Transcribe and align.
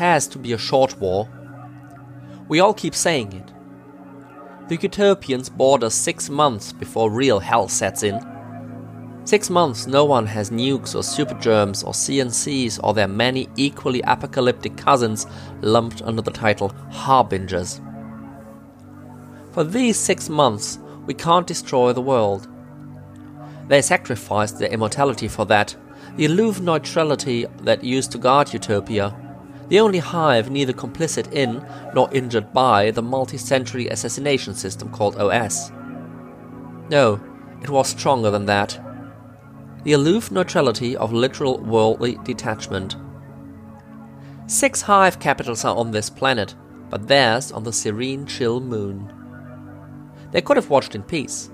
has 0.00 0.26
to 0.26 0.38
be 0.38 0.54
a 0.54 0.58
short 0.58 0.98
war. 0.98 1.28
We 2.48 2.58
all 2.58 2.72
keep 2.72 2.94
saying 2.94 3.34
it. 3.34 3.52
The 4.68 4.76
utopians 4.76 5.50
board 5.50 5.84
us 5.84 5.94
six 5.94 6.30
months 6.30 6.72
before 6.72 7.10
real 7.10 7.38
hell 7.38 7.68
sets 7.68 8.02
in. 8.02 8.18
Six 9.24 9.50
months 9.50 9.86
no 9.86 10.06
one 10.06 10.24
has 10.26 10.50
nukes 10.50 10.94
or 10.94 11.02
super 11.02 11.34
germs 11.34 11.82
or 11.82 11.92
CNCs 11.92 12.80
or 12.82 12.94
their 12.94 13.08
many 13.08 13.46
equally 13.56 14.00
apocalyptic 14.02 14.78
cousins 14.78 15.26
lumped 15.60 16.00
under 16.00 16.22
the 16.22 16.30
title 16.30 16.70
Harbingers. 16.90 17.82
For 19.52 19.64
these 19.64 19.98
six 19.98 20.30
months, 20.30 20.78
we 21.04 21.12
can't 21.12 21.46
destroy 21.46 21.92
the 21.92 22.00
world. 22.00 22.48
They 23.68 23.82
sacrificed 23.82 24.58
their 24.58 24.70
immortality 24.70 25.28
for 25.28 25.44
that, 25.46 25.76
the 26.16 26.24
aloof 26.24 26.58
neutrality 26.58 27.44
that 27.64 27.84
used 27.84 28.12
to 28.12 28.18
guard 28.18 28.50
Utopia, 28.54 29.14
the 29.70 29.80
only 29.80 30.00
hive 30.00 30.50
neither 30.50 30.72
complicit 30.72 31.32
in 31.32 31.64
nor 31.94 32.12
injured 32.12 32.52
by 32.52 32.90
the 32.90 33.02
multi 33.02 33.38
century 33.38 33.86
assassination 33.88 34.52
system 34.52 34.90
called 34.90 35.16
OS. 35.16 35.70
No, 36.90 37.20
it 37.62 37.70
was 37.70 37.88
stronger 37.88 38.30
than 38.30 38.46
that. 38.46 38.78
The 39.84 39.92
aloof 39.92 40.32
neutrality 40.32 40.96
of 40.96 41.12
literal 41.12 41.60
worldly 41.60 42.18
detachment. 42.24 42.96
Six 44.46 44.82
hive 44.82 45.20
capitals 45.20 45.64
are 45.64 45.76
on 45.76 45.92
this 45.92 46.10
planet, 46.10 46.56
but 46.90 47.06
theirs 47.06 47.52
on 47.52 47.62
the 47.62 47.72
serene, 47.72 48.26
chill 48.26 48.60
moon. 48.60 49.12
They 50.32 50.42
could 50.42 50.56
have 50.56 50.68
watched 50.68 50.96
in 50.96 51.04
peace. 51.04 51.48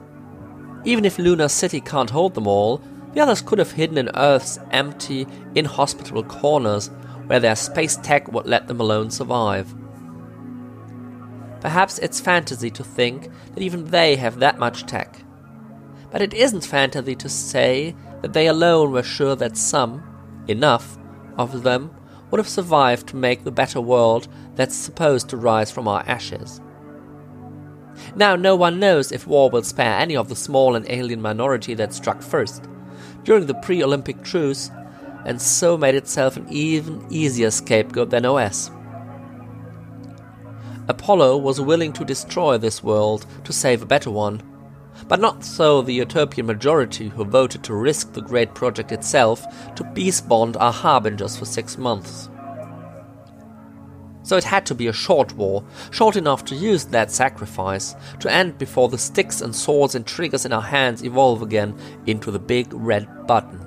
Even 0.86 1.04
if 1.04 1.18
Lunar 1.18 1.48
City 1.48 1.82
can't 1.82 2.10
hold 2.10 2.32
them 2.32 2.46
all, 2.46 2.80
the 3.12 3.20
others 3.20 3.42
could 3.42 3.58
have 3.58 3.72
hidden 3.72 3.98
in 3.98 4.10
Earth's 4.14 4.58
empty, 4.70 5.26
inhospitable 5.54 6.24
corners 6.24 6.90
where 7.26 7.40
their 7.40 7.56
space 7.56 7.96
tech 7.96 8.30
would 8.32 8.46
let 8.46 8.68
them 8.68 8.80
alone 8.80 9.10
survive. 9.10 9.74
Perhaps 11.60 11.98
it's 11.98 12.20
fantasy 12.20 12.70
to 12.70 12.84
think 12.84 13.28
that 13.54 13.62
even 13.62 13.86
they 13.86 14.16
have 14.16 14.38
that 14.38 14.58
much 14.58 14.86
tech. 14.86 15.22
But 16.10 16.22
it 16.22 16.34
isn't 16.34 16.64
fantasy 16.64 17.16
to 17.16 17.28
say 17.28 17.96
that 18.22 18.32
they 18.32 18.46
alone 18.46 18.92
were 18.92 19.02
sure 19.02 19.36
that 19.36 19.56
some, 19.56 20.02
enough, 20.46 20.98
of 21.36 21.62
them 21.62 21.90
would 22.30 22.38
have 22.38 22.48
survived 22.48 23.08
to 23.08 23.16
make 23.16 23.44
the 23.44 23.50
better 23.50 23.80
world 23.80 24.28
that's 24.54 24.74
supposed 24.74 25.28
to 25.28 25.36
rise 25.36 25.70
from 25.70 25.88
our 25.88 26.02
ashes. 26.06 26.60
Now, 28.14 28.36
no 28.36 28.56
one 28.56 28.78
knows 28.78 29.12
if 29.12 29.26
war 29.26 29.50
will 29.50 29.62
spare 29.62 29.98
any 29.98 30.16
of 30.16 30.28
the 30.28 30.36
small 30.36 30.74
and 30.74 30.88
alien 30.88 31.20
minority 31.20 31.74
that 31.74 31.94
struck 31.94 32.22
first 32.22 32.64
during 33.24 33.46
the 33.46 33.54
pre 33.54 33.82
Olympic 33.82 34.22
truce, 34.22 34.70
and 35.26 35.42
so 35.42 35.76
made 35.76 35.94
itself 35.94 36.36
an 36.36 36.46
even 36.48 37.04
easier 37.10 37.50
scapegoat 37.50 38.10
than 38.10 38.24
OS. 38.24 38.70
Apollo 40.88 41.36
was 41.38 41.60
willing 41.60 41.92
to 41.92 42.04
destroy 42.04 42.56
this 42.56 42.82
world 42.82 43.26
to 43.42 43.52
save 43.52 43.82
a 43.82 43.86
better 43.86 44.10
one, 44.10 44.40
but 45.08 45.20
not 45.20 45.44
so 45.44 45.82
the 45.82 45.92
utopian 45.92 46.46
majority 46.46 47.08
who 47.08 47.24
voted 47.24 47.64
to 47.64 47.74
risk 47.74 48.12
the 48.12 48.22
great 48.22 48.54
project 48.54 48.92
itself 48.92 49.44
to 49.74 49.84
peace 49.94 50.20
bond 50.20 50.56
our 50.56 50.72
harbingers 50.72 51.36
for 51.36 51.44
six 51.44 51.76
months. 51.76 52.30
So 54.22 54.36
it 54.36 54.44
had 54.44 54.64
to 54.66 54.74
be 54.74 54.86
a 54.86 54.92
short 54.92 55.34
war, 55.34 55.64
short 55.90 56.16
enough 56.16 56.44
to 56.46 56.54
use 56.54 56.84
that 56.86 57.10
sacrifice, 57.10 57.94
to 58.20 58.32
end 58.32 58.58
before 58.58 58.88
the 58.88 58.98
sticks 58.98 59.40
and 59.40 59.54
swords 59.54 59.94
and 59.94 60.06
triggers 60.06 60.44
in 60.44 60.52
our 60.52 60.62
hands 60.62 61.04
evolve 61.04 61.42
again 61.42 61.76
into 62.06 62.30
the 62.30 62.38
big 62.38 62.72
red 62.72 63.08
button. 63.26 63.65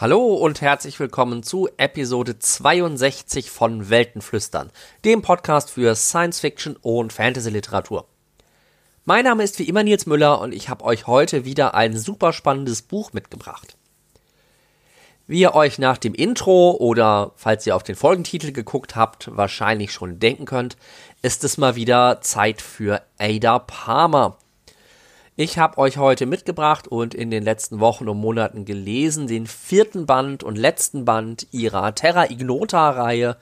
Hallo 0.00 0.32
und 0.34 0.60
herzlich 0.60 1.00
willkommen 1.00 1.42
zu 1.42 1.68
Episode 1.76 2.38
62 2.38 3.50
von 3.50 3.90
Weltenflüstern, 3.90 4.70
dem 5.04 5.22
Podcast 5.22 5.72
für 5.72 5.96
Science 5.96 6.38
Fiction 6.38 6.76
und 6.76 7.12
Fantasy 7.12 7.50
Literatur. 7.50 8.06
Mein 9.04 9.24
Name 9.24 9.42
ist 9.42 9.58
wie 9.58 9.64
immer 9.64 9.82
Nils 9.82 10.06
Müller 10.06 10.40
und 10.40 10.54
ich 10.54 10.68
habe 10.68 10.84
euch 10.84 11.08
heute 11.08 11.44
wieder 11.44 11.74
ein 11.74 11.96
super 11.96 12.32
spannendes 12.32 12.82
Buch 12.82 13.12
mitgebracht. 13.12 13.76
Wie 15.26 15.40
ihr 15.40 15.56
euch 15.56 15.80
nach 15.80 15.98
dem 15.98 16.14
Intro 16.14 16.76
oder 16.78 17.32
falls 17.34 17.66
ihr 17.66 17.74
auf 17.74 17.82
den 17.82 17.96
Folgentitel 17.96 18.52
geguckt 18.52 18.94
habt, 18.94 19.36
wahrscheinlich 19.36 19.90
schon 19.90 20.20
denken 20.20 20.44
könnt, 20.44 20.76
ist 21.22 21.42
es 21.42 21.58
mal 21.58 21.74
wieder 21.74 22.20
Zeit 22.20 22.62
für 22.62 23.02
Ada 23.18 23.58
Palmer. 23.58 24.38
Ich 25.40 25.56
habe 25.56 25.78
euch 25.78 25.98
heute 25.98 26.26
mitgebracht 26.26 26.88
und 26.88 27.14
in 27.14 27.30
den 27.30 27.44
letzten 27.44 27.78
Wochen 27.78 28.08
und 28.08 28.18
Monaten 28.18 28.64
gelesen 28.64 29.28
den 29.28 29.46
vierten 29.46 30.04
Band 30.04 30.42
und 30.42 30.58
letzten 30.58 31.04
Band 31.04 31.46
ihrer 31.52 31.94
Terra 31.94 32.28
Ignota-Reihe. 32.28 33.36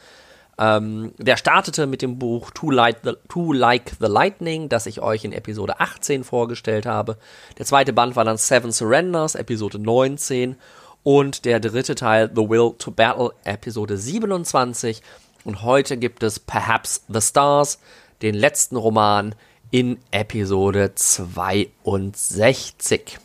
Ähm, 0.58 1.14
der 1.16 1.38
startete 1.38 1.86
mit 1.86 2.02
dem 2.02 2.18
Buch 2.18 2.50
Too, 2.50 2.70
Light 2.70 2.98
the, 3.02 3.12
Too 3.30 3.54
Like 3.54 3.92
the 3.98 4.08
Lightning, 4.08 4.68
das 4.68 4.84
ich 4.84 5.00
euch 5.00 5.24
in 5.24 5.32
Episode 5.32 5.80
18 5.80 6.22
vorgestellt 6.22 6.84
habe. 6.84 7.16
Der 7.56 7.64
zweite 7.64 7.94
Band 7.94 8.14
war 8.14 8.26
dann 8.26 8.36
Seven 8.36 8.72
Surrenders, 8.72 9.34
Episode 9.34 9.78
19 9.78 10.56
und 11.02 11.46
der 11.46 11.60
dritte 11.60 11.94
Teil 11.94 12.30
The 12.30 12.46
Will 12.46 12.74
to 12.76 12.90
Battle 12.90 13.30
Episode 13.44 13.96
27 13.96 15.00
und 15.44 15.62
heute 15.62 15.96
gibt 15.96 16.22
es 16.22 16.40
Perhaps 16.40 17.06
the 17.08 17.22
Stars, 17.22 17.78
den 18.20 18.34
letzten 18.34 18.76
Roman 18.76 19.34
in 19.76 19.98
Episode 20.10 20.94
62. 20.94 23.18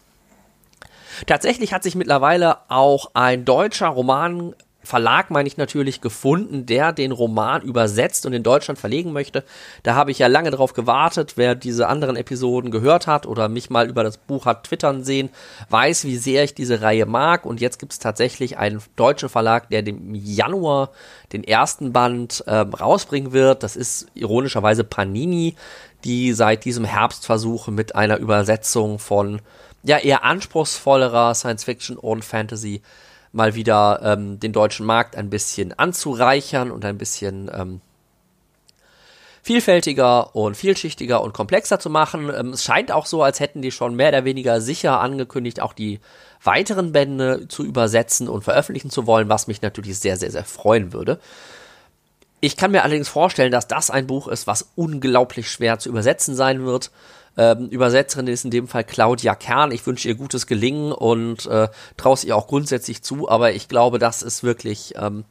Tatsächlich 1.26 1.72
hat 1.72 1.82
sich 1.82 1.96
mittlerweile 1.96 2.70
auch 2.70 3.12
ein 3.14 3.46
deutscher 3.46 3.88
Roman 3.88 4.54
Verlag, 4.84 5.30
meine 5.30 5.48
ich 5.48 5.58
natürlich, 5.58 6.02
gefunden, 6.02 6.66
der 6.66 6.92
den 6.92 7.12
Roman 7.12 7.62
übersetzt 7.62 8.26
und 8.26 8.34
in 8.34 8.42
Deutschland 8.42 8.80
verlegen 8.80 9.14
möchte. 9.14 9.44
Da 9.84 9.94
habe 9.94 10.10
ich 10.10 10.20
ja 10.20 10.28
lange 10.28 10.50
darauf 10.50 10.74
gewartet. 10.74 11.34
Wer 11.36 11.54
diese 11.54 11.88
anderen 11.88 12.16
Episoden 12.16 12.72
gehört 12.72 13.06
hat 13.06 13.28
oder 13.28 13.48
mich 13.48 13.70
mal 13.70 13.88
über 13.88 14.04
das 14.04 14.18
Buch 14.18 14.46
hat 14.46 14.64
twittern 14.64 15.04
sehen, 15.04 15.30
weiß, 15.70 16.06
wie 16.06 16.18
sehr 16.18 16.44
ich 16.44 16.56
diese 16.56 16.82
Reihe 16.82 17.06
mag. 17.06 17.46
Und 17.46 17.62
jetzt 17.62 17.78
gibt 17.78 17.94
es 17.94 18.00
tatsächlich 18.00 18.58
einen 18.58 18.82
deutschen 18.96 19.30
Verlag, 19.30 19.70
der 19.70 19.86
im 19.86 20.16
Januar 20.16 20.90
den 21.32 21.44
ersten 21.44 21.94
Band 21.94 22.44
äh, 22.48 22.56
rausbringen 22.56 23.34
wird. 23.34 23.62
Das 23.62 23.76
ist 23.76 24.08
ironischerweise 24.16 24.84
Panini, 24.84 25.56
die 26.04 26.34
seit 26.34 26.66
diesem 26.66 26.86
Herbst 26.86 27.26
versuchen 27.26 27.76
mit 27.76 27.96
einer 27.96 28.18
Übersetzung 28.18 28.98
von 28.98 29.42
ja 29.84 29.98
eher 29.98 30.24
anspruchsvollerer 30.24 31.34
Science 31.36 31.64
Fiction 31.64 31.98
und 31.98 32.24
Fantasy 32.26 32.82
mal 33.32 33.56
wieder 33.56 34.02
ähm, 34.04 34.40
den 34.40 34.54
deutschen 34.54 34.86
Markt 34.86 35.16
ein 35.16 35.30
bisschen 35.30 35.78
anzureichern 35.78 36.72
und 36.72 36.84
ein 36.86 36.98
bisschen 36.98 37.50
ähm, 37.54 37.82
vielfältiger 39.44 40.36
und 40.36 40.56
vielschichtiger 40.56 41.22
und 41.22 41.34
komplexer 41.34 41.80
zu 41.80 41.90
machen. 41.90 42.32
Ähm, 42.36 42.50
es 42.50 42.64
scheint 42.64 42.92
auch 42.92 43.06
so, 43.06 43.24
als 43.24 43.40
hätten 43.40 43.62
die 43.62 43.72
schon 43.72 43.96
mehr 43.96 44.10
oder 44.10 44.26
weniger 44.26 44.62
sicher 44.62 45.00
angekündigt, 45.00 45.62
auch 45.62 45.74
die 45.74 46.00
weiteren 46.44 46.92
Bände 46.92 47.48
zu 47.48 47.64
übersetzen 47.64 48.28
und 48.28 48.44
veröffentlichen 48.44 48.90
zu 48.90 49.08
wollen, 49.08 49.30
was 49.30 49.48
mich 49.48 49.62
natürlich 49.62 50.00
sehr, 50.00 50.18
sehr, 50.18 50.32
sehr 50.32 50.44
freuen 50.46 50.94
würde. 50.94 51.20
Ich 52.40 52.58
kann 52.58 52.72
mir 52.72 52.84
allerdings 52.84 53.10
vorstellen, 53.10 53.52
dass 53.52 53.68
das 53.68 53.92
ein 53.92 54.08
Buch 54.08 54.28
ist, 54.28 54.48
was 54.48 54.72
unglaublich 54.76 55.50
schwer 55.50 55.78
zu 55.78 55.90
übersetzen 55.90 56.36
sein 56.36 56.66
wird. 56.66 56.90
Ähm, 57.38 57.70
Übersetzerin 57.70 58.28
ist 58.28 58.44
in 58.44 58.52
dem 58.52 58.68
Fall 58.68 58.84
Claudia 58.84 59.36
Kern. 59.36 59.72
Ich 59.72 59.86
wünsche 59.86 60.08
ihr 60.08 60.16
gutes 60.16 60.48
Gelingen 60.48 60.92
und 60.92 61.46
äh, 61.46 61.70
traue 61.98 62.14
es 62.14 62.24
ihr 62.24 62.36
auch 62.36 62.48
grundsätzlich 62.48 63.04
zu, 63.04 63.30
aber 63.30 63.54
ich 63.54 63.68
glaube, 63.68 64.00
das 64.00 64.22
ist 64.22 64.44
wirklich, 64.44 64.94
ähm, 64.98 65.24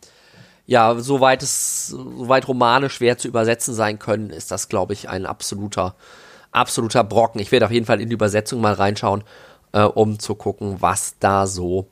ja, 0.66 0.98
soweit 0.98 1.42
es, 1.42 1.88
soweit 1.88 2.48
Romane 2.48 2.88
schwer 2.88 3.18
zu 3.18 3.28
übersetzen 3.28 3.74
sein 3.74 3.98
können, 3.98 4.30
ist 4.30 4.50
das, 4.50 4.68
glaube 4.68 4.94
ich, 4.94 5.08
ein 5.08 5.26
absoluter, 5.26 5.94
absoluter 6.52 7.04
Brocken. 7.04 7.40
Ich 7.40 7.52
werde 7.52 7.66
auf 7.66 7.72
jeden 7.72 7.86
Fall 7.86 8.00
in 8.00 8.08
die 8.08 8.14
Übersetzung 8.14 8.60
mal 8.60 8.74
reinschauen, 8.74 9.24
äh, 9.72 9.82
um 9.82 10.18
zu 10.18 10.34
gucken, 10.34 10.76
was 10.80 11.16
da 11.18 11.46
so 11.46 11.86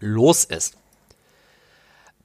los 0.00 0.44
ist. 0.44 0.76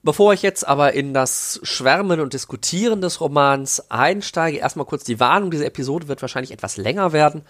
Bevor 0.02 0.32
ich 0.32 0.42
jetzt 0.42 0.66
aber 0.66 0.92
in 0.92 1.12
das 1.12 1.60
Schwärmen 1.64 2.20
und 2.20 2.32
Diskutieren 2.32 3.00
des 3.00 3.20
Romans 3.20 3.90
einsteige, 3.90 4.58
erstmal 4.58 4.86
kurz 4.86 5.04
die 5.04 5.18
Warnung. 5.18 5.50
Diese 5.50 5.66
Episode 5.66 6.06
wird 6.08 6.22
wahrscheinlich 6.22 6.52
etwas 6.52 6.76
länger 6.76 7.12
werden. 7.12 7.42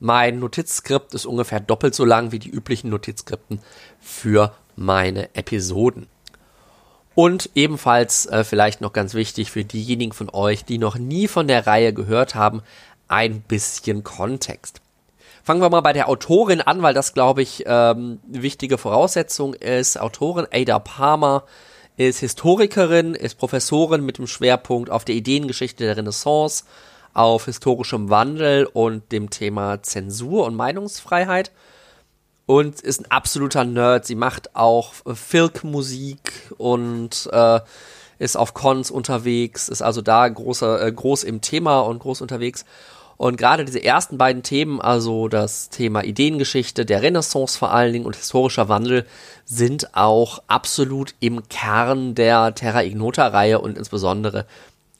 Mein 0.00 0.38
Notizskript 0.38 1.14
ist 1.14 1.24
ungefähr 1.24 1.60
doppelt 1.60 1.94
so 1.94 2.04
lang 2.04 2.30
wie 2.30 2.38
die 2.38 2.50
üblichen 2.50 2.90
Notizskripten 2.90 3.60
für 4.00 4.52
meine 4.76 5.34
Episoden. 5.34 6.08
Und 7.14 7.50
ebenfalls 7.54 8.26
äh, 8.26 8.44
vielleicht 8.44 8.80
noch 8.80 8.92
ganz 8.92 9.14
wichtig 9.14 9.50
für 9.50 9.64
diejenigen 9.64 10.12
von 10.12 10.28
euch, 10.30 10.64
die 10.64 10.78
noch 10.78 10.96
nie 10.96 11.28
von 11.28 11.46
der 11.48 11.66
Reihe 11.66 11.94
gehört 11.94 12.34
haben, 12.34 12.62
ein 13.08 13.40
bisschen 13.40 14.02
Kontext. 14.02 14.80
Fangen 15.44 15.60
wir 15.60 15.70
mal 15.70 15.80
bei 15.80 15.92
der 15.92 16.08
Autorin 16.08 16.60
an, 16.60 16.82
weil 16.82 16.94
das, 16.94 17.14
glaube 17.14 17.42
ich, 17.42 17.64
ähm, 17.66 18.18
wichtige 18.26 18.78
Voraussetzung 18.78 19.54
ist. 19.54 20.00
Autorin 20.00 20.48
Ada 20.50 20.80
Palmer 20.80 21.44
ist 21.96 22.20
Historikerin, 22.20 23.14
ist 23.14 23.38
Professorin 23.38 24.04
mit 24.04 24.18
dem 24.18 24.26
Schwerpunkt 24.26 24.90
auf 24.90 25.04
der 25.04 25.14
Ideengeschichte 25.14 25.84
der 25.84 25.96
Renaissance, 25.96 26.64
auf 27.12 27.44
historischem 27.44 28.10
Wandel 28.10 28.66
und 28.66 29.12
dem 29.12 29.30
Thema 29.30 29.82
Zensur 29.82 30.46
und 30.46 30.56
Meinungsfreiheit. 30.56 31.52
und 32.46 32.80
ist 32.80 33.00
ein 33.00 33.10
absoluter 33.10 33.64
Nerd. 33.64 34.04
Sie 34.04 34.16
macht 34.16 34.54
auch 34.54 34.92
Filk-Musik 35.06 36.52
und 36.58 37.28
äh, 37.32 37.60
ist 38.18 38.36
auf 38.36 38.54
Cons 38.54 38.90
unterwegs, 38.90 39.68
ist 39.68 39.82
also 39.82 40.02
da 40.02 40.28
großer, 40.28 40.86
äh, 40.86 40.92
groß 40.92 41.24
im 41.24 41.40
Thema 41.40 41.80
und 41.80 42.00
groß 42.00 42.20
unterwegs. 42.20 42.64
Und 43.24 43.38
gerade 43.38 43.64
diese 43.64 43.82
ersten 43.82 44.18
beiden 44.18 44.42
Themen, 44.42 44.82
also 44.82 45.28
das 45.28 45.70
Thema 45.70 46.04
Ideengeschichte, 46.04 46.84
der 46.84 47.00
Renaissance 47.00 47.58
vor 47.58 47.72
allen 47.72 47.94
Dingen 47.94 48.04
und 48.04 48.16
historischer 48.16 48.68
Wandel, 48.68 49.06
sind 49.46 49.96
auch 49.96 50.42
absolut 50.46 51.14
im 51.20 51.48
Kern 51.48 52.14
der 52.14 52.54
Terra 52.54 52.82
Ignota-Reihe 52.82 53.62
und 53.62 53.78
insbesondere 53.78 54.44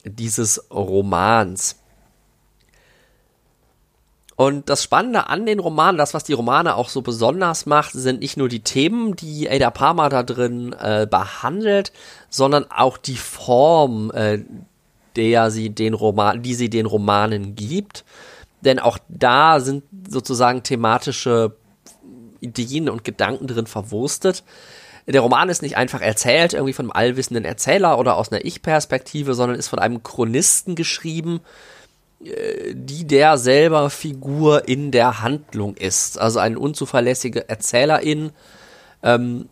dieses 0.05 0.71
Romans. 0.71 1.75
Und 4.35 4.71
das 4.71 4.81
Spannende 4.81 5.29
an 5.29 5.45
den 5.45 5.59
Romanen, 5.59 5.99
das, 5.99 6.15
was 6.15 6.23
die 6.23 6.33
Romane 6.33 6.77
auch 6.77 6.89
so 6.89 7.03
besonders 7.03 7.67
macht, 7.67 7.91
sind 7.93 8.21
nicht 8.21 8.37
nur 8.37 8.49
die 8.49 8.61
Themen, 8.61 9.15
die 9.15 9.47
Ada 9.47 9.69
Palmer 9.69 10.09
da 10.09 10.23
drin 10.23 10.73
äh, 10.73 11.05
behandelt, 11.07 11.91
sondern 12.31 12.65
auch 12.71 12.97
die 12.97 13.17
Form, 13.17 14.09
äh, 14.15 14.39
der 15.15 15.51
sie 15.51 15.69
den 15.69 15.93
Roman, 15.93 16.41
die 16.41 16.53
sie 16.53 16.69
den 16.69 16.85
Romanen 16.85 17.55
gibt. 17.55 18.03
Denn 18.61 18.79
auch 18.79 18.97
da 19.09 19.59
sind 19.59 19.83
sozusagen 20.07 20.63
thematische 20.63 21.55
Ideen 22.41 22.89
und 22.89 23.03
Gedanken 23.03 23.47
drin 23.47 23.67
verwurstet. 23.67 24.43
Der 25.07 25.21
Roman 25.21 25.49
ist 25.49 25.61
nicht 25.61 25.77
einfach 25.77 26.01
erzählt, 26.01 26.53
irgendwie 26.53 26.73
von 26.73 26.85
einem 26.85 26.91
allwissenden 26.91 27.45
Erzähler 27.45 27.99
oder 27.99 28.17
aus 28.17 28.31
einer 28.31 28.43
Ich-Perspektive, 28.43 29.35
sondern 29.35 29.59
ist 29.59 29.67
von 29.67 29.79
einem 29.79 30.01
Chronisten 30.01 30.73
geschrieben, 30.73 31.41
äh, 32.23 32.73
die 32.73 33.05
der 33.05 33.37
selber 33.37 33.89
Figur 33.91 34.67
in 34.67 34.91
der 34.91 35.21
Handlung 35.21 35.75
ist. 35.75 36.17
Also 36.17 36.39
eine 36.39 36.57
unzuverlässige 36.57 37.47
Erzählerin, 37.47 38.31
ähm, 39.03 39.47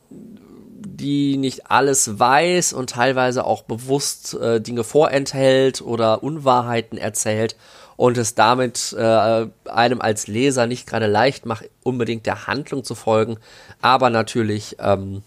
die 0.86 1.38
nicht 1.38 1.70
alles 1.72 2.20
weiß 2.20 2.74
und 2.74 2.90
teilweise 2.90 3.46
auch 3.46 3.64
bewusst 3.64 4.34
äh, 4.36 4.62
Dinge 4.62 4.84
vorenthält 4.84 5.82
oder 5.82 6.24
Unwahrheiten 6.24 6.98
erzählt 6.98 7.56
und 7.96 8.18
es 8.18 8.36
damit 8.36 8.94
äh, 8.98 9.48
einem 9.66 10.02
als 10.02 10.28
Leser 10.28 10.68
nicht 10.68 10.88
gerade 10.88 11.08
leicht 11.08 11.46
macht, 11.46 11.70
unbedingt 11.84 12.26
der 12.26 12.48
Handlung 12.48 12.84
zu 12.84 12.96
folgen, 12.96 13.38
aber 13.82 14.10
natürlich 14.10 14.78
ähm, 14.80 15.24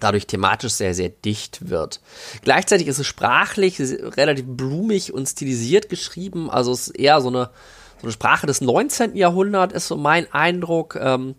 dadurch 0.00 0.26
thematisch 0.26 0.72
sehr, 0.72 0.94
sehr 0.94 1.08
dicht 1.08 1.70
wird. 1.70 2.00
Gleichzeitig 2.42 2.86
ist 2.86 2.98
es 2.98 3.06
sprachlich 3.06 3.80
relativ 3.80 4.44
blumig 4.46 5.12
und 5.12 5.26
stilisiert 5.26 5.88
geschrieben, 5.88 6.50
also 6.50 6.72
es 6.72 6.88
ist 6.88 6.96
eher 6.96 7.20
so 7.20 7.28
eine, 7.28 7.50
so 7.98 8.02
eine 8.02 8.12
Sprache 8.12 8.46
des 8.46 8.60
19. 8.60 9.16
Jahrhunderts, 9.16 9.74
ist 9.74 9.88
so 9.88 9.96
mein 9.96 10.30
Eindruck. 10.32 10.96
Ähm, 11.00 11.34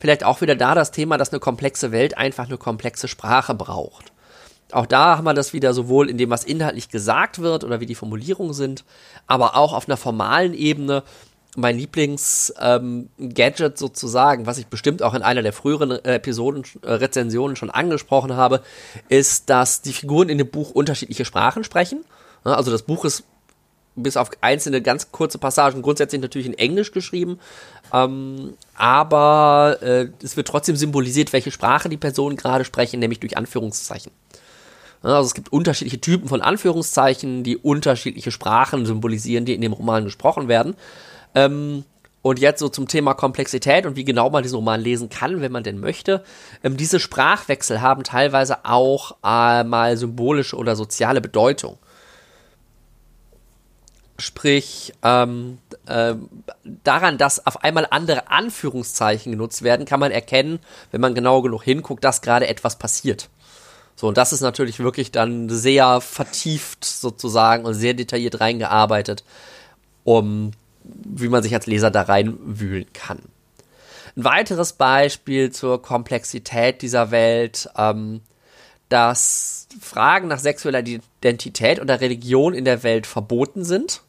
vielleicht 0.00 0.24
auch 0.24 0.40
wieder 0.40 0.56
da 0.56 0.74
das 0.74 0.90
Thema, 0.90 1.16
dass 1.18 1.30
eine 1.30 1.38
komplexe 1.38 1.92
Welt 1.92 2.18
einfach 2.18 2.46
eine 2.46 2.58
komplexe 2.58 3.06
Sprache 3.06 3.54
braucht. 3.54 4.12
Auch 4.72 4.86
da 4.86 5.16
haben 5.16 5.24
wir 5.24 5.34
das 5.34 5.52
wieder 5.52 5.74
sowohl 5.74 6.08
in 6.08 6.18
dem, 6.18 6.30
was 6.30 6.44
inhaltlich 6.44 6.88
gesagt 6.88 7.40
wird 7.40 7.64
oder 7.64 7.80
wie 7.80 7.86
die 7.86 7.94
Formulierungen 7.94 8.54
sind, 8.54 8.84
aber 9.26 9.56
auch 9.56 9.72
auf 9.72 9.88
einer 9.88 9.96
formalen 9.96 10.54
Ebene, 10.54 11.02
mein 11.56 11.76
Lieblings-Gadget 11.76 13.60
ähm, 13.60 13.76
sozusagen, 13.76 14.46
was 14.46 14.58
ich 14.58 14.68
bestimmt 14.68 15.02
auch 15.02 15.14
in 15.14 15.22
einer 15.22 15.42
der 15.42 15.52
früheren 15.52 15.90
äh, 15.90 16.14
Episoden, 16.14 16.62
äh, 16.82 16.92
Rezensionen 16.92 17.56
schon 17.56 17.70
angesprochen 17.70 18.36
habe, 18.36 18.62
ist, 19.08 19.50
dass 19.50 19.82
die 19.82 19.92
Figuren 19.92 20.28
in 20.28 20.38
dem 20.38 20.48
Buch 20.48 20.70
unterschiedliche 20.70 21.24
Sprachen 21.24 21.64
sprechen. 21.64 22.04
Also 22.44 22.70
das 22.70 22.82
Buch 22.82 23.04
ist 23.04 23.24
bis 23.96 24.16
auf 24.16 24.30
einzelne 24.40 24.82
ganz 24.82 25.12
kurze 25.12 25.38
Passagen 25.38 25.82
grundsätzlich 25.82 26.20
natürlich 26.20 26.46
in 26.46 26.58
Englisch 26.58 26.92
geschrieben, 26.92 27.38
ähm, 27.92 28.54
aber 28.74 29.78
äh, 29.82 30.08
es 30.22 30.36
wird 30.36 30.48
trotzdem 30.48 30.76
symbolisiert, 30.76 31.32
welche 31.32 31.50
Sprache 31.50 31.88
die 31.88 31.96
Personen 31.96 32.36
gerade 32.36 32.64
sprechen, 32.64 33.00
nämlich 33.00 33.20
durch 33.20 33.36
Anführungszeichen. 33.36 34.12
Also 35.02 35.28
es 35.28 35.34
gibt 35.34 35.52
unterschiedliche 35.52 36.00
Typen 36.00 36.28
von 36.28 36.42
Anführungszeichen, 36.42 37.42
die 37.42 37.56
unterschiedliche 37.56 38.30
Sprachen 38.30 38.84
symbolisieren, 38.84 39.44
die 39.44 39.54
in 39.54 39.62
dem 39.62 39.72
Roman 39.72 40.04
gesprochen 40.04 40.48
werden. 40.48 40.74
Ähm, 41.34 41.84
und 42.22 42.38
jetzt 42.38 42.60
so 42.60 42.68
zum 42.68 42.86
Thema 42.86 43.14
Komplexität 43.14 43.86
und 43.86 43.96
wie 43.96 44.04
genau 44.04 44.28
man 44.28 44.42
diesen 44.42 44.56
Roman 44.56 44.80
lesen 44.80 45.08
kann, 45.08 45.40
wenn 45.40 45.52
man 45.52 45.62
denn 45.62 45.80
möchte. 45.80 46.22
Ähm, 46.62 46.76
diese 46.76 47.00
Sprachwechsel 47.00 47.80
haben 47.80 48.04
teilweise 48.04 48.64
auch 48.64 49.16
äh, 49.24 49.64
mal 49.64 49.96
symbolische 49.96 50.56
oder 50.56 50.76
soziale 50.76 51.22
Bedeutung. 51.22 51.78
Sprich, 54.20 54.92
ähm, 55.02 55.58
äh, 55.86 56.14
daran, 56.84 57.18
dass 57.18 57.46
auf 57.46 57.64
einmal 57.64 57.86
andere 57.90 58.30
Anführungszeichen 58.30 59.32
genutzt 59.32 59.62
werden, 59.62 59.86
kann 59.86 60.00
man 60.00 60.12
erkennen, 60.12 60.60
wenn 60.90 61.00
man 61.00 61.14
genau 61.14 61.42
genug 61.42 61.62
hinguckt, 61.62 62.04
dass 62.04 62.22
gerade 62.22 62.46
etwas 62.46 62.76
passiert. 62.76 63.28
So, 63.96 64.08
und 64.08 64.16
das 64.16 64.32
ist 64.32 64.40
natürlich 64.40 64.78
wirklich 64.78 65.10
dann 65.12 65.48
sehr 65.48 66.00
vertieft 66.00 66.84
sozusagen 66.84 67.64
und 67.64 67.74
sehr 67.74 67.94
detailliert 67.94 68.40
reingearbeitet, 68.40 69.24
um 70.04 70.52
wie 70.84 71.28
man 71.28 71.42
sich 71.42 71.54
als 71.54 71.66
Leser 71.66 71.90
da 71.90 72.02
reinwühlen 72.02 72.92
kann. 72.92 73.18
Ein 74.16 74.24
weiteres 74.24 74.72
Beispiel 74.72 75.50
zur 75.50 75.82
Komplexität 75.82 76.82
dieser 76.82 77.10
Welt, 77.10 77.68
ähm, 77.76 78.22
dass 78.88 79.68
Fragen 79.80 80.28
nach 80.28 80.40
sexueller 80.40 80.82
Identität 80.84 81.80
oder 81.80 82.00
Religion 82.00 82.54
in 82.54 82.64
der 82.64 82.82
Welt 82.82 83.06
verboten 83.06 83.64
sind. 83.64 84.02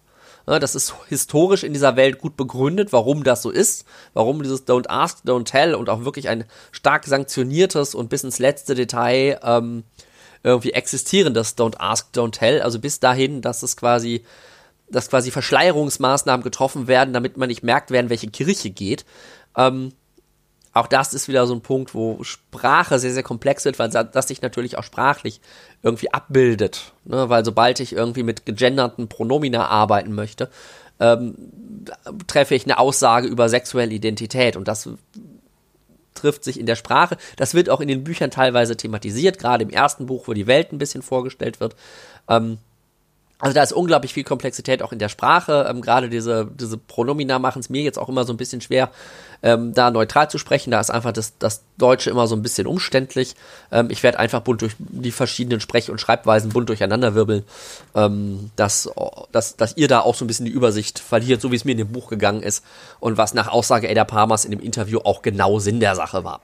Ja, 0.48 0.60
das 0.60 0.76
ist 0.76 0.94
historisch 1.08 1.64
in 1.64 1.74
dieser 1.74 1.96
Welt 1.96 2.18
gut 2.20 2.36
begründet, 2.36 2.92
warum 2.92 3.24
das 3.24 3.42
so 3.42 3.52
ist, 3.52 3.86
warum 4.14 4.42
dieses 4.42 4.68
Don't 4.68 4.90
Ask, 4.90 5.20
Don't 5.26 5.46
Tell 5.46 5.76
und 5.76 5.90
auch 5.90 6.04
wirklich 6.04 6.30
ein 6.30 6.46
stark 6.72 7.06
sanktioniertes 7.06 7.96
und 7.96 8.10
bis 8.10 8.24
ins 8.24 8.40
letzte 8.40 8.76
Detail 8.76 9.40
ähm, 9.44 9.84
irgendwie 10.44 10.74
existierendes 10.74 11.58
Don't 11.58 11.80
Ask, 11.80 12.10
Don't 12.16 12.32
Tell, 12.32 12.62
also 12.62 12.80
bis 12.80 13.00
dahin, 13.00 13.42
dass 13.42 13.64
es 13.64 13.78
quasi 13.78 14.24
dass 14.90 15.10
quasi 15.10 15.32
Verschleierungsmaßnahmen 15.32 16.44
getroffen 16.44 16.88
werden, 16.88 17.14
damit 17.14 17.38
man 17.38 17.48
nicht 17.48 17.64
merkt, 17.64 17.92
wer 17.92 18.02
in 18.02 18.10
welche 18.10 18.30
Kirche 18.30 18.70
geht. 18.70 19.06
Ähm, 19.56 19.94
auch 20.74 20.88
das 20.88 21.14
ist 21.14 21.28
wieder 21.28 21.48
so 21.48 21.54
ein 21.54 21.62
Punkt, 21.62 21.94
wo 21.94 22.24
Sprache 22.24 22.98
sehr, 22.98 23.14
sehr 23.14 23.24
komplex 23.24 23.66
wird, 23.66 23.78
weil 23.78 23.90
das 23.90 24.28
sich 24.28 24.42
natürlich 24.42 24.78
auch 24.78 24.84
sprachlich 24.84 25.42
irgendwie 25.84 26.14
abbildet. 26.14 26.94
Ne? 27.04 27.30
Weil 27.30 27.44
sobald 27.44 27.80
ich 27.80 27.94
irgendwie 27.94 28.24
mit 28.24 28.46
gegenderten 28.46 29.10
Pronomina 29.10 29.68
arbeiten 29.68 30.14
möchte, 30.14 30.50
ähm, 31.00 31.36
treffe 32.28 32.56
ich 32.56 32.66
eine 32.66 32.80
Aussage 32.80 33.28
über 33.28 33.50
sexuelle 33.50 33.94
Identität 33.94 34.56
und 34.56 34.68
das 34.68 34.88
trifft 36.14 36.44
sich 36.44 36.60
in 36.60 36.66
der 36.66 36.76
Sprache. 36.76 37.18
Das 37.36 37.54
wird 37.54 37.70
auch 37.70 37.82
in 37.82 37.88
den 37.88 38.04
Büchern 38.04 38.32
teilweise 38.32 38.78
thematisiert, 38.78 39.40
gerade 39.40 39.64
im 39.64 39.70
ersten 39.70 40.06
Buch, 40.06 40.28
wo 40.28 40.34
die 40.34 40.48
Welt 40.48 40.72
ein 40.72 40.78
bisschen 40.78 41.02
vorgestellt 41.02 41.60
wird. 41.60 41.76
Ähm, 42.30 42.60
also 43.42 43.56
da 43.56 43.64
ist 43.64 43.74
unglaublich 43.74 44.14
viel 44.14 44.24
Komplexität 44.24 44.84
auch 44.84 44.92
in 44.92 45.00
der 45.00 45.10
Sprache. 45.10 45.66
Ähm, 45.68 45.82
Gerade 45.82 46.10
diese, 46.10 46.48
diese 46.54 46.78
Pronomina 46.78 47.40
machen 47.40 47.60
es 47.60 47.70
mir 47.70 47.82
jetzt 47.82 47.98
auch 47.98 48.08
immer 48.08 48.24
so 48.24 48.32
ein 48.32 48.38
bisschen 48.38 48.62
schwer, 48.62 48.92
ähm, 49.42 49.74
da 49.74 49.90
neutral 49.90 50.30
zu 50.30 50.38
sprechen. 50.38 50.70
Da 50.70 50.80
ist 50.80 50.92
einfach 50.92 51.12
das, 51.12 51.38
das 51.40 51.64
Deutsche 51.80 52.12
immer 52.12 52.28
so 52.28 52.36
ein 52.36 52.44
bisschen 52.44 52.68
umständlich. 52.68 53.36
Ähm, 53.72 53.90
ich 53.90 54.04
werde 54.04 54.20
einfach 54.20 54.42
bunt 54.42 54.62
durch 54.62 54.76
die 54.78 55.12
verschiedenen 55.12 55.60
Sprech- 55.60 55.90
und 55.90 56.00
Schreibweisen 56.00 56.52
bunt 56.52 56.70
durcheinanderwirbeln, 56.70 57.44
ähm, 57.96 58.52
dass, 58.56 58.90
dass, 59.32 59.58
dass 59.58 59.76
ihr 59.76 59.88
da 59.88 60.02
auch 60.02 60.14
so 60.14 60.24
ein 60.24 60.28
bisschen 60.28 60.46
die 60.46 60.52
Übersicht 60.52 61.00
verliert, 61.00 61.42
so 61.42 61.52
wie 61.52 61.56
es 61.56 61.66
mir 61.66 61.72
in 61.72 61.80
dem 61.80 61.92
Buch 61.92 62.10
gegangen 62.10 62.44
ist 62.44 62.64
und 63.00 63.18
was 63.18 63.34
nach 63.34 63.48
Aussage 63.48 63.90
Ada 63.90 64.06
Palmers 64.06 64.46
in 64.46 64.52
dem 64.52 64.60
Interview 64.60 65.00
auch 65.04 65.24
genau 65.24 65.58
Sinn 65.58 65.80
der 65.80 65.96
Sache 65.96 66.24
war. 66.24 66.42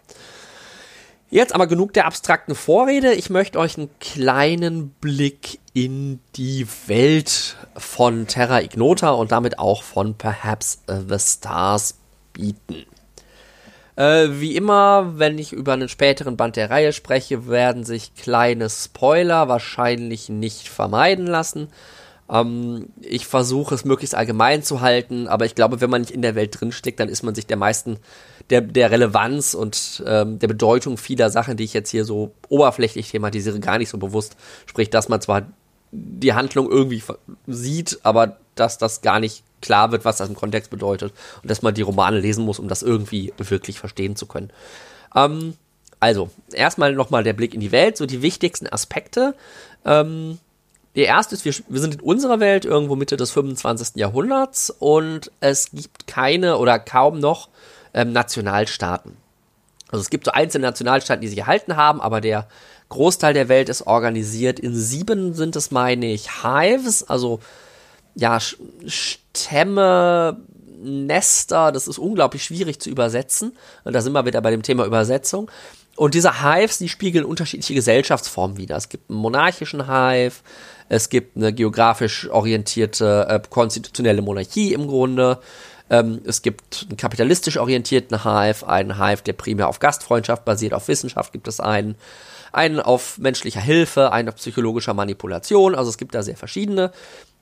Jetzt 1.29 1.53
aber 1.53 1.67
genug 1.67 1.93
der 1.93 2.05
abstrakten 2.05 2.55
Vorrede. 2.55 3.13
Ich 3.13 3.29
möchte 3.29 3.59
euch 3.59 3.77
einen 3.77 3.89
kleinen 3.99 4.89
Blick 4.91 5.59
in 5.73 6.19
die 6.37 6.65
Welt 6.87 7.57
von 7.75 8.27
Terra 8.27 8.61
Ignota 8.61 9.09
und 9.11 9.33
damit 9.33 9.59
auch 9.59 9.83
von 9.83 10.15
Perhaps 10.15 10.83
the 10.87 11.19
Stars 11.19 11.95
bieten. 12.31 12.85
Äh, 13.97 14.39
wie 14.39 14.55
immer, 14.55 15.19
wenn 15.19 15.37
ich 15.37 15.51
über 15.51 15.73
einen 15.73 15.89
späteren 15.89 16.37
Band 16.37 16.55
der 16.55 16.69
Reihe 16.69 16.93
spreche, 16.93 17.47
werden 17.47 17.83
sich 17.83 18.15
kleine 18.15 18.69
Spoiler 18.69 19.49
wahrscheinlich 19.49 20.29
nicht 20.29 20.69
vermeiden 20.69 21.27
lassen. 21.27 21.67
Ähm, 22.29 22.87
ich 23.01 23.27
versuche 23.27 23.75
es 23.75 23.85
möglichst 23.85 24.15
allgemein 24.15 24.63
zu 24.63 24.81
halten, 24.81 25.27
aber 25.27 25.45
ich 25.45 25.55
glaube, 25.55 25.81
wenn 25.81 25.89
man 25.89 26.01
nicht 26.01 26.11
in 26.11 26.21
der 26.21 26.35
Welt 26.35 26.59
drinsteckt, 26.59 26.99
dann 26.99 27.09
ist 27.09 27.23
man 27.23 27.35
sich 27.35 27.47
der 27.47 27.57
meisten 27.57 27.97
der, 28.49 28.61
der 28.61 28.91
Relevanz 28.91 29.53
und 29.53 30.03
ähm, 30.05 30.39
der 30.39 30.47
Bedeutung 30.47 30.97
vieler 30.97 31.29
Sachen, 31.29 31.57
die 31.57 31.63
ich 31.63 31.73
jetzt 31.73 31.89
hier 31.89 32.05
so 32.05 32.31
oberflächlich 32.49 33.11
thematisiere, 33.11 33.59
gar 33.59 33.77
nicht 33.77 33.89
so 33.89 33.97
bewusst. 33.97 34.35
Sprich, 34.65 34.89
dass 34.89 35.09
man 35.09 35.21
zwar 35.21 35.47
die 35.91 36.33
Handlung 36.33 36.69
irgendwie 36.69 37.03
sieht, 37.45 37.99
aber 38.03 38.37
dass 38.55 38.77
das 38.77 39.01
gar 39.01 39.19
nicht 39.19 39.43
klar 39.61 39.91
wird, 39.91 40.05
was 40.05 40.17
das 40.17 40.29
im 40.29 40.35
Kontext 40.35 40.69
bedeutet 40.69 41.13
und 41.41 41.49
dass 41.49 41.61
man 41.61 41.73
die 41.73 41.81
Romane 41.81 42.19
lesen 42.19 42.45
muss, 42.45 42.59
um 42.59 42.67
das 42.67 42.83
irgendwie 42.83 43.33
wirklich 43.37 43.79
verstehen 43.79 44.15
zu 44.15 44.25
können. 44.25 44.51
Ähm, 45.15 45.53
also, 45.99 46.29
erstmal 46.53 46.93
nochmal 46.93 47.23
der 47.23 47.33
Blick 47.33 47.53
in 47.53 47.59
die 47.59 47.71
Welt, 47.71 47.97
so 47.97 48.05
die 48.05 48.21
wichtigsten 48.21 48.67
Aspekte. 48.67 49.33
Ähm, 49.83 50.37
der 50.95 51.05
erste 51.05 51.35
ist, 51.35 51.45
wir, 51.45 51.53
wir 51.69 51.79
sind 51.79 51.95
in 51.95 52.01
unserer 52.01 52.39
Welt 52.39 52.65
irgendwo 52.65 52.95
Mitte 52.95 53.17
des 53.17 53.31
25. 53.31 53.95
Jahrhunderts 53.95 54.69
und 54.69 55.31
es 55.39 55.71
gibt 55.71 56.07
keine 56.07 56.57
oder 56.57 56.79
kaum 56.79 57.19
noch 57.19 57.49
ähm, 57.93 58.11
Nationalstaaten. 58.11 59.17
Also 59.89 60.01
es 60.01 60.09
gibt 60.09 60.25
so 60.25 60.31
einzelne 60.31 60.67
Nationalstaaten, 60.67 61.21
die 61.21 61.27
sich 61.27 61.39
erhalten 61.39 61.77
haben, 61.77 62.01
aber 62.01 62.21
der 62.21 62.47
Großteil 62.89 63.33
der 63.33 63.49
Welt 63.49 63.69
ist 63.69 63.87
organisiert. 63.87 64.59
In 64.59 64.75
sieben 64.75 65.33
sind 65.33 65.55
es, 65.55 65.71
meine 65.71 66.07
ich, 66.07 66.43
Hives, 66.43 67.07
also 67.09 67.39
ja, 68.15 68.39
Stämme, 68.85 70.37
Nester, 70.81 71.71
das 71.71 71.87
ist 71.87 71.97
unglaublich 71.97 72.43
schwierig 72.43 72.79
zu 72.79 72.89
übersetzen. 72.89 73.53
Und 73.83 73.93
da 73.93 74.01
sind 74.01 74.13
wir 74.13 74.25
wieder 74.25 74.41
bei 74.41 74.51
dem 74.51 74.63
Thema 74.63 74.85
Übersetzung. 74.85 75.49
Und 75.95 76.13
diese 76.13 76.43
Hives, 76.43 76.77
die 76.77 76.89
spiegeln 76.89 77.25
unterschiedliche 77.25 77.73
Gesellschaftsformen 77.73 78.57
wider. 78.57 78.75
Es 78.75 78.89
gibt 78.89 79.09
einen 79.09 79.19
monarchischen 79.19 79.87
Hive, 79.87 80.35
es 80.89 81.09
gibt 81.09 81.35
eine 81.35 81.51
geografisch 81.53 82.29
orientierte 82.29 83.25
äh, 83.27 83.39
konstitutionelle 83.49 84.21
Monarchie 84.21 84.73
im 84.73 84.87
Grunde. 84.87 85.39
Ähm, 85.89 86.21
es 86.25 86.41
gibt 86.41 86.85
einen 86.89 86.97
kapitalistisch 86.97 87.57
orientierten 87.57 88.23
Hive, 88.23 88.67
einen 88.67 88.97
Hive, 88.97 89.23
der 89.23 89.33
primär 89.33 89.67
auf 89.67 89.79
Gastfreundschaft 89.79 90.45
basiert, 90.45 90.73
auf 90.73 90.87
Wissenschaft 90.87 91.31
gibt 91.31 91.47
es 91.47 91.59
einen, 91.59 91.95
einen 92.51 92.79
auf 92.79 93.17
menschlicher 93.17 93.61
Hilfe, 93.61 94.11
einen 94.11 94.29
auf 94.29 94.35
psychologischer 94.35 94.93
Manipulation. 94.93 95.75
Also 95.75 95.89
es 95.89 95.97
gibt 95.97 96.15
da 96.15 96.23
sehr 96.23 96.37
verschiedene. 96.37 96.91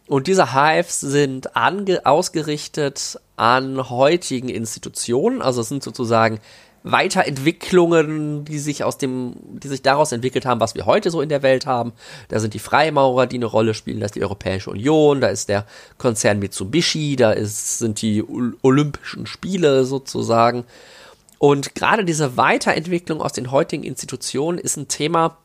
Und 0.07 0.27
diese 0.27 0.53
Hives 0.53 0.99
sind 0.99 1.55
ausgerichtet 1.55 3.19
an 3.37 3.89
heutigen 3.89 4.49
Institutionen, 4.49 5.41
also 5.41 5.61
es 5.61 5.69
sind 5.69 5.83
sozusagen 5.83 6.39
Weiterentwicklungen, 6.85 8.45
die 8.45 8.59
sich 8.59 8.83
aus 8.83 8.99
dem, 8.99 9.33
die 9.59 9.67
sich 9.67 9.81
daraus 9.81 10.11
entwickelt 10.11 10.45
haben, 10.45 10.59
was 10.59 10.75
wir 10.75 10.85
heute 10.85 11.09
so 11.09 11.19
in 11.19 11.29
der 11.29 11.41
Welt 11.41 11.65
haben. 11.65 11.93
Da 12.27 12.39
sind 12.39 12.53
die 12.53 12.59
Freimaurer, 12.59 13.25
die 13.25 13.37
eine 13.37 13.47
Rolle 13.47 13.73
spielen, 13.73 13.99
da 13.99 14.05
ist 14.05 14.13
die 14.13 14.23
Europäische 14.23 14.69
Union, 14.69 15.19
da 15.19 15.27
ist 15.29 15.49
der 15.49 15.65
Konzern 15.97 16.37
Mitsubishi, 16.37 17.15
da 17.15 17.31
ist, 17.31 17.79
sind 17.79 18.03
die 18.03 18.23
Olympischen 18.61 19.25
Spiele 19.25 19.83
sozusagen. 19.85 20.63
Und 21.39 21.73
gerade 21.73 22.05
diese 22.05 22.37
Weiterentwicklung 22.37 23.19
aus 23.19 23.33
den 23.33 23.49
heutigen 23.49 23.83
Institutionen 23.83 24.59
ist 24.59 24.77
ein 24.77 24.87
Thema, 24.87 25.37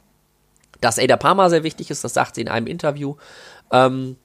das 0.82 0.98
Ada 0.98 1.16
Palmer 1.16 1.48
sehr 1.48 1.62
wichtig 1.62 1.90
ist, 1.90 2.04
das 2.04 2.12
sagt 2.12 2.34
sie 2.34 2.42
in 2.42 2.48
einem 2.48 2.66
Interview. 2.66 3.16
Ähm, 3.72 4.16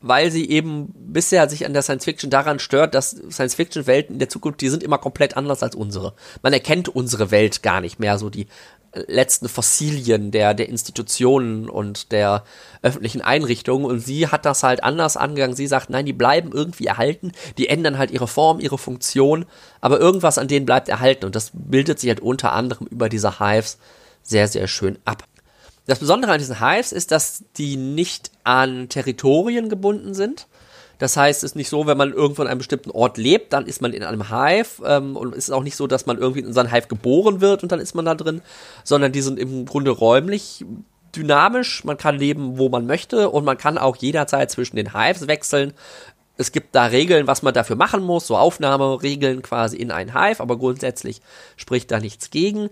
weil 0.00 0.30
sie 0.30 0.48
eben 0.48 0.92
bisher 0.94 1.48
sich 1.48 1.66
an 1.66 1.72
der 1.72 1.82
Science 1.82 2.04
Fiction 2.04 2.30
daran 2.30 2.58
stört, 2.58 2.94
dass 2.94 3.10
Science 3.30 3.54
Fiction 3.54 3.86
Welten 3.86 4.14
in 4.14 4.18
der 4.18 4.28
Zukunft, 4.28 4.60
die 4.60 4.68
sind 4.68 4.82
immer 4.82 4.98
komplett 4.98 5.36
anders 5.36 5.62
als 5.62 5.74
unsere. 5.74 6.14
Man 6.42 6.52
erkennt 6.52 6.88
unsere 6.88 7.30
Welt 7.30 7.62
gar 7.62 7.80
nicht 7.80 7.98
mehr, 7.98 8.18
so 8.18 8.30
die 8.30 8.46
äh, 8.92 9.02
letzten 9.06 9.48
Fossilien 9.48 10.30
der, 10.30 10.54
der 10.54 10.68
Institutionen 10.68 11.68
und 11.68 12.12
der 12.12 12.44
öffentlichen 12.82 13.20
Einrichtungen 13.20 13.84
und 13.84 14.00
sie 14.00 14.28
hat 14.28 14.46
das 14.46 14.62
halt 14.62 14.84
anders 14.84 15.16
angegangen. 15.16 15.56
Sie 15.56 15.66
sagt, 15.66 15.90
nein, 15.90 16.06
die 16.06 16.12
bleiben 16.12 16.52
irgendwie 16.52 16.86
erhalten, 16.86 17.32
die 17.58 17.68
ändern 17.68 17.98
halt 17.98 18.10
ihre 18.10 18.28
Form, 18.28 18.60
ihre 18.60 18.78
Funktion, 18.78 19.46
aber 19.80 20.00
irgendwas 20.00 20.38
an 20.38 20.48
denen 20.48 20.66
bleibt 20.66 20.88
erhalten 20.88 21.26
und 21.26 21.34
das 21.34 21.50
bildet 21.52 21.98
sich 21.98 22.08
halt 22.08 22.20
unter 22.20 22.52
anderem 22.52 22.86
über 22.86 23.08
diese 23.08 23.40
Hives 23.40 23.78
sehr, 24.22 24.48
sehr 24.48 24.68
schön 24.68 24.98
ab. 25.04 25.24
Das 25.88 26.00
Besondere 26.00 26.32
an 26.32 26.38
diesen 26.38 26.60
Hives 26.60 26.92
ist, 26.92 27.12
dass 27.12 27.44
die 27.56 27.78
nicht 27.78 28.30
an 28.44 28.90
Territorien 28.90 29.70
gebunden 29.70 30.12
sind. 30.12 30.46
Das 30.98 31.16
heißt, 31.16 31.42
es 31.42 31.52
ist 31.52 31.56
nicht 31.56 31.70
so, 31.70 31.86
wenn 31.86 31.96
man 31.96 32.12
irgendwo 32.12 32.42
an 32.42 32.48
einem 32.48 32.58
bestimmten 32.58 32.90
Ort 32.90 33.16
lebt, 33.16 33.54
dann 33.54 33.64
ist 33.64 33.80
man 33.80 33.94
in 33.94 34.02
einem 34.02 34.28
Hive 34.28 34.84
ähm, 34.84 35.16
und 35.16 35.32
es 35.32 35.48
ist 35.48 35.50
auch 35.50 35.62
nicht 35.62 35.76
so, 35.76 35.86
dass 35.86 36.04
man 36.04 36.18
irgendwie 36.18 36.40
in 36.40 36.52
so 36.52 36.60
einem 36.60 36.70
Hive 36.70 36.88
geboren 36.88 37.40
wird 37.40 37.62
und 37.62 37.72
dann 37.72 37.80
ist 37.80 37.94
man 37.94 38.04
da 38.04 38.14
drin, 38.14 38.42
sondern 38.84 39.12
die 39.12 39.22
sind 39.22 39.38
im 39.38 39.64
Grunde 39.64 39.90
räumlich 39.90 40.62
dynamisch. 41.16 41.84
Man 41.84 41.96
kann 41.96 42.18
leben, 42.18 42.58
wo 42.58 42.68
man 42.68 42.84
möchte 42.84 43.30
und 43.30 43.46
man 43.46 43.56
kann 43.56 43.78
auch 43.78 43.96
jederzeit 43.96 44.50
zwischen 44.50 44.76
den 44.76 44.92
Hives 44.92 45.26
wechseln. 45.26 45.72
Es 46.36 46.52
gibt 46.52 46.74
da 46.74 46.84
Regeln, 46.84 47.26
was 47.26 47.40
man 47.40 47.54
dafür 47.54 47.76
machen 47.76 48.02
muss, 48.02 48.26
so 48.26 48.36
Aufnahmeregeln 48.36 49.40
quasi 49.40 49.78
in 49.78 49.90
ein 49.90 50.12
Hive, 50.12 50.42
aber 50.42 50.58
grundsätzlich 50.58 51.22
spricht 51.56 51.90
da 51.90 51.98
nichts 51.98 52.28
gegen. 52.28 52.68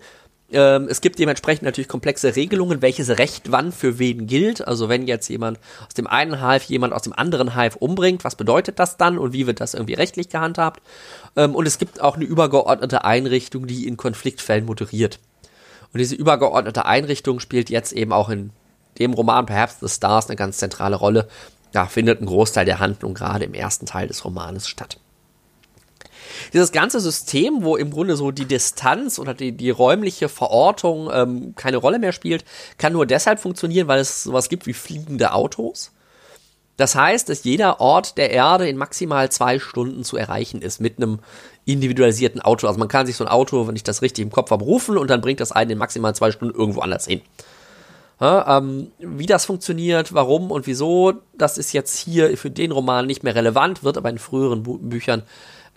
Ähm, 0.51 0.87
es 0.89 1.01
gibt 1.01 1.19
dementsprechend 1.19 1.63
natürlich 1.63 1.89
komplexe 1.89 2.35
Regelungen, 2.35 2.81
welches 2.81 3.09
Recht 3.17 3.51
wann 3.51 3.71
für 3.71 3.99
wen 3.99 4.27
gilt. 4.27 4.65
Also 4.65 4.87
wenn 4.87 5.07
jetzt 5.07 5.27
jemand 5.27 5.59
aus 5.85 5.93
dem 5.93 6.07
einen 6.07 6.41
Hive 6.41 6.65
jemand 6.67 6.93
aus 6.93 7.01
dem 7.01 7.13
anderen 7.13 7.55
Hive 7.55 7.77
umbringt, 7.79 8.23
was 8.23 8.35
bedeutet 8.35 8.79
das 8.79 8.97
dann 8.97 9.17
und 9.17 9.33
wie 9.33 9.47
wird 9.47 9.59
das 9.59 9.73
irgendwie 9.73 9.95
rechtlich 9.95 10.29
gehandhabt? 10.29 10.81
Ähm, 11.35 11.53
und 11.53 11.67
es 11.67 11.77
gibt 11.77 12.01
auch 12.01 12.15
eine 12.15 12.25
übergeordnete 12.25 13.03
Einrichtung, 13.03 13.67
die 13.67 13.87
in 13.87 13.97
Konfliktfällen 13.97 14.65
moderiert. 14.65 15.19
Und 15.93 15.99
diese 15.99 16.15
übergeordnete 16.15 16.85
Einrichtung 16.85 17.39
spielt 17.39 17.69
jetzt 17.69 17.91
eben 17.91 18.13
auch 18.13 18.29
in 18.29 18.51
dem 18.99 19.13
Roman 19.13 19.45
Perhaps 19.45 19.79
the 19.81 19.89
Stars 19.89 20.27
eine 20.27 20.35
ganz 20.35 20.57
zentrale 20.57 20.95
Rolle. 20.95 21.27
Da 21.71 21.85
findet 21.85 22.21
ein 22.21 22.25
Großteil 22.25 22.65
der 22.65 22.79
Handlung 22.79 23.13
gerade 23.13 23.45
im 23.45 23.53
ersten 23.53 23.85
Teil 23.85 24.07
des 24.07 24.23
Romanes 24.23 24.67
statt. 24.67 24.97
Dieses 26.53 26.71
ganze 26.71 26.99
System, 26.99 27.63
wo 27.63 27.75
im 27.75 27.91
Grunde 27.91 28.15
so 28.15 28.31
die 28.31 28.45
Distanz 28.45 29.19
oder 29.19 29.33
die, 29.33 29.51
die 29.51 29.69
räumliche 29.69 30.29
Verortung 30.29 31.09
ähm, 31.13 31.53
keine 31.55 31.77
Rolle 31.77 31.99
mehr 31.99 32.13
spielt, 32.13 32.45
kann 32.77 32.93
nur 32.93 33.05
deshalb 33.05 33.39
funktionieren, 33.39 33.87
weil 33.87 33.99
es 33.99 34.23
sowas 34.23 34.49
gibt 34.49 34.65
wie 34.67 34.73
fliegende 34.73 35.33
Autos. 35.33 35.91
Das 36.77 36.93
heißt, 36.93 37.27
dass 37.27 37.43
jeder 37.43 37.81
Ort 37.81 38.17
der 38.17 38.29
Erde 38.29 38.69
in 38.69 38.77
maximal 38.77 39.31
zwei 39.31 39.57
Stunden 39.57 40.03
zu 40.03 40.15
erreichen 40.15 40.61
ist 40.61 40.79
mit 40.79 40.97
einem 40.97 41.19
individualisierten 41.65 42.39
Auto. 42.39 42.67
Also 42.67 42.79
man 42.79 42.87
kann 42.87 43.07
sich 43.07 43.15
so 43.15 43.25
ein 43.25 43.29
Auto, 43.29 43.67
wenn 43.67 43.75
ich 43.75 43.83
das 43.83 44.03
richtig 44.03 44.23
im 44.23 44.31
Kopf 44.31 44.51
habe, 44.51 44.63
rufen 44.63 44.95
und 44.95 45.09
dann 45.09 45.21
bringt 45.21 45.39
das 45.39 45.51
einen 45.51 45.71
in 45.71 45.77
maximal 45.79 46.13
zwei 46.15 46.31
Stunden 46.31 46.57
irgendwo 46.57 46.81
anders 46.81 47.07
hin. 47.07 47.21
Ja, 48.19 48.57
ähm, 48.57 48.91
wie 48.99 49.27
das 49.27 49.45
funktioniert, 49.45 50.13
warum 50.13 50.49
und 50.49 50.65
wieso, 50.65 51.13
das 51.37 51.57
ist 51.57 51.73
jetzt 51.73 51.97
hier 51.97 52.35
für 52.35 52.49
den 52.49 52.71
Roman 52.71 53.05
nicht 53.05 53.23
mehr 53.23 53.35
relevant, 53.35 53.83
wird 53.83 53.97
aber 53.97 54.09
in 54.09 54.17
früheren 54.17 54.63
Bu 54.63 54.79
Büchern 54.79 55.23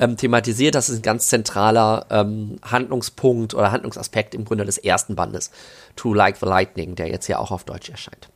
ähm, 0.00 0.16
thematisiert. 0.16 0.74
Das 0.74 0.88
ist 0.88 0.98
ein 0.98 1.02
ganz 1.02 1.28
zentraler 1.28 2.06
ähm, 2.10 2.56
Handlungspunkt 2.62 3.54
oder 3.54 3.70
Handlungsaspekt 3.70 4.34
im 4.34 4.44
Grunde 4.44 4.64
des 4.64 4.78
ersten 4.78 5.14
Bandes, 5.14 5.50
To 5.96 6.12
Like 6.12 6.38
the 6.38 6.46
Lightning, 6.46 6.96
der 6.96 7.08
jetzt 7.08 7.28
ja 7.28 7.38
auch 7.38 7.52
auf 7.52 7.64
Deutsch 7.64 7.90
erscheint. 7.90 8.28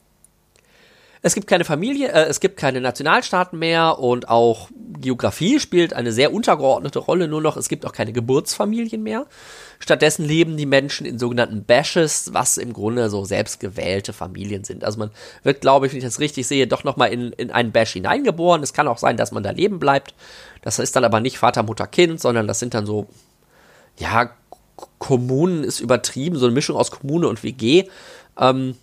Es 1.26 1.34
gibt 1.34 1.46
keine 1.46 1.64
Familie, 1.64 2.12
äh, 2.12 2.26
es 2.26 2.38
gibt 2.38 2.58
keine 2.58 2.82
Nationalstaaten 2.82 3.58
mehr 3.58 3.98
und 3.98 4.28
auch 4.28 4.68
Geografie 5.00 5.58
spielt 5.58 5.94
eine 5.94 6.12
sehr 6.12 6.34
untergeordnete 6.34 6.98
Rolle 6.98 7.28
nur 7.28 7.40
noch. 7.40 7.56
Es 7.56 7.70
gibt 7.70 7.86
auch 7.86 7.92
keine 7.92 8.12
Geburtsfamilien 8.12 9.02
mehr. 9.02 9.24
Stattdessen 9.78 10.26
leben 10.26 10.58
die 10.58 10.66
Menschen 10.66 11.06
in 11.06 11.18
sogenannten 11.18 11.64
Bashes, 11.64 12.34
was 12.34 12.58
im 12.58 12.74
Grunde 12.74 13.08
so 13.08 13.24
selbstgewählte 13.24 14.12
Familien 14.12 14.64
sind. 14.64 14.84
Also 14.84 14.98
man 14.98 15.12
wird, 15.42 15.62
glaube 15.62 15.86
ich, 15.86 15.92
wenn 15.92 15.98
ich 15.98 16.04
das 16.04 16.20
richtig 16.20 16.46
sehe, 16.46 16.66
doch 16.66 16.84
nochmal 16.84 17.10
in, 17.10 17.32
in 17.32 17.50
einen 17.50 17.72
Bash 17.72 17.94
hineingeboren. 17.94 18.62
Es 18.62 18.74
kann 18.74 18.86
auch 18.86 18.98
sein, 18.98 19.16
dass 19.16 19.32
man 19.32 19.42
da 19.42 19.50
leben 19.50 19.78
bleibt. 19.78 20.12
Das 20.60 20.78
ist 20.78 20.94
dann 20.94 21.04
aber 21.04 21.20
nicht 21.20 21.38
Vater, 21.38 21.62
Mutter, 21.62 21.86
Kind, 21.86 22.20
sondern 22.20 22.46
das 22.46 22.58
sind 22.58 22.74
dann 22.74 22.84
so, 22.84 23.06
ja, 23.96 24.28
Kommunen 24.98 25.64
ist 25.64 25.80
übertrieben, 25.80 26.36
so 26.36 26.44
eine 26.44 26.54
Mischung 26.54 26.76
aus 26.76 26.90
Kommune 26.90 27.28
und 27.28 27.42
WG. 27.42 27.84
Ähm, 28.38 28.76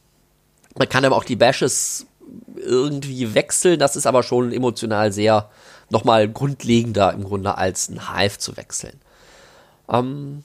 man 0.76 0.90
kann 0.90 1.06
aber 1.06 1.18
auch 1.18 1.24
die 1.24 1.36
Bashes 1.36 2.08
irgendwie 2.56 3.34
wechseln. 3.34 3.80
Das 3.80 3.96
ist 3.96 4.08
aber 4.08 4.24
schon 4.24 4.52
emotional 4.52 5.12
sehr 5.12 5.50
nochmal 5.90 6.30
grundlegender 6.30 7.14
im 7.14 7.24
Grunde 7.24 7.58
als 7.58 7.90
ein 7.90 8.14
Hive 8.14 8.38
zu 8.38 8.58
wechseln. 8.58 9.00
Ähm, 9.90 10.44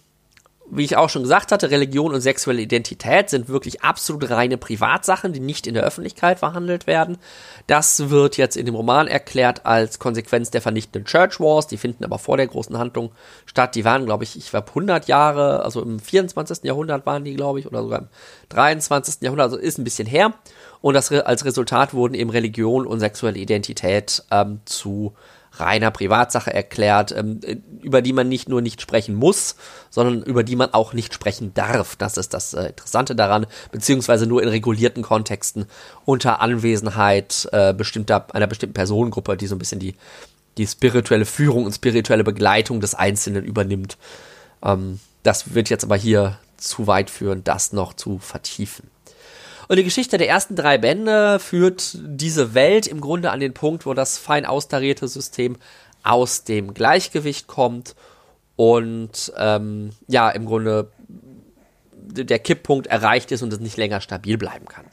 wie 0.70 0.84
ich 0.84 0.96
auch 0.96 1.08
schon 1.08 1.22
gesagt 1.22 1.52
hatte, 1.52 1.70
Religion 1.70 2.12
und 2.12 2.20
sexuelle 2.20 2.60
Identität 2.60 3.30
sind 3.30 3.48
wirklich 3.48 3.82
absolut 3.82 4.28
reine 4.30 4.56
Privatsachen, 4.56 5.32
die 5.32 5.40
nicht 5.40 5.66
in 5.66 5.74
der 5.74 5.84
Öffentlichkeit 5.84 6.40
verhandelt 6.40 6.86
werden. 6.86 7.18
Das 7.66 8.10
wird 8.10 8.36
jetzt 8.36 8.56
in 8.56 8.66
dem 8.66 8.74
Roman 8.74 9.06
erklärt 9.06 9.64
als 9.64 9.98
Konsequenz 9.98 10.50
der 10.50 10.62
vernichtenden 10.62 11.04
Church 11.04 11.38
Wars. 11.40 11.66
Die 11.66 11.76
finden 11.76 12.04
aber 12.04 12.18
vor 12.18 12.36
der 12.36 12.48
großen 12.48 12.76
Handlung 12.78 13.12
statt. 13.44 13.74
Die 13.74 13.84
waren, 13.84 14.06
glaube 14.06 14.24
ich, 14.24 14.36
ich 14.36 14.50
glaube 14.50 14.68
100 14.68 15.06
Jahre, 15.06 15.62
also 15.62 15.82
im 15.82 16.00
24. 16.00 16.64
Jahrhundert 16.64 17.06
waren 17.06 17.24
die, 17.24 17.34
glaube 17.34 17.60
ich, 17.60 17.66
oder 17.66 17.82
sogar 17.82 18.00
im 18.00 18.08
23. 18.48 19.22
Jahrhundert, 19.22 19.44
also 19.44 19.56
ist 19.56 19.78
ein 19.78 19.84
bisschen 19.84 20.06
her. 20.06 20.34
Und 20.80 20.94
das, 20.94 21.12
als 21.12 21.44
Resultat 21.44 21.94
wurden 21.94 22.14
eben 22.14 22.30
Religion 22.30 22.86
und 22.86 23.00
sexuelle 23.00 23.38
Identität 23.38 24.22
ähm, 24.30 24.60
zu 24.64 25.14
reiner 25.60 25.90
Privatsache 25.90 26.52
erklärt, 26.52 27.12
ähm, 27.12 27.40
über 27.82 28.02
die 28.02 28.12
man 28.12 28.28
nicht 28.28 28.48
nur 28.48 28.60
nicht 28.60 28.80
sprechen 28.80 29.14
muss, 29.14 29.56
sondern 29.90 30.22
über 30.22 30.42
die 30.42 30.56
man 30.56 30.72
auch 30.72 30.92
nicht 30.92 31.14
sprechen 31.14 31.54
darf. 31.54 31.96
Das 31.96 32.16
ist 32.16 32.34
das 32.34 32.54
äh, 32.54 32.66
Interessante 32.66 33.14
daran, 33.14 33.46
beziehungsweise 33.72 34.26
nur 34.26 34.42
in 34.42 34.48
regulierten 34.48 35.02
Kontexten 35.02 35.66
unter 36.04 36.40
Anwesenheit 36.40 37.48
äh, 37.52 37.72
bestimmter, 37.74 38.26
einer 38.34 38.46
bestimmten 38.46 38.74
Personengruppe, 38.74 39.36
die 39.36 39.46
so 39.46 39.54
ein 39.54 39.58
bisschen 39.58 39.80
die, 39.80 39.94
die 40.58 40.66
spirituelle 40.66 41.26
Führung 41.26 41.64
und 41.64 41.72
spirituelle 41.72 42.24
Begleitung 42.24 42.80
des 42.80 42.94
Einzelnen 42.94 43.44
übernimmt. 43.44 43.98
Ähm, 44.62 45.00
das 45.22 45.54
wird 45.54 45.70
jetzt 45.70 45.84
aber 45.84 45.96
hier 45.96 46.38
zu 46.56 46.86
weit 46.86 47.10
führen, 47.10 47.44
das 47.44 47.72
noch 47.72 47.94
zu 47.94 48.18
vertiefen. 48.18 48.90
Und 49.68 49.76
die 49.76 49.84
Geschichte 49.84 50.18
der 50.18 50.28
ersten 50.28 50.54
drei 50.54 50.78
Bände 50.78 51.38
führt 51.38 51.98
diese 52.00 52.54
Welt 52.54 52.86
im 52.86 53.00
Grunde 53.00 53.30
an 53.30 53.40
den 53.40 53.54
Punkt, 53.54 53.86
wo 53.86 53.94
das 53.94 54.18
fein 54.18 54.46
austarierte 54.46 55.08
System 55.08 55.56
aus 56.02 56.44
dem 56.44 56.72
Gleichgewicht 56.72 57.46
kommt 57.48 57.96
und 58.54 59.32
ähm, 59.36 59.90
ja, 60.06 60.30
im 60.30 60.46
Grunde 60.46 60.90
der 61.92 62.38
Kipppunkt 62.38 62.86
erreicht 62.86 63.32
ist 63.32 63.42
und 63.42 63.52
es 63.52 63.60
nicht 63.60 63.76
länger 63.76 64.00
stabil 64.00 64.38
bleiben 64.38 64.66
kann. 64.66 64.84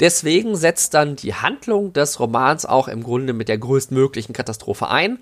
Deswegen 0.00 0.56
setzt 0.56 0.94
dann 0.94 1.16
die 1.16 1.34
Handlung 1.34 1.92
des 1.92 2.20
Romans 2.20 2.66
auch 2.66 2.88
im 2.88 3.02
Grunde 3.02 3.32
mit 3.32 3.48
der 3.48 3.58
größtmöglichen 3.58 4.32
Katastrophe 4.32 4.88
ein. 4.88 5.18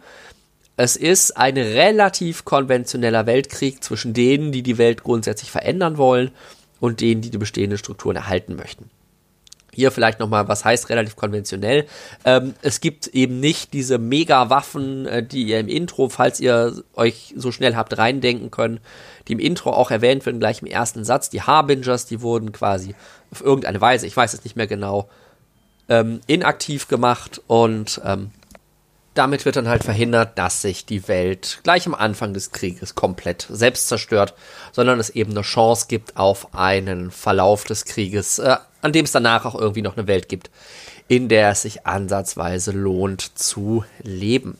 Es 0.77 0.97
ist 0.97 1.37
ein 1.37 1.57
relativ 1.57 2.45
konventioneller 2.45 3.27
Weltkrieg 3.27 3.83
zwischen 3.83 4.13
denen, 4.13 4.53
die 4.53 4.63
die 4.63 4.77
Welt 4.77 5.03
grundsätzlich 5.03 5.51
verändern 5.51 5.97
wollen 5.97 6.31
und 6.81 7.01
denen, 7.01 7.23
die 7.23 7.31
die 7.31 7.39
bestehenden 7.39 7.79
Strukturen 7.79 8.17
erhalten 8.17 8.57
möchten. 8.57 8.91
Hier 9.73 9.91
vielleicht 9.91 10.21
nochmal, 10.21 10.49
was 10.49 10.65
heißt 10.65 10.89
relativ 10.89 11.17
konventionell? 11.17 11.87
Ähm, 12.25 12.55
es 12.63 12.81
gibt 12.81 13.09
eben 13.09 13.41
nicht 13.41 13.75
diese 13.75 13.99
Mega-Waffen, 13.99 15.05
äh, 15.07 15.23
die 15.23 15.43
ihr 15.43 15.61
im 15.61 15.69
Intro, 15.69 16.09
falls 16.09 16.41
ihr 16.41 16.83
euch 16.95 17.35
so 17.37 17.53
schnell 17.53 17.77
habt 17.77 17.99
reindenken 17.99 18.51
können, 18.51 18.81
die 19.29 19.35
im 19.35 19.39
Intro 19.39 19.71
auch 19.73 19.91
erwähnt 19.91 20.25
werden, 20.25 20.41
gleich 20.41 20.63
im 20.63 20.67
ersten 20.67 21.05
Satz. 21.05 21.29
Die 21.29 21.43
Harbingers, 21.43 22.07
die 22.07 22.23
wurden 22.23 22.53
quasi 22.53 22.95
auf 23.31 23.43
irgendeine 23.43 23.79
Weise, 23.79 24.07
ich 24.07 24.17
weiß 24.17 24.33
es 24.33 24.45
nicht 24.45 24.57
mehr 24.57 24.67
genau, 24.67 25.11
ähm, 25.91 26.21
inaktiv 26.27 26.89
gemacht 26.89 27.43
und 27.47 28.01
ähm, 28.03 28.31
damit 29.17 29.45
wird 29.45 29.57
dann 29.57 29.69
halt 29.69 29.85
verhindert, 29.85 30.39
dass 30.39 30.63
sich 30.63 30.87
die 30.87 31.09
Welt 31.09 31.61
gleich 31.63 31.87
am 31.87 31.95
Anfang 31.95 32.35
des 32.35 32.53
Krieges 32.53 32.95
komplett 32.95 33.47
selbst 33.51 33.89
zerstört, 33.89 34.35
sondern 34.73 35.01
es 35.01 35.11
eben 35.11 35.33
eine 35.33 35.43
Chance 35.43 35.87
gibt 35.89 36.17
auf 36.17 36.55
einen 36.55 37.11
Verlauf 37.11 37.65
des 37.65 37.85
Krieges, 37.85 38.39
äh, 38.39 38.57
an 38.83 38.93
dem 38.93 39.05
es 39.05 39.13
danach 39.13 39.45
auch 39.45 39.55
irgendwie 39.55 39.83
noch 39.83 39.97
eine 39.97 40.07
Welt 40.07 40.29
gibt, 40.29 40.51
in 41.09 41.29
der 41.29 41.51
es 41.51 41.63
sich 41.63 41.87
ansatzweise 41.87 42.73
lohnt 42.73 43.39
zu 43.39 43.85
leben. 44.03 44.59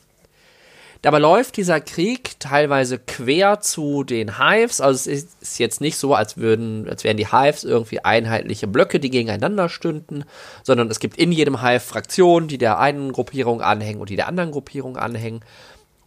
Dabei 1.07 1.21
läuft 1.21 1.57
dieser 1.57 1.81
Krieg 1.81 2.33
teilweise 2.41 2.99
quer 2.99 3.61
zu 3.61 4.03
den 4.03 4.41
Hives. 4.41 4.81
Also 4.81 5.09
es 5.09 5.29
ist 5.41 5.61
jetzt 5.61 5.81
nicht 5.81 5.99
so, 5.99 6.17
als 6.17 6.37
würden, 6.37 6.89
als 6.89 7.05
wären 7.05 7.17
die 7.17 7.31
Hives 7.31 7.63
irgendwie 7.63 8.01
einheitliche 8.01 8.67
Blöcke, 8.67 8.99
die 8.99 9.11
gegeneinander 9.11 9.69
stünden, 9.69 10.25
sondern 10.65 10.91
es 10.91 10.99
gibt 10.99 11.17
in 11.17 11.31
jedem 11.31 11.63
Hive 11.63 11.79
Fraktionen, 11.79 12.49
die 12.49 12.59
der 12.59 12.81
einen 12.81 13.13
Gruppierung 13.13 13.61
anhängen 13.61 14.01
und 14.01 14.11
die 14.11 14.17
der 14.17 14.27
anderen 14.27 14.51
Gruppierung 14.51 14.97
anhängen. 14.97 15.45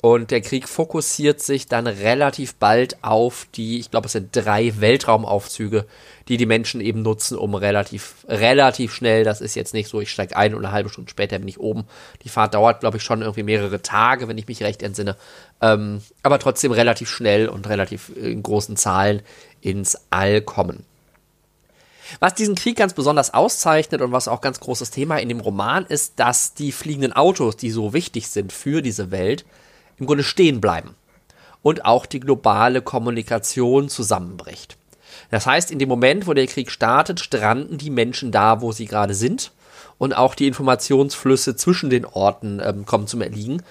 Und 0.02 0.32
der 0.32 0.40
Krieg 0.40 0.70
fokussiert 0.70 1.42
sich 1.42 1.68
dann 1.68 1.86
relativ 1.86 2.56
bald 2.56 3.04
auf 3.04 3.48
die, 3.56 3.80
ich 3.80 3.92
glaube, 3.92 4.06
es 4.06 4.14
sind 4.14 4.30
drei 4.34 4.80
Weltraumaufzüge, 4.80 5.86
die 6.30 6.38
die 6.38 6.46
Menschen 6.46 6.80
eben 6.80 7.02
nutzen, 7.02 7.38
um 7.38 7.54
relativ, 7.54 8.16
relativ 8.30 8.94
schnell, 8.94 9.26
das 9.26 9.42
ist 9.42 9.56
jetzt 9.56 9.74
nicht 9.74 9.90
so, 9.90 10.00
ich 10.00 10.10
steige 10.10 10.38
ein 10.38 10.56
und 10.56 10.64
eine 10.64 10.74
halbe 10.74 10.90
Stunde 10.90 11.12
später 11.12 11.38
bin 11.38 11.50
ich 11.50 11.60
oben. 11.60 11.84
Die 12.24 12.30
Fahrt 12.30 12.54
dauert, 12.54 12.80
glaube 12.80 12.96
ich, 12.96 13.04
schon 13.04 13.22
irgendwie 13.22 13.44
mehrere 13.44 13.82
Tage, 13.82 14.30
wenn 14.30 14.38
ich 14.38 14.48
mich 14.48 14.64
recht 14.64 14.84
entsinne. 14.84 15.18
Ähm, 15.62 16.02
aber 16.24 16.40
trotzdem 16.40 16.72
relativ 16.72 17.10
schnell 17.10 17.50
und 17.50 17.68
relativ 17.68 18.10
in 18.16 18.42
großen 18.42 18.78
Zahlen 18.78 19.22
ins 19.60 19.98
All 20.12 20.40
kommen. 20.40 20.86
Was 22.22 22.36
diesen 22.36 22.56
Krieg 22.56 22.78
ganz 22.78 22.94
besonders 22.94 23.34
auszeichnet 23.34 24.02
und 24.02 24.14
was 24.14 24.30
auch 24.30 24.40
ganz 24.40 24.62
großes 24.62 24.92
Thema 24.92 25.18
in 25.18 25.28
dem 25.28 25.42
Roman 25.42 25.86
ist, 25.86 26.20
dass 26.22 26.54
die 26.54 26.72
fliegenden 26.72 27.12
Autos, 27.12 27.58
die 27.58 27.70
so 27.70 27.92
wichtig 27.92 28.30
sind 28.30 28.54
für 28.54 28.82
diese 28.82 29.12
Welt, 29.12 29.44
im 30.00 30.06
Grunde 30.06 30.24
stehen 30.24 30.62
bleiben 30.62 30.96
und 31.62 31.86
auch 31.86 32.06
die 32.06 32.20
globale 32.20 32.82
Kommunikation 32.82 33.90
zusammenbricht. 33.90 34.78
Das 35.32 35.46
heißt, 35.46 35.72
in 35.72 35.80
dem 35.80 35.90
Moment, 35.90 36.28
wo 36.28 36.34
der 36.34 36.48
Krieg 36.48 36.72
startet, 36.72 37.20
stranden 37.20 37.78
die 37.78 37.90
Menschen 37.90 38.32
da, 38.32 38.62
wo 38.62 38.72
sie 38.72 38.86
gerade 38.86 39.14
sind 39.14 39.52
und 39.98 40.16
auch 40.16 40.36
die 40.36 40.48
Informationsflüsse 40.48 41.56
zwischen 41.56 41.90
den 41.90 42.06
Orten 42.06 42.62
ähm, 42.64 42.86
kommen 42.86 43.08
zum 43.08 43.22
Erliegen. 43.22 43.62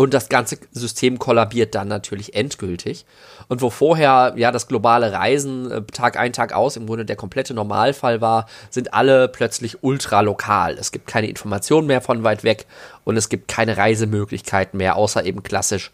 Und 0.00 0.14
das 0.14 0.30
ganze 0.30 0.56
System 0.72 1.18
kollabiert 1.18 1.74
dann 1.74 1.88
natürlich 1.88 2.34
endgültig. 2.34 3.04
Und 3.48 3.60
wo 3.60 3.68
vorher 3.68 4.32
ja 4.34 4.50
das 4.50 4.66
globale 4.66 5.12
Reisen 5.12 5.70
äh, 5.70 5.82
Tag 5.82 6.18
ein, 6.18 6.32
Tag 6.32 6.54
aus 6.54 6.78
im 6.78 6.86
Grunde 6.86 7.04
der 7.04 7.16
komplette 7.16 7.52
Normalfall 7.52 8.22
war, 8.22 8.46
sind 8.70 8.94
alle 8.94 9.28
plötzlich 9.28 9.84
ultra 9.84 10.22
lokal. 10.22 10.78
Es 10.78 10.90
gibt 10.90 11.06
keine 11.06 11.28
Informationen 11.28 11.86
mehr 11.86 12.00
von 12.00 12.24
weit 12.24 12.44
weg 12.44 12.64
und 13.04 13.18
es 13.18 13.28
gibt 13.28 13.48
keine 13.48 13.76
Reisemöglichkeiten 13.76 14.78
mehr, 14.78 14.96
außer 14.96 15.22
eben 15.26 15.42
klassisch 15.42 15.90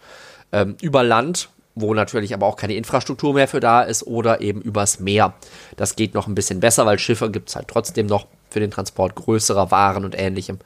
ähm, 0.52 0.76
über 0.80 1.02
Land, 1.02 1.48
wo 1.74 1.92
natürlich 1.92 2.32
aber 2.32 2.46
auch 2.46 2.56
keine 2.56 2.74
Infrastruktur 2.74 3.34
mehr 3.34 3.48
für 3.48 3.58
da 3.58 3.82
ist, 3.82 4.06
oder 4.06 4.40
eben 4.40 4.62
übers 4.62 5.00
Meer. 5.00 5.34
Das 5.76 5.96
geht 5.96 6.14
noch 6.14 6.28
ein 6.28 6.36
bisschen 6.36 6.60
besser, 6.60 6.86
weil 6.86 7.00
Schiffe 7.00 7.28
gibt 7.32 7.48
es 7.48 7.56
halt 7.56 7.66
trotzdem 7.66 8.06
noch 8.06 8.28
für 8.50 8.60
den 8.60 8.70
Transport 8.70 9.16
größerer 9.16 9.72
Waren 9.72 10.04
und 10.04 10.16
ähnlichem. 10.16 10.60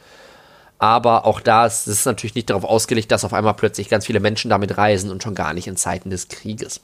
Aber 0.80 1.26
auch 1.26 1.40
da 1.40 1.66
ist 1.66 1.86
es 1.86 2.06
natürlich 2.06 2.34
nicht 2.34 2.48
darauf 2.48 2.64
ausgelegt, 2.64 3.12
dass 3.12 3.26
auf 3.26 3.34
einmal 3.34 3.52
plötzlich 3.52 3.90
ganz 3.90 4.06
viele 4.06 4.18
Menschen 4.18 4.48
damit 4.48 4.78
reisen 4.78 5.10
und 5.10 5.22
schon 5.22 5.34
gar 5.34 5.52
nicht 5.52 5.66
in 5.66 5.76
Zeiten 5.76 6.08
des 6.08 6.28
Krieges. 6.28 6.80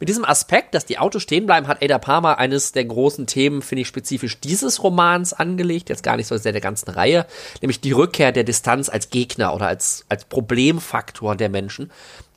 Mit 0.00 0.08
diesem 0.08 0.24
Aspekt, 0.24 0.74
dass 0.74 0.84
die 0.84 0.98
Autos 0.98 1.22
stehen 1.22 1.46
bleiben, 1.46 1.68
hat 1.68 1.80
Ada 1.80 1.98
Palmer 1.98 2.38
eines 2.38 2.72
der 2.72 2.86
großen 2.86 3.28
Themen, 3.28 3.62
finde 3.62 3.82
ich, 3.82 3.88
spezifisch 3.88 4.40
dieses 4.40 4.82
Romans 4.82 5.32
angelegt, 5.32 5.90
jetzt 5.90 6.02
gar 6.02 6.16
nicht 6.16 6.26
so 6.26 6.36
sehr 6.36 6.50
der 6.50 6.60
ganzen 6.60 6.90
Reihe, 6.90 7.24
nämlich 7.60 7.80
die 7.80 7.92
Rückkehr 7.92 8.32
der 8.32 8.42
Distanz 8.42 8.88
als 8.88 9.10
Gegner 9.10 9.54
oder 9.54 9.68
als, 9.68 10.04
als 10.08 10.24
Problemfaktor 10.24 11.36
der 11.36 11.50
Menschen, 11.50 11.92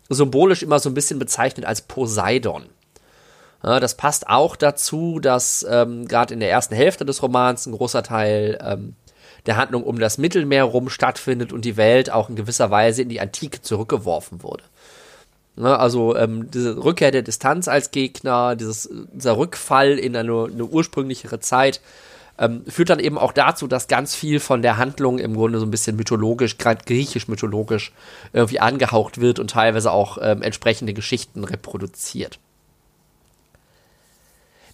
symbolisch 0.10 0.62
immer 0.62 0.78
so 0.78 0.92
ein 0.92 0.94
bisschen 0.94 1.18
bezeichnet 1.18 1.66
als 1.66 1.82
Poseidon. 1.82 2.68
Ja, 3.64 3.80
das 3.80 3.98
passt 3.98 4.30
auch 4.30 4.56
dazu, 4.56 5.20
dass 5.20 5.66
ähm, 5.68 6.08
gerade 6.08 6.36
in 6.36 6.40
der 6.40 6.52
ersten 6.52 6.76
Hälfte 6.76 7.04
des 7.04 7.24
Romans 7.24 7.66
ein 7.66 7.72
großer 7.72 8.04
Teil 8.04 8.60
ähm, 8.62 8.96
der 9.46 9.58
Handlung 9.58 9.84
um 9.84 10.00
das 10.00 10.18
Mittelmeer 10.18 10.64
rum 10.64 10.90
stattfindet 10.90 11.54
und 11.54 11.66
die 11.66 11.78
Welt 11.78 12.12
auch 12.12 12.30
in 12.30 12.36
gewisser 12.36 12.72
Weise 12.72 13.02
in 13.02 13.10
die 13.10 13.22
Antike 13.22 13.62
zurückgeworfen 13.62 14.44
wurde. 14.44 14.64
Ne, 15.58 15.78
also 15.80 16.16
ähm, 16.18 16.52
diese 16.52 16.84
Rückkehr 16.84 17.12
der 17.12 17.22
Distanz 17.22 17.68
als 17.68 17.92
Gegner, 17.92 18.56
dieses, 18.56 18.90
dieser 19.14 19.38
Rückfall 19.38 19.98
in 19.98 20.16
eine, 20.16 20.50
eine 20.52 20.66
ursprünglichere 20.66 21.40
Zeit, 21.40 21.80
ähm, 22.38 22.64
führt 22.68 22.90
dann 22.90 23.00
eben 23.00 23.18
auch 23.18 23.32
dazu, 23.32 23.68
dass 23.68 23.88
ganz 23.88 24.16
viel 24.16 24.42
von 24.42 24.62
der 24.62 24.78
Handlung 24.78 25.18
im 25.20 25.36
Grunde 25.36 25.60
so 25.60 25.66
ein 25.66 25.72
bisschen 25.72 25.96
mythologisch, 25.96 26.58
gerade 26.58 26.84
griechisch-mythologisch 26.86 27.94
irgendwie 28.34 28.60
angehaucht 28.60 29.22
wird 29.22 29.40
und 29.40 29.52
teilweise 29.52 29.92
auch 29.92 30.18
ähm, 30.22 30.42
entsprechende 30.42 30.94
Geschichten 30.94 31.46
reproduziert. 31.46 32.40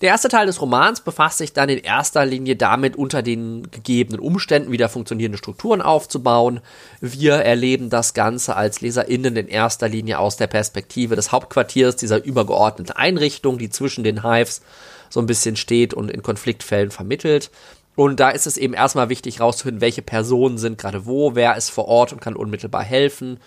Der 0.01 0.09
erste 0.09 0.29
Teil 0.29 0.47
des 0.47 0.59
Romans 0.59 1.01
befasst 1.01 1.37
sich 1.37 1.53
dann 1.53 1.69
in 1.69 1.77
erster 1.77 2.25
Linie 2.25 2.55
damit, 2.55 2.95
unter 2.95 3.21
den 3.21 3.69
gegebenen 3.69 4.19
Umständen 4.19 4.71
wieder 4.71 4.89
funktionierende 4.89 5.37
Strukturen 5.37 5.79
aufzubauen. 5.79 6.59
Wir 7.01 7.35
erleben 7.35 7.91
das 7.91 8.15
Ganze 8.15 8.55
als 8.55 8.81
LeserInnen 8.81 9.35
in 9.35 9.47
erster 9.47 9.87
Linie 9.87 10.17
aus 10.17 10.37
der 10.37 10.47
Perspektive 10.47 11.15
des 11.15 11.31
Hauptquartiers 11.31 11.97
dieser 11.97 12.23
übergeordneten 12.23 12.95
Einrichtung, 12.95 13.59
die 13.59 13.69
zwischen 13.69 14.03
den 14.03 14.23
Hives 14.23 14.63
so 15.11 15.19
ein 15.19 15.27
bisschen 15.27 15.55
steht 15.55 15.93
und 15.93 16.09
in 16.09 16.23
Konfliktfällen 16.23 16.89
vermittelt. 16.89 17.51
Und 17.95 18.19
da 18.19 18.29
ist 18.29 18.47
es 18.47 18.57
eben 18.57 18.73
erstmal 18.73 19.09
wichtig 19.09 19.39
rauszufinden, 19.39 19.81
welche 19.81 20.01
Personen 20.01 20.57
sind 20.57 20.79
gerade 20.79 21.05
wo, 21.05 21.35
wer 21.35 21.57
ist 21.57 21.69
vor 21.69 21.87
Ort 21.87 22.13
und 22.13 22.21
kann 22.21 22.35
unmittelbar 22.35 22.83
helfen, 22.83 23.39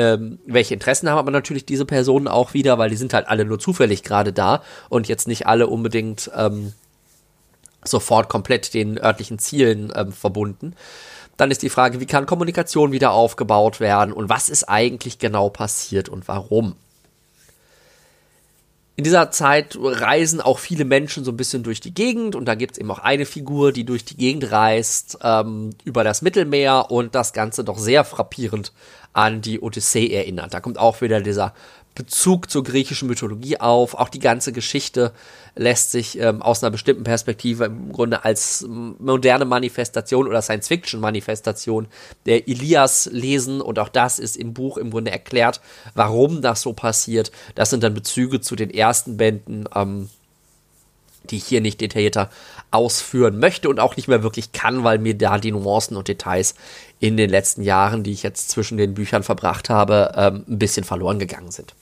ähm, 0.00 0.38
welche 0.46 0.72
Interessen 0.72 1.10
haben 1.10 1.18
aber 1.18 1.30
natürlich 1.30 1.66
diese 1.66 1.84
Personen 1.84 2.26
auch 2.26 2.54
wieder, 2.54 2.78
weil 2.78 2.88
die 2.88 2.96
sind 2.96 3.12
halt 3.12 3.28
alle 3.28 3.44
nur 3.44 3.58
zufällig 3.58 4.02
gerade 4.02 4.32
da 4.32 4.62
und 4.88 5.08
jetzt 5.08 5.28
nicht 5.28 5.46
alle 5.46 5.66
unbedingt 5.66 6.30
ähm, 6.34 6.72
sofort 7.84 8.30
komplett 8.30 8.72
den 8.72 8.98
örtlichen 8.98 9.38
Zielen 9.38 9.92
ähm, 9.94 10.12
verbunden. 10.12 10.74
Dann 11.36 11.50
ist 11.50 11.62
die 11.62 11.68
Frage, 11.68 12.00
wie 12.00 12.06
kann 12.06 12.24
Kommunikation 12.24 12.92
wieder 12.92 13.12
aufgebaut 13.12 13.78
werden 13.78 14.14
und 14.14 14.30
was 14.30 14.48
ist 14.48 14.64
eigentlich 14.64 15.18
genau 15.18 15.50
passiert 15.50 16.08
und 16.08 16.26
warum? 16.28 16.76
In 19.00 19.04
dieser 19.04 19.30
Zeit 19.30 19.78
reisen 19.80 20.42
auch 20.42 20.58
viele 20.58 20.84
Menschen 20.84 21.24
so 21.24 21.30
ein 21.30 21.36
bisschen 21.38 21.62
durch 21.62 21.80
die 21.80 21.94
Gegend 21.94 22.36
und 22.36 22.44
da 22.44 22.54
gibt 22.54 22.72
es 22.72 22.78
eben 22.78 22.90
auch 22.90 22.98
eine 22.98 23.24
Figur, 23.24 23.72
die 23.72 23.86
durch 23.86 24.04
die 24.04 24.14
Gegend 24.14 24.52
reist 24.52 25.16
ähm, 25.22 25.70
über 25.84 26.04
das 26.04 26.20
Mittelmeer 26.20 26.90
und 26.90 27.14
das 27.14 27.32
Ganze 27.32 27.64
doch 27.64 27.78
sehr 27.78 28.04
frappierend 28.04 28.74
an 29.14 29.40
die 29.40 29.58
Odyssee 29.60 30.12
erinnert. 30.12 30.52
Da 30.52 30.60
kommt 30.60 30.78
auch 30.78 31.00
wieder 31.00 31.22
dieser 31.22 31.54
Bezug 32.00 32.50
zur 32.50 32.64
griechischen 32.64 33.08
Mythologie 33.08 33.60
auf. 33.60 33.92
Auch 33.94 34.08
die 34.08 34.20
ganze 34.20 34.52
Geschichte 34.52 35.12
lässt 35.54 35.90
sich 35.90 36.18
ähm, 36.18 36.40
aus 36.40 36.62
einer 36.62 36.70
bestimmten 36.70 37.04
Perspektive 37.04 37.66
im 37.66 37.92
Grunde 37.92 38.24
als 38.24 38.64
moderne 38.66 39.44
Manifestation 39.44 40.26
oder 40.26 40.40
Science-Fiction-Manifestation 40.40 41.88
der 42.24 42.48
Ilias 42.48 43.10
lesen. 43.12 43.60
Und 43.60 43.78
auch 43.78 43.90
das 43.90 44.18
ist 44.18 44.38
im 44.38 44.54
Buch 44.54 44.78
im 44.78 44.90
Grunde 44.90 45.10
erklärt, 45.10 45.60
warum 45.94 46.40
das 46.40 46.62
so 46.62 46.72
passiert. 46.72 47.32
Das 47.54 47.68
sind 47.68 47.82
dann 47.82 47.92
Bezüge 47.92 48.40
zu 48.40 48.56
den 48.56 48.70
ersten 48.70 49.18
Bänden. 49.18 49.68
Ähm, 49.74 50.08
die 51.24 51.36
ich 51.36 51.44
hier 51.44 51.60
nicht 51.60 51.82
detaillierter 51.82 52.30
ausführen 52.70 53.38
möchte 53.38 53.68
und 53.68 53.78
auch 53.78 53.94
nicht 53.94 54.08
mehr 54.08 54.22
wirklich 54.22 54.52
kann, 54.52 54.84
weil 54.84 54.98
mir 54.98 55.16
da 55.16 55.38
die 55.38 55.52
Nuancen 55.52 55.98
und 55.98 56.08
Details 56.08 56.54
in 56.98 57.18
den 57.18 57.28
letzten 57.28 57.62
Jahren, 57.62 58.02
die 58.02 58.12
ich 58.12 58.22
jetzt 58.22 58.48
zwischen 58.48 58.78
den 58.78 58.94
Büchern 58.94 59.22
verbracht 59.22 59.68
habe, 59.68 60.12
ähm, 60.16 60.44
ein 60.48 60.58
bisschen 60.58 60.82
verloren 60.82 61.18
gegangen 61.18 61.50
sind. 61.50 61.74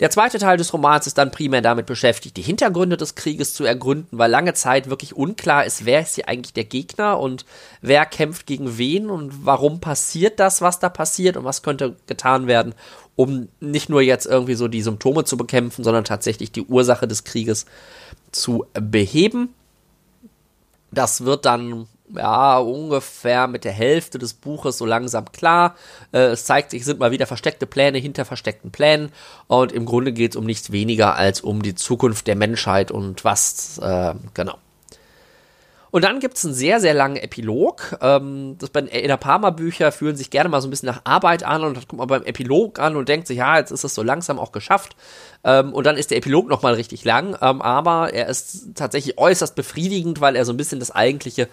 Der 0.00 0.10
zweite 0.10 0.38
Teil 0.38 0.56
des 0.56 0.72
Romans 0.72 1.08
ist 1.08 1.18
dann 1.18 1.32
primär 1.32 1.60
damit 1.60 1.86
beschäftigt, 1.86 2.36
die 2.36 2.42
Hintergründe 2.42 2.96
des 2.96 3.16
Krieges 3.16 3.52
zu 3.52 3.64
ergründen, 3.64 4.16
weil 4.16 4.30
lange 4.30 4.54
Zeit 4.54 4.88
wirklich 4.88 5.16
unklar 5.16 5.64
ist, 5.64 5.86
wer 5.86 6.02
ist 6.02 6.14
hier 6.14 6.28
eigentlich 6.28 6.52
der 6.52 6.64
Gegner 6.64 7.18
und 7.18 7.44
wer 7.80 8.06
kämpft 8.06 8.46
gegen 8.46 8.78
wen 8.78 9.10
und 9.10 9.44
warum 9.44 9.80
passiert 9.80 10.38
das, 10.38 10.60
was 10.60 10.78
da 10.78 10.88
passiert 10.88 11.36
und 11.36 11.44
was 11.44 11.62
könnte 11.62 11.96
getan 12.06 12.46
werden, 12.46 12.74
um 13.16 13.48
nicht 13.58 13.88
nur 13.88 14.00
jetzt 14.00 14.26
irgendwie 14.26 14.54
so 14.54 14.68
die 14.68 14.82
Symptome 14.82 15.24
zu 15.24 15.36
bekämpfen, 15.36 15.82
sondern 15.82 16.04
tatsächlich 16.04 16.52
die 16.52 16.62
Ursache 16.62 17.08
des 17.08 17.24
Krieges 17.24 17.66
zu 18.30 18.66
beheben. 18.74 19.52
Das 20.92 21.24
wird 21.24 21.44
dann 21.44 21.88
ja, 22.14 22.58
ungefähr 22.58 23.46
mit 23.46 23.64
der 23.64 23.72
Hälfte 23.72 24.18
des 24.18 24.34
Buches 24.34 24.78
so 24.78 24.86
langsam 24.86 25.30
klar. 25.32 25.76
Äh, 26.12 26.28
es 26.28 26.44
zeigt 26.44 26.70
sich, 26.70 26.84
sind 26.84 27.00
mal 27.00 27.10
wieder 27.10 27.26
versteckte 27.26 27.66
Pläne 27.66 27.98
hinter 27.98 28.24
versteckten 28.24 28.70
Plänen. 28.70 29.12
Und 29.46 29.72
im 29.72 29.84
Grunde 29.86 30.12
geht 30.12 30.32
es 30.32 30.36
um 30.36 30.44
nichts 30.44 30.72
weniger 30.72 31.16
als 31.16 31.40
um 31.40 31.62
die 31.62 31.74
Zukunft 31.74 32.26
der 32.26 32.36
Menschheit 32.36 32.90
und 32.90 33.24
was, 33.24 33.78
äh, 33.78 34.14
genau. 34.34 34.58
Und 35.90 36.04
dann 36.04 36.20
gibt 36.20 36.36
es 36.36 36.44
einen 36.44 36.54
sehr, 36.54 36.80
sehr 36.80 36.94
langen 36.94 37.16
Epilog. 37.16 37.96
Ähm, 38.02 38.56
das 38.58 38.70
bei 38.70 38.82
den 38.82 39.18
Palmer 39.18 39.52
Bücher 39.52 39.90
fühlen 39.90 40.16
sich 40.16 40.30
gerne 40.30 40.48
mal 40.48 40.60
so 40.60 40.68
ein 40.68 40.70
bisschen 40.70 40.88
nach 40.88 41.00
Arbeit 41.04 41.44
an 41.44 41.64
und 41.64 41.76
das 41.76 41.88
guckt 41.88 41.98
man 41.98 42.08
beim 42.08 42.24
Epilog 42.24 42.78
an 42.78 42.96
und 42.96 43.08
denkt 43.08 43.26
sich, 43.26 43.38
ja, 43.38 43.58
jetzt 43.58 43.70
ist 43.70 43.84
es 43.84 43.94
so 43.94 44.02
langsam 44.02 44.38
auch 44.38 44.52
geschafft. 44.52 44.96
Ähm, 45.44 45.72
und 45.72 45.86
dann 45.86 45.96
ist 45.96 46.10
der 46.10 46.18
Epilog 46.18 46.48
nochmal 46.48 46.74
richtig 46.74 47.04
lang, 47.04 47.36
ähm, 47.40 47.62
aber 47.62 48.12
er 48.12 48.28
ist 48.28 48.74
tatsächlich 48.74 49.18
äußerst 49.18 49.54
befriedigend, 49.54 50.20
weil 50.20 50.36
er 50.36 50.44
so 50.44 50.52
ein 50.52 50.56
bisschen 50.56 50.80
das 50.80 50.90
eigentliche 50.90 51.48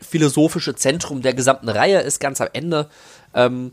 philosophische 0.00 0.74
Zentrum 0.74 1.22
der 1.22 1.34
gesamten 1.34 1.68
Reihe 1.68 2.00
ist, 2.00 2.20
ganz 2.20 2.40
am 2.40 2.48
Ende. 2.52 2.88
Ähm, 3.34 3.72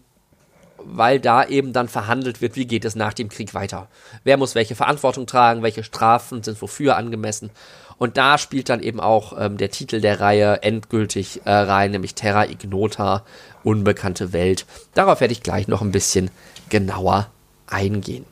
weil 0.80 1.20
da 1.20 1.44
eben 1.44 1.74
dann 1.74 1.88
verhandelt 1.88 2.42
wird, 2.42 2.56
wie 2.56 2.68
geht 2.68 2.86
es 2.86 2.96
nach 2.96 3.14
dem 3.14 3.30
Krieg 3.30 3.54
weiter. 3.54 3.88
Wer 4.24 4.38
muss 4.38 4.56
welche 4.56 4.76
Verantwortung 4.76 5.26
tragen, 5.26 5.64
welche 5.64 5.84
Strafen 5.84 6.44
sind 6.44 6.62
wofür 6.62 6.98
angemessen. 6.98 7.50
Und 7.98 8.18
da 8.18 8.38
spielt 8.38 8.70
dann 8.70 8.82
eben 8.82 9.00
auch 9.00 9.34
ähm, 9.40 9.58
der 9.58 9.72
Titel 9.72 10.02
der 10.02 10.20
Reihe 10.20 10.62
endgültig 10.62 11.42
äh, 11.46 11.52
rein, 11.52 11.92
nämlich 11.92 12.14
Terra 12.14 12.46
Ignota, 12.46 13.26
unbekannte 13.64 14.34
Welt. 14.34 14.66
Darauf 14.94 15.20
werde 15.20 15.32
ich 15.32 15.42
gleich 15.42 15.68
noch 15.68 15.82
ein 15.82 15.92
bisschen 15.92 16.30
genauer 16.70 17.30
eingehen. 17.66 18.26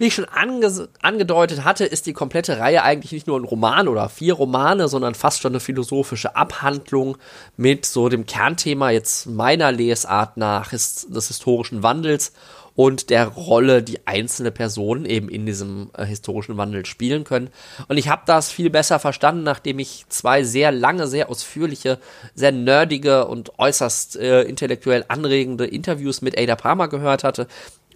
Wie 0.00 0.06
ich 0.06 0.14
schon 0.14 0.24
ange 0.24 0.88
angedeutet 1.02 1.62
hatte, 1.62 1.84
ist 1.84 2.06
die 2.06 2.14
komplette 2.14 2.58
Reihe 2.58 2.82
eigentlich 2.82 3.12
nicht 3.12 3.26
nur 3.26 3.38
ein 3.38 3.44
Roman 3.44 3.86
oder 3.86 4.08
vier 4.08 4.32
Romane, 4.32 4.88
sondern 4.88 5.14
fast 5.14 5.42
schon 5.42 5.52
eine 5.52 5.60
philosophische 5.60 6.36
Abhandlung 6.36 7.18
mit 7.58 7.84
so 7.84 8.08
dem 8.08 8.24
Kernthema 8.24 8.88
jetzt 8.88 9.26
meiner 9.26 9.70
Lesart 9.72 10.38
nach 10.38 10.70
des 10.70 11.28
historischen 11.28 11.82
Wandels 11.82 12.32
und 12.74 13.10
der 13.10 13.26
Rolle, 13.26 13.82
die 13.82 14.06
einzelne 14.06 14.50
Personen 14.50 15.04
eben 15.04 15.28
in 15.28 15.46
diesem 15.46 15.90
äh, 15.96 16.04
historischen 16.04 16.56
Wandel 16.56 16.86
spielen 16.86 17.24
können. 17.24 17.50
Und 17.88 17.98
ich 17.98 18.08
habe 18.08 18.22
das 18.26 18.50
viel 18.50 18.70
besser 18.70 18.98
verstanden, 18.98 19.42
nachdem 19.42 19.78
ich 19.78 20.06
zwei 20.08 20.42
sehr 20.42 20.72
lange, 20.72 21.06
sehr 21.06 21.30
ausführliche, 21.30 21.98
sehr 22.34 22.52
nerdige 22.52 23.26
und 23.26 23.58
äußerst 23.58 24.16
äh, 24.16 24.42
intellektuell 24.42 25.04
anregende 25.08 25.66
Interviews 25.66 26.22
mit 26.22 26.38
Ada 26.38 26.56
Palmer 26.56 26.88
gehört 26.88 27.24
hatte. 27.24 27.46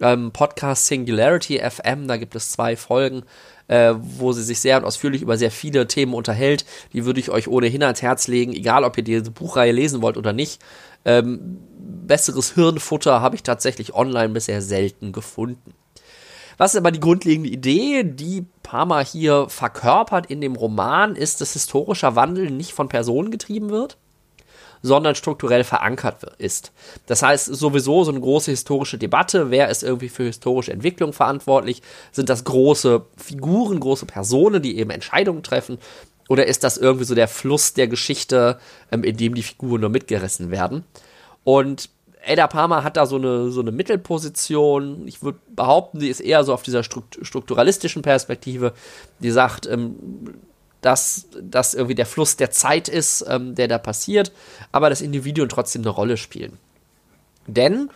Ähm, 0.01 0.31
Podcast 0.31 0.87
Singularity 0.87 1.59
FM, 1.59 2.07
da 2.07 2.17
gibt 2.17 2.35
es 2.35 2.51
zwei 2.51 2.75
Folgen, 2.75 3.23
äh, 3.67 3.93
wo 3.97 4.33
sie 4.33 4.43
sich 4.43 4.59
sehr 4.59 4.77
und 4.77 4.83
ausführlich 4.83 5.21
über 5.21 5.37
sehr 5.37 5.51
viele 5.51 5.87
Themen 5.87 6.13
unterhält. 6.13 6.65
Die 6.93 7.05
würde 7.05 7.19
ich 7.19 7.31
euch 7.31 7.47
ohnehin 7.47 7.81
ans 7.81 8.01
Herz 8.01 8.27
legen, 8.27 8.53
egal 8.53 8.83
ob 8.83 8.97
ihr 8.97 9.03
diese 9.03 9.31
Buchreihe 9.31 9.71
lesen 9.71 10.01
wollt 10.01 10.17
oder 10.17 10.33
nicht. 10.33 10.61
Ähm, 11.05 11.59
besseres 12.07 12.53
Hirnfutter 12.53 13.21
habe 13.21 13.35
ich 13.35 13.43
tatsächlich 13.43 13.93
online 13.93 14.29
bisher 14.29 14.61
selten 14.61 15.11
gefunden. 15.11 15.73
Was 16.57 16.73
ist 16.73 16.79
aber 16.79 16.91
die 16.91 16.99
grundlegende 16.99 17.49
Idee, 17.49 18.03
die 18.03 18.45
Parma 18.63 19.01
hier 19.01 19.47
verkörpert 19.49 20.27
in 20.27 20.41
dem 20.41 20.55
Roman, 20.55 21.15
ist, 21.15 21.41
dass 21.41 21.53
historischer 21.53 22.15
Wandel 22.15 22.49
nicht 22.49 22.73
von 22.73 22.87
Personen 22.87 23.29
getrieben 23.29 23.69
wird, 23.69 23.97
sondern 24.81 25.15
strukturell 25.15 25.63
verankert 25.63 26.23
ist. 26.37 26.71
Das 27.07 27.23
heißt, 27.23 27.45
sowieso 27.47 28.03
so 28.03 28.11
eine 28.11 28.21
große 28.21 28.51
historische 28.51 28.97
Debatte, 28.97 29.51
wer 29.51 29.69
ist 29.69 29.83
irgendwie 29.83 30.09
für 30.09 30.23
historische 30.23 30.71
Entwicklung 30.71 31.11
verantwortlich? 31.11 31.81
Sind 32.11 32.29
das 32.29 32.43
große 32.43 33.05
Figuren, 33.17 33.79
große 33.79 34.05
Personen, 34.05 34.61
die 34.61 34.77
eben 34.77 34.91
Entscheidungen 34.91 35.43
treffen? 35.43 35.77
Oder 36.27 36.47
ist 36.47 36.63
das 36.63 36.77
irgendwie 36.77 37.05
so 37.05 37.15
der 37.15 37.27
Fluss 37.27 37.73
der 37.73 37.87
Geschichte, 37.87 38.59
ähm, 38.91 39.03
in 39.03 39.17
dem 39.17 39.35
die 39.35 39.43
Figuren 39.43 39.81
nur 39.81 39.89
mitgerissen 39.89 40.51
werden? 40.51 40.83
Und 41.43 41.89
Ada 42.25 42.47
Palmer 42.47 42.83
hat 42.83 42.97
da 42.97 43.05
so 43.05 43.17
eine, 43.17 43.51
so 43.51 43.61
eine 43.61 43.71
Mittelposition. 43.71 45.07
Ich 45.07 45.21
würde 45.21 45.39
behaupten, 45.55 45.99
sie 45.99 46.09
ist 46.09 46.21
eher 46.21 46.43
so 46.43 46.53
auf 46.53 46.63
dieser 46.63 46.83
strukturalistischen 46.83 48.01
Perspektive, 48.01 48.73
die 49.19 49.31
sagt, 49.31 49.67
ähm, 49.67 49.95
dass 50.81 51.27
das 51.41 51.73
irgendwie 51.73 51.95
der 51.95 52.05
Fluss 52.05 52.35
der 52.37 52.51
Zeit 52.51 52.87
ist, 52.87 53.25
ähm, 53.27 53.55
der 53.55 53.67
da 53.67 53.77
passiert, 53.77 54.31
aber 54.71 54.89
das 54.89 55.01
Individuum 55.01 55.49
trotzdem 55.49 55.81
eine 55.81 55.89
Rolle 55.89 56.17
spielen. 56.17 56.57
Denn 57.47 57.89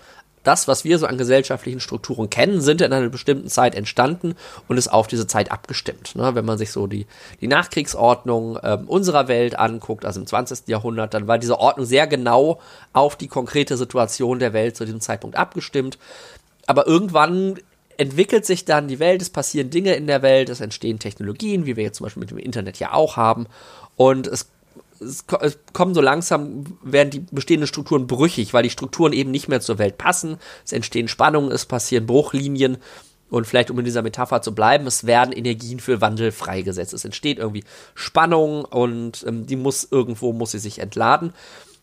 das, 0.44 0.68
was 0.68 0.84
wir 0.84 0.98
so 0.98 1.06
an 1.06 1.18
gesellschaftlichen 1.18 1.80
Strukturen 1.80 2.30
kennen, 2.30 2.62
sind 2.62 2.82
in 2.82 2.94
einer 2.94 3.10
bestimmten 3.10 3.50
Zeit 3.50 3.76
entstanden 3.76 4.36
und 4.68 4.78
ist 4.78 4.88
auf 4.88 5.08
diese 5.08 5.28
Zeit 5.28 5.52
abgestimmt. 5.52 6.16
Ne? 6.16 6.34
Wenn 6.36 6.46
man 6.46 6.58
sich 6.58 6.72
so 6.72 6.88
die, 6.88 7.08
die 7.42 7.48
Nachkriegsordnung 7.48 8.58
äh, 8.58 8.78
unserer 8.86 9.28
Welt 9.28 9.58
anguckt, 9.58 10.06
also 10.06 10.20
im 10.20 10.28
20. 10.28 10.68
Jahrhundert, 10.68 11.14
dann 11.14 11.28
war 11.28 11.38
diese 11.38 11.60
Ordnung 11.60 11.86
sehr 11.86 12.08
genau 12.08 12.60
auf 12.94 13.16
die 13.16 13.28
konkrete 13.28 13.78
Situation 13.78 14.40
der 14.40 14.54
Welt 14.54 14.78
zu 14.78 14.86
diesem 14.86 15.02
Zeitpunkt 15.02 15.36
abgestimmt. 15.36 15.98
Aber 16.68 16.88
irgendwann 16.88 17.60
entwickelt 17.98 18.46
sich 18.46 18.64
dann 18.64 18.88
die 18.88 19.00
Welt, 19.00 19.22
es 19.22 19.30
passieren 19.30 19.70
Dinge 19.70 19.94
in 19.96 20.08
der 20.08 20.22
Welt, 20.22 20.48
es 20.48 20.62
entstehen 20.62 21.00
Technologien, 21.00 21.66
wie 21.66 21.76
wir 21.76 21.84
jetzt 21.84 21.98
zum 21.98 22.06
Beispiel 22.06 22.22
mit 22.22 22.32
dem 22.32 22.38
Internet 22.38 22.80
ja 22.80 22.94
auch 22.94 23.18
haben. 23.18 23.48
Und 23.98 24.26
es 24.28 24.48
es, 25.02 25.26
kommen 25.74 25.94
so 25.94 26.02
langsam, 26.02 26.66
werden 26.84 27.10
die 27.10 27.26
bestehenden 27.32 27.68
Strukturen 27.68 28.08
brüchig, 28.08 28.54
weil 28.54 28.64
die 28.64 28.70
Strukturen 28.70 29.14
eben 29.14 29.32
nicht 29.32 29.48
mehr 29.48 29.62
zur 29.62 29.78
Welt 29.78 29.98
passen. 29.98 30.38
Es 30.66 30.72
entstehen 30.72 31.08
Spannungen, 31.08 31.52
es 31.52 31.66
passieren 31.66 32.06
Bruchlinien. 32.06 32.78
Und 33.30 33.46
vielleicht, 33.46 33.70
um 33.70 33.78
in 33.78 33.86
dieser 33.86 34.02
Metapher 34.02 34.42
zu 34.42 34.56
bleiben, 34.56 34.88
es 34.88 35.06
werden 35.06 35.32
Energien 35.32 35.80
für 35.80 36.02
Wandel 36.02 36.32
freigesetzt. 36.32 36.94
Es 36.94 37.06
entsteht 37.06 37.38
irgendwie 37.38 37.64
Spannung 37.94 38.66
und 38.66 39.24
ähm, 39.28 39.46
die 39.46 39.56
muss 39.56 39.88
irgendwo, 39.90 40.34
muss 40.34 40.52
sie 40.52 40.60
sich 40.60 40.80
entladen. 40.80 41.34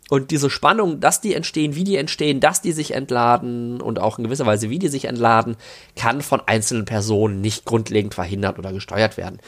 Und 0.09 0.31
diese 0.31 0.49
Spannung, 0.49 0.99
dass 0.99 1.19
die 1.19 1.33
entstehen, 1.33 1.75
wie 1.75 1.83
die 1.83 1.97
entstehen, 1.97 2.39
dass 2.39 2.61
die 2.61 2.71
sich 2.71 2.91
entladen 2.91 3.81
und 3.81 3.99
auch 3.99 4.17
in 4.17 4.23
gewisser 4.25 4.45
Weise, 4.45 4.69
wie 4.69 4.79
die 4.79 4.87
sich 4.87 5.05
entladen, 5.05 5.57
kann 5.95 6.21
von 6.21 6.41
einzelnen 6.45 6.85
Personen 6.85 7.41
nicht 7.41 7.65
grundlegend 7.65 8.13
verhindert 8.13 8.57
oder 8.57 8.71
gesteuert 8.71 9.17
werden. 9.17 9.39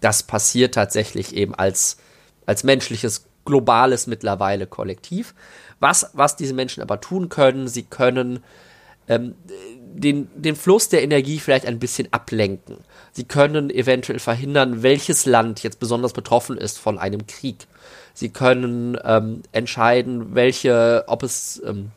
Das 0.00 0.24
passiert 0.24 0.74
tatsächlich 0.74 1.34
eben 1.34 1.54
als 1.54 1.98
als 2.48 2.64
menschliches, 2.64 3.26
globales 3.44 4.06
mittlerweile 4.06 4.66
Kollektiv. 4.66 5.34
Was, 5.80 6.10
was 6.14 6.34
diese 6.34 6.54
Menschen 6.54 6.82
aber 6.82 7.00
tun 7.00 7.28
können, 7.28 7.68
sie 7.68 7.82
können 7.82 8.42
ähm, 9.06 9.34
den, 9.78 10.28
den 10.34 10.56
Fluss 10.56 10.88
der 10.88 11.02
Energie 11.02 11.40
vielleicht 11.40 11.66
ein 11.66 11.78
bisschen 11.78 12.08
ablenken. 12.10 12.78
Sie 13.12 13.24
können 13.24 13.68
eventuell 13.68 14.18
verhindern, 14.18 14.82
welches 14.82 15.26
Land 15.26 15.62
jetzt 15.62 15.78
besonders 15.78 16.14
betroffen 16.14 16.56
ist 16.56 16.78
von 16.78 16.98
einem 16.98 17.26
Krieg. 17.26 17.66
Sie 18.14 18.30
können 18.30 18.98
ähm, 19.04 19.42
entscheiden, 19.52 20.34
welche, 20.34 21.04
ob 21.06 21.22
es, 21.22 21.62
ähm, 21.66 21.90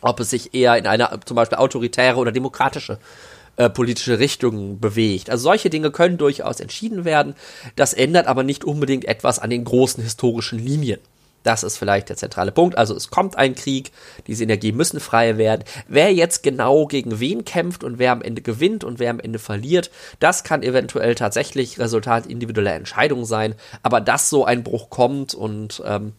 ob 0.00 0.18
es 0.18 0.30
sich 0.30 0.54
eher 0.54 0.76
in 0.76 0.88
eine 0.88 1.08
zum 1.24 1.36
Beispiel 1.36 1.58
autoritäre 1.58 2.18
oder 2.18 2.32
demokratische 2.32 2.94
äh, 2.94 3.33
politische 3.68 4.18
Richtungen 4.18 4.80
bewegt. 4.80 5.30
Also 5.30 5.44
solche 5.44 5.70
Dinge 5.70 5.90
können 5.90 6.18
durchaus 6.18 6.60
entschieden 6.60 7.04
werden. 7.04 7.34
Das 7.76 7.94
ändert 7.94 8.26
aber 8.26 8.42
nicht 8.42 8.64
unbedingt 8.64 9.04
etwas 9.04 9.38
an 9.38 9.50
den 9.50 9.64
großen 9.64 10.02
historischen 10.02 10.58
Linien. 10.58 11.00
Das 11.44 11.62
ist 11.62 11.76
vielleicht 11.76 12.08
der 12.08 12.16
zentrale 12.16 12.50
Punkt. 12.50 12.76
Also 12.76 12.96
es 12.96 13.10
kommt 13.10 13.36
ein 13.36 13.54
Krieg, 13.54 13.92
diese 14.26 14.42
Energien 14.42 14.76
müssen 14.76 14.98
frei 14.98 15.36
werden. 15.36 15.62
Wer 15.86 16.12
jetzt 16.12 16.42
genau 16.42 16.86
gegen 16.86 17.20
wen 17.20 17.44
kämpft 17.44 17.84
und 17.84 17.98
wer 17.98 18.12
am 18.12 18.22
Ende 18.22 18.40
gewinnt 18.42 18.82
und 18.82 18.98
wer 18.98 19.10
am 19.10 19.20
Ende 19.20 19.38
verliert, 19.38 19.90
das 20.18 20.42
kann 20.42 20.62
eventuell 20.62 21.14
tatsächlich 21.14 21.78
Resultat 21.78 22.26
individueller 22.26 22.74
Entscheidungen 22.74 23.26
sein. 23.26 23.54
Aber 23.82 24.00
dass 24.00 24.30
so 24.30 24.46
ein 24.46 24.64
Bruch 24.64 24.88
kommt 24.88 25.34
und 25.34 25.82
ähm, 25.84 26.14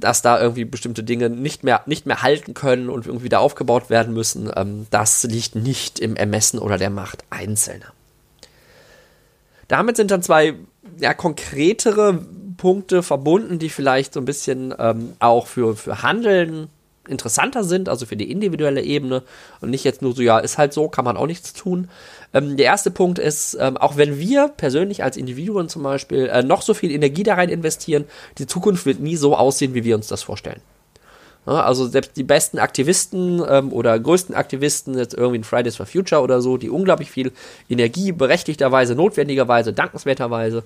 dass 0.00 0.22
da 0.22 0.40
irgendwie 0.40 0.64
bestimmte 0.64 1.04
Dinge 1.04 1.30
nicht 1.30 1.64
mehr, 1.64 1.82
nicht 1.86 2.06
mehr 2.06 2.22
halten 2.22 2.54
können 2.54 2.88
und 2.88 3.06
irgendwie 3.06 3.26
wieder 3.26 3.40
aufgebaut 3.40 3.90
werden 3.90 4.14
müssen, 4.14 4.50
ähm, 4.54 4.86
das 4.90 5.22
liegt 5.24 5.54
nicht 5.54 6.00
im 6.00 6.16
Ermessen 6.16 6.58
oder 6.58 6.78
der 6.78 6.90
Macht 6.90 7.24
Einzelner. 7.30 7.92
Damit 9.68 9.96
sind 9.96 10.10
dann 10.10 10.22
zwei 10.22 10.54
ja, 10.98 11.14
konkretere 11.14 12.24
Punkte 12.56 13.02
verbunden, 13.02 13.58
die 13.58 13.70
vielleicht 13.70 14.14
so 14.14 14.20
ein 14.20 14.26
bisschen 14.26 14.74
ähm, 14.78 15.14
auch 15.18 15.46
für, 15.46 15.76
für 15.76 16.02
Handeln 16.02 16.68
interessanter 17.08 17.64
sind, 17.64 17.88
also 17.88 18.06
für 18.06 18.16
die 18.16 18.30
individuelle 18.30 18.82
Ebene 18.82 19.22
und 19.60 19.70
nicht 19.70 19.84
jetzt 19.84 20.02
nur 20.02 20.14
so, 20.14 20.22
ja, 20.22 20.38
ist 20.38 20.58
halt 20.58 20.72
so, 20.72 20.88
kann 20.88 21.04
man 21.04 21.16
auch 21.16 21.26
nichts 21.26 21.52
tun. 21.52 21.88
Ähm, 22.32 22.56
der 22.56 22.66
erste 22.66 22.90
Punkt 22.90 23.18
ist, 23.18 23.56
ähm, 23.60 23.76
auch 23.76 23.96
wenn 23.96 24.18
wir 24.18 24.48
persönlich 24.48 25.02
als 25.02 25.16
Individuen 25.16 25.68
zum 25.68 25.82
Beispiel 25.82 26.26
äh, 26.26 26.42
noch 26.42 26.62
so 26.62 26.74
viel 26.74 26.90
Energie 26.90 27.22
da 27.22 27.34
rein 27.34 27.48
investieren, 27.48 28.04
die 28.38 28.46
Zukunft 28.46 28.86
wird 28.86 29.00
nie 29.00 29.16
so 29.16 29.36
aussehen, 29.36 29.74
wie 29.74 29.84
wir 29.84 29.96
uns 29.96 30.08
das 30.08 30.22
vorstellen. 30.22 30.60
Also 31.46 31.86
selbst 31.86 32.16
die 32.16 32.22
besten 32.22 32.58
Aktivisten 32.58 33.42
ähm, 33.46 33.70
oder 33.70 33.98
größten 33.98 34.34
Aktivisten, 34.34 34.96
jetzt 34.96 35.12
irgendwie 35.12 35.36
in 35.36 35.44
Fridays 35.44 35.76
for 35.76 35.84
Future 35.84 36.22
oder 36.22 36.40
so, 36.40 36.56
die 36.56 36.70
unglaublich 36.70 37.10
viel 37.10 37.32
Energie 37.68 38.12
berechtigterweise, 38.12 38.94
notwendigerweise, 38.94 39.74
dankenswerterweise 39.74 40.62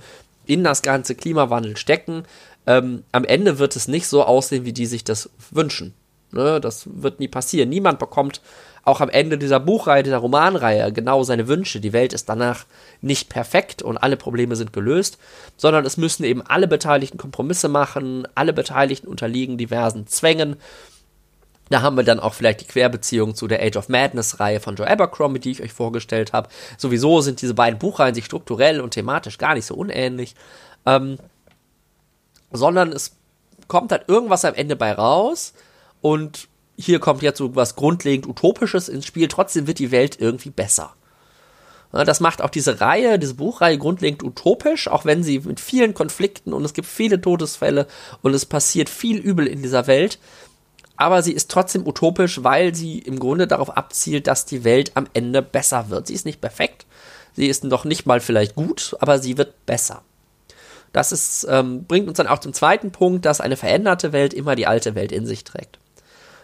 in 0.47 0.63
das 0.63 0.83
ganze 0.83 1.17
Klimawandel 1.17 1.77
stecken, 1.77 2.23
ähm, 2.67 3.03
am 3.13 3.25
Ende 3.25 3.59
wird 3.59 3.77
es 3.77 3.89
nicht 3.89 4.07
so 4.07 4.23
aussehen, 4.23 4.65
wie 4.65 4.73
die 4.73 4.87
sich 4.87 5.03
das 5.03 5.31
wünschen. 5.51 5.95
Ne? 6.33 6.61
Das 6.61 6.89
wird 6.91 7.21
nie 7.21 7.29
passieren. 7.29 7.69
Niemand 7.69 7.99
bekommt 7.99 8.41
auch 8.85 9.01
am 9.01 9.11
Ende 9.11 9.39
dieser 9.39 9.61
Buchreihe, 9.61 10.03
dieser 10.03 10.19
Romanreihe 10.19 10.93
genau 10.93 11.23
seine 11.23 11.47
Wünsche. 11.47 11.81
Die 11.81 11.93
Welt 11.93 12.13
ist 12.13 12.29
danach 12.29 12.65
nicht 13.03 13.29
perfekt 13.29 13.83
und 13.83 13.99
alle 13.99 14.17
Probleme 14.17 14.57
sind 14.57 14.73
gelöst, 14.73 15.19
sondern 15.57 15.85
es 15.85 15.97
müssen 15.99 16.25
eben 16.25 16.43
alle 16.43 16.67
Beteiligten 16.67 17.19
Kompromisse 17.19 17.69
machen, 17.69 18.27
alle 18.35 18.53
Beteiligten 18.53 19.09
unterliegen 19.09 19.59
diversen 19.59 20.07
Zwängen. 20.07 20.57
Da 21.71 21.83
haben 21.83 21.97
wir 21.97 22.05
dann 22.05 22.19
auch 22.19 22.33
vielleicht 22.33 22.63
die 22.63 22.67
Querbeziehung 22.67 23.35
zu 23.35 23.47
der 23.47 23.63
Age 23.63 23.77
of 23.77 23.91
Madness 23.91 24.41
Reihe 24.41 24.59
von 24.59 24.77
Joe 24.77 24.89
Abercrombie, 24.89 25.41
die 25.41 25.51
ich 25.51 25.63
euch 25.63 25.73
vorgestellt 25.75 26.33
habe. 26.33 26.49
Sowieso 26.79 27.21
sind 27.21 27.43
diese 27.43 27.53
beiden 27.53 27.79
Buchreihen 27.79 28.15
sich 28.15 28.25
strukturell 28.25 28.81
und 28.81 28.95
thematisch 28.95 29.37
gar 29.37 29.55
nicht 29.55 29.67
so 29.67 29.75
unähnlich, 29.75 30.35
ähm, 30.87 31.19
sondern 32.51 32.93
es 32.93 33.17
kommt 33.67 33.93
halt 33.93 34.09
irgendwas 34.09 34.47
am 34.47 34.55
Ende 34.55 34.77
bei 34.77 34.93
raus 34.93 35.53
und 36.01 36.49
hier 36.77 37.01
kommt 37.01 37.23
jetzt 37.23 37.39
so 37.39 37.57
was 37.57 37.77
grundlegend 37.77 38.27
Utopisches 38.27 38.89
ins 38.89 39.07
Spiel, 39.07 39.29
trotzdem 39.29 39.67
wird 39.67 39.79
die 39.79 39.91
Welt 39.91 40.21
irgendwie 40.21 40.51
besser. 40.51 40.95
Das 41.91 42.21
macht 42.21 42.43
auch 42.43 42.51
diese 42.51 42.81
Reihe, 42.81 43.19
diese 43.19 43.35
Buchreihe 43.35 43.79
grundlegend 43.79 44.23
utopisch, 44.23 44.89
auch 44.89 45.07
wenn 45.07 45.23
sie 45.23 45.41
mit 45.41 45.59
vielen 45.59 45.95
Konflikten 45.95 46.53
und 46.53 46.65
es 46.65 46.75
gibt 46.75 46.87
viele 46.87 47.21
Todesfälle 47.21 47.87
und 48.21 48.35
es 48.35 48.45
passiert 48.45 48.91
viel 48.91 49.17
Übel 49.17 49.47
in 49.47 49.63
dieser 49.63 49.87
Welt. 49.87 50.19
Aber 50.97 51.23
sie 51.23 51.33
ist 51.33 51.51
trotzdem 51.51 51.87
utopisch, 51.87 52.43
weil 52.43 52.75
sie 52.75 52.99
im 52.99 53.19
Grunde 53.19 53.47
darauf 53.47 53.77
abzielt, 53.77 54.27
dass 54.27 54.45
die 54.45 54.65
Welt 54.65 54.93
am 54.97 55.07
Ende 55.15 55.43
besser 55.43 55.89
wird. 55.91 56.09
Sie 56.09 56.15
ist 56.15 56.27
nicht 56.27 56.41
perfekt, 56.41 56.87
sie 57.35 57.47
ist 57.47 57.65
noch 57.65 57.85
nicht 57.85 58.05
mal 58.05 58.21
vielleicht 58.21 58.55
gut, 58.55 58.95
aber 59.01 59.19
sie 59.19 59.39
wird 59.39 59.65
besser. 59.65 60.03
Das 60.93 61.13
ist, 61.13 61.47
ähm, 61.49 61.85
bringt 61.85 62.09
uns 62.09 62.17
dann 62.17 62.27
auch 62.27 62.41
zum 62.41 62.53
zweiten 62.53 62.93
Punkt, 62.93 63.25
dass 63.25 63.41
eine 63.41 63.57
veränderte 63.57 64.13
Welt 64.13 64.35
immer 64.35 64.57
die 64.57 64.67
alte 64.67 64.95
Welt 64.95 65.13
in 65.13 65.27
sich 65.27 65.45
trägt. 65.45 65.79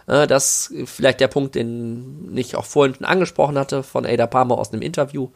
Äh, 0.06 0.26
das 0.26 0.72
vielleicht 0.84 1.20
der 1.20 1.28
Punkt, 1.28 1.54
den 1.54 2.32
ich 2.36 2.56
auch 2.56 2.64
vorhin 2.64 2.94
schon 2.94 3.06
angesprochen 3.06 3.58
hatte 3.58 3.82
von 3.82 4.06
Ada 4.06 4.26
Palmer 4.26 4.58
aus 4.58 4.72
einem 4.72 4.82
Interview, 4.82 5.30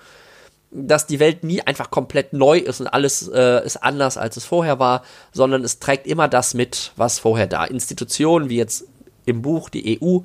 dass 0.71 1.07
die 1.07 1.19
Welt 1.19 1.45
nie 1.45 1.63
einfach 1.63 1.91
komplett 1.91 2.33
neu 2.33 2.59
ist 2.59 2.81
und 2.81 2.89
alles 2.89 3.29
äh, 3.29 3.65
ist 3.65 3.79
anders, 3.79 4.19
als 4.19 4.37
es 4.37 4.45
vorher 4.45 4.79
war, 4.79 5.03
sondern 5.33 5.65
es 5.65 5.79
trägt 5.79 6.07
immer 6.07 6.29
das 6.29 6.55
mit, 6.55 6.93
was 6.97 7.19
vorher 7.19 7.47
da. 7.47 7.65
Institutionen 7.65 8.51
wie 8.51 8.57
jetzt 8.57 8.85
im 9.25 9.43
Buch 9.43 9.71
die 9.71 10.01
EU 10.03 10.21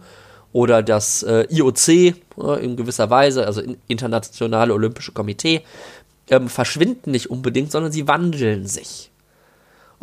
oder 0.51 0.83
das 0.83 1.23
äh, 1.23 1.47
IOC 1.49 1.87
äh, 1.87 2.13
in 2.61 2.75
gewisser 2.75 3.09
Weise, 3.09 3.45
also 3.45 3.61
Internationale 3.87 4.73
Olympische 4.73 5.13
Komitee, 5.13 5.63
ähm, 6.29 6.49
verschwinden 6.49 7.11
nicht 7.11 7.29
unbedingt, 7.29 7.71
sondern 7.71 7.91
sie 7.91 8.07
wandeln 8.07 8.67
sich. 8.67 9.11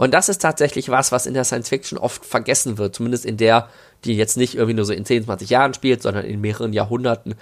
Und 0.00 0.14
das 0.14 0.30
ist 0.30 0.40
tatsächlich 0.40 0.88
was, 0.88 1.12
was 1.12 1.26
in 1.26 1.34
der 1.34 1.44
Science 1.44 1.68
Fiction 1.68 1.98
oft 1.98 2.24
vergessen 2.24 2.78
wird, 2.78 2.94
zumindest 2.94 3.26
in 3.26 3.36
der, 3.36 3.68
die 4.06 4.16
jetzt 4.16 4.38
nicht 4.38 4.54
irgendwie 4.54 4.72
nur 4.72 4.86
so 4.86 4.94
in 4.94 5.04
10, 5.04 5.26
20 5.26 5.50
Jahren 5.50 5.74
spielt, 5.74 6.00
sondern 6.00 6.24
in 6.24 6.40
mehreren 6.40 6.72
Jahrhunderten, 6.72 7.34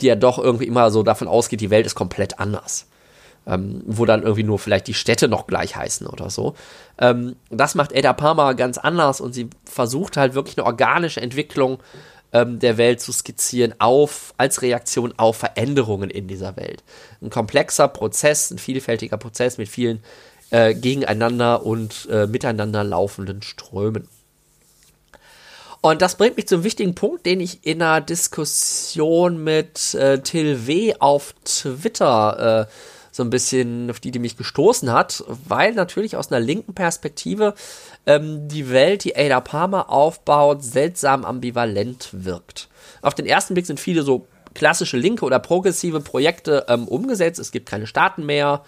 die 0.00 0.06
ja 0.06 0.14
doch 0.14 0.38
irgendwie 0.38 0.68
immer 0.68 0.92
so 0.92 1.02
davon 1.02 1.26
ausgeht, 1.26 1.60
die 1.60 1.70
Welt 1.70 1.86
ist 1.86 1.96
komplett 1.96 2.38
anders. 2.38 2.86
Ähm, 3.48 3.82
wo 3.84 4.04
dann 4.04 4.22
irgendwie 4.22 4.44
nur 4.44 4.60
vielleicht 4.60 4.86
die 4.86 4.94
Städte 4.94 5.26
noch 5.26 5.48
gleich 5.48 5.74
heißen 5.74 6.06
oder 6.06 6.30
so. 6.30 6.54
Ähm, 6.98 7.34
das 7.50 7.74
macht 7.74 7.92
Ada 7.92 8.12
Palmer 8.12 8.54
ganz 8.54 8.78
anders 8.78 9.20
und 9.20 9.32
sie 9.32 9.50
versucht 9.64 10.16
halt 10.16 10.34
wirklich 10.34 10.56
eine 10.56 10.66
organische 10.66 11.20
Entwicklung 11.20 11.80
ähm, 12.32 12.58
der 12.58 12.76
Welt 12.76 13.00
zu 13.00 13.12
skizzieren 13.12 13.74
auf, 13.78 14.34
als 14.36 14.62
Reaktion 14.62 15.14
auf 15.16 15.38
Veränderungen 15.38 16.10
in 16.10 16.28
dieser 16.28 16.56
Welt. 16.56 16.84
Ein 17.20 17.30
komplexer 17.30 17.88
Prozess, 17.88 18.52
ein 18.52 18.58
vielfältiger 18.58 19.16
Prozess 19.16 19.58
mit 19.58 19.68
vielen 19.68 20.02
äh, 20.50 20.74
gegeneinander 20.74 21.64
und 21.64 22.08
äh, 22.10 22.26
miteinander 22.26 22.84
laufenden 22.84 23.42
Strömen. 23.42 24.08
Und 25.80 26.00
das 26.00 26.16
bringt 26.16 26.38
mich 26.38 26.48
zum 26.48 26.64
wichtigen 26.64 26.94
Punkt, 26.94 27.26
den 27.26 27.40
ich 27.40 27.66
in 27.66 27.82
einer 27.82 28.00
Diskussion 28.00 29.44
mit 29.44 29.92
äh, 29.94 30.20
Till 30.20 30.66
W. 30.66 30.94
auf 30.98 31.34
Twitter 31.44 32.66
äh, 32.68 32.72
so 33.14 33.22
ein 33.22 33.30
bisschen, 33.30 33.90
auf 33.90 34.00
die, 34.00 34.10
die 34.10 34.18
mich 34.18 34.36
gestoßen 34.36 34.90
hat, 34.90 35.22
weil 35.28 35.72
natürlich 35.72 36.16
aus 36.16 36.32
einer 36.32 36.40
linken 36.40 36.74
Perspektive 36.74 37.54
ähm, 38.06 38.48
die 38.48 38.70
Welt, 38.70 39.04
die 39.04 39.14
Ada 39.14 39.40
Palmer 39.40 39.88
aufbaut, 39.90 40.64
seltsam 40.64 41.24
ambivalent 41.24 42.08
wirkt. 42.12 42.68
Auf 43.02 43.14
den 43.14 43.26
ersten 43.26 43.54
Blick 43.54 43.66
sind 43.66 43.78
viele 43.78 44.02
so 44.02 44.26
klassische 44.54 44.96
linke 44.96 45.24
oder 45.24 45.38
progressive 45.38 46.00
Projekte 46.00 46.66
ähm, 46.68 46.88
umgesetzt. 46.88 47.38
Es 47.38 47.52
gibt 47.52 47.68
keine 47.68 47.86
Staaten 47.86 48.24
mehr. 48.24 48.62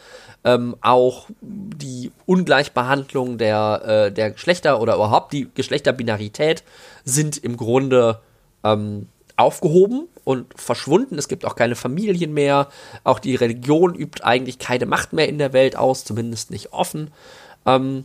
Ähm, 0.45 0.77
auch 0.81 1.27
die 1.41 2.13
Ungleichbehandlung 2.27 3.39
der, 3.39 3.83
äh, 4.09 4.13
der 4.13 4.33
Geschlechter 4.33 4.81
oder 4.81 4.95
überhaupt 4.95 5.33
die 5.33 5.49
Geschlechterbinarität 5.55 6.63
sind 7.05 7.37
im 7.39 7.57
Grunde 7.57 8.21
ähm, 8.65 9.09
aufgehoben 9.37 10.09
und 10.25 10.47
verschwunden. 10.59 11.19
Es 11.19 11.29
gibt 11.29 11.45
auch 11.45 11.57
keine 11.57 11.77
Familien 11.77 12.35
mehr. 12.35 12.69
Auch 13.05 13.19
die 13.19 13.37
Religion 13.37 13.95
übt 13.95 14.23
eigentlich 14.25 14.59
keine 14.59 14.87
Macht 14.87 15.13
mehr 15.13 15.29
in 15.29 15.39
der 15.39 15.53
Welt 15.53 15.77
aus, 15.77 16.05
zumindest 16.05 16.51
nicht 16.51 16.73
offen. 16.73 17.11
Ähm, 17.65 18.05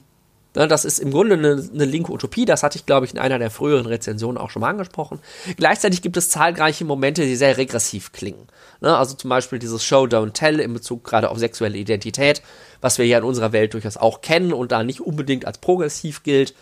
das 0.53 0.83
ist 0.83 0.99
im 0.99 1.11
Grunde 1.11 1.35
eine, 1.35 1.69
eine, 1.73 1.85
linke 1.85 2.11
Utopie, 2.11 2.43
das 2.43 2.61
hatte 2.61 2.77
ich, 2.77 2.85
glaube 2.85 3.05
ich, 3.05 3.13
in 3.13 3.19
einer 3.19 3.39
der 3.39 3.51
früheren 3.51 3.85
Rezensionen 3.85 4.37
auch 4.37 4.49
schon 4.49 4.61
mal 4.61 4.69
angesprochen. 4.69 5.19
Gleichzeitig 5.55 6.01
gibt 6.01 6.17
es 6.17 6.29
zahlreiche 6.29 6.83
Momente, 6.83 7.23
die 7.23 7.37
sehr 7.37 7.57
regressiv 7.57 8.11
klingen. 8.11 8.47
Ne, 8.81 8.95
also 8.97 9.15
zum 9.15 9.29
Beispiel 9.29 9.59
dieses 9.59 9.83
Show, 9.83 10.03
Don't 10.05 10.33
Tell 10.33 10.59
in 10.59 10.73
Bezug 10.73 11.05
gerade 11.05 11.29
auf 11.29 11.37
sexuelle 11.37 11.77
Identität, 11.77 12.41
was 12.81 12.97
wir 12.97 13.05
ja 13.05 13.19
in 13.19 13.23
unserer 13.23 13.53
Welt 13.53 13.73
durchaus 13.73 13.95
auch 13.95 14.21
kennen 14.21 14.51
und 14.51 14.73
da 14.73 14.83
nicht 14.83 14.99
unbedingt 14.99 15.45
als 15.45 15.59
progressiv 15.59 16.23
gilt. 16.23 16.53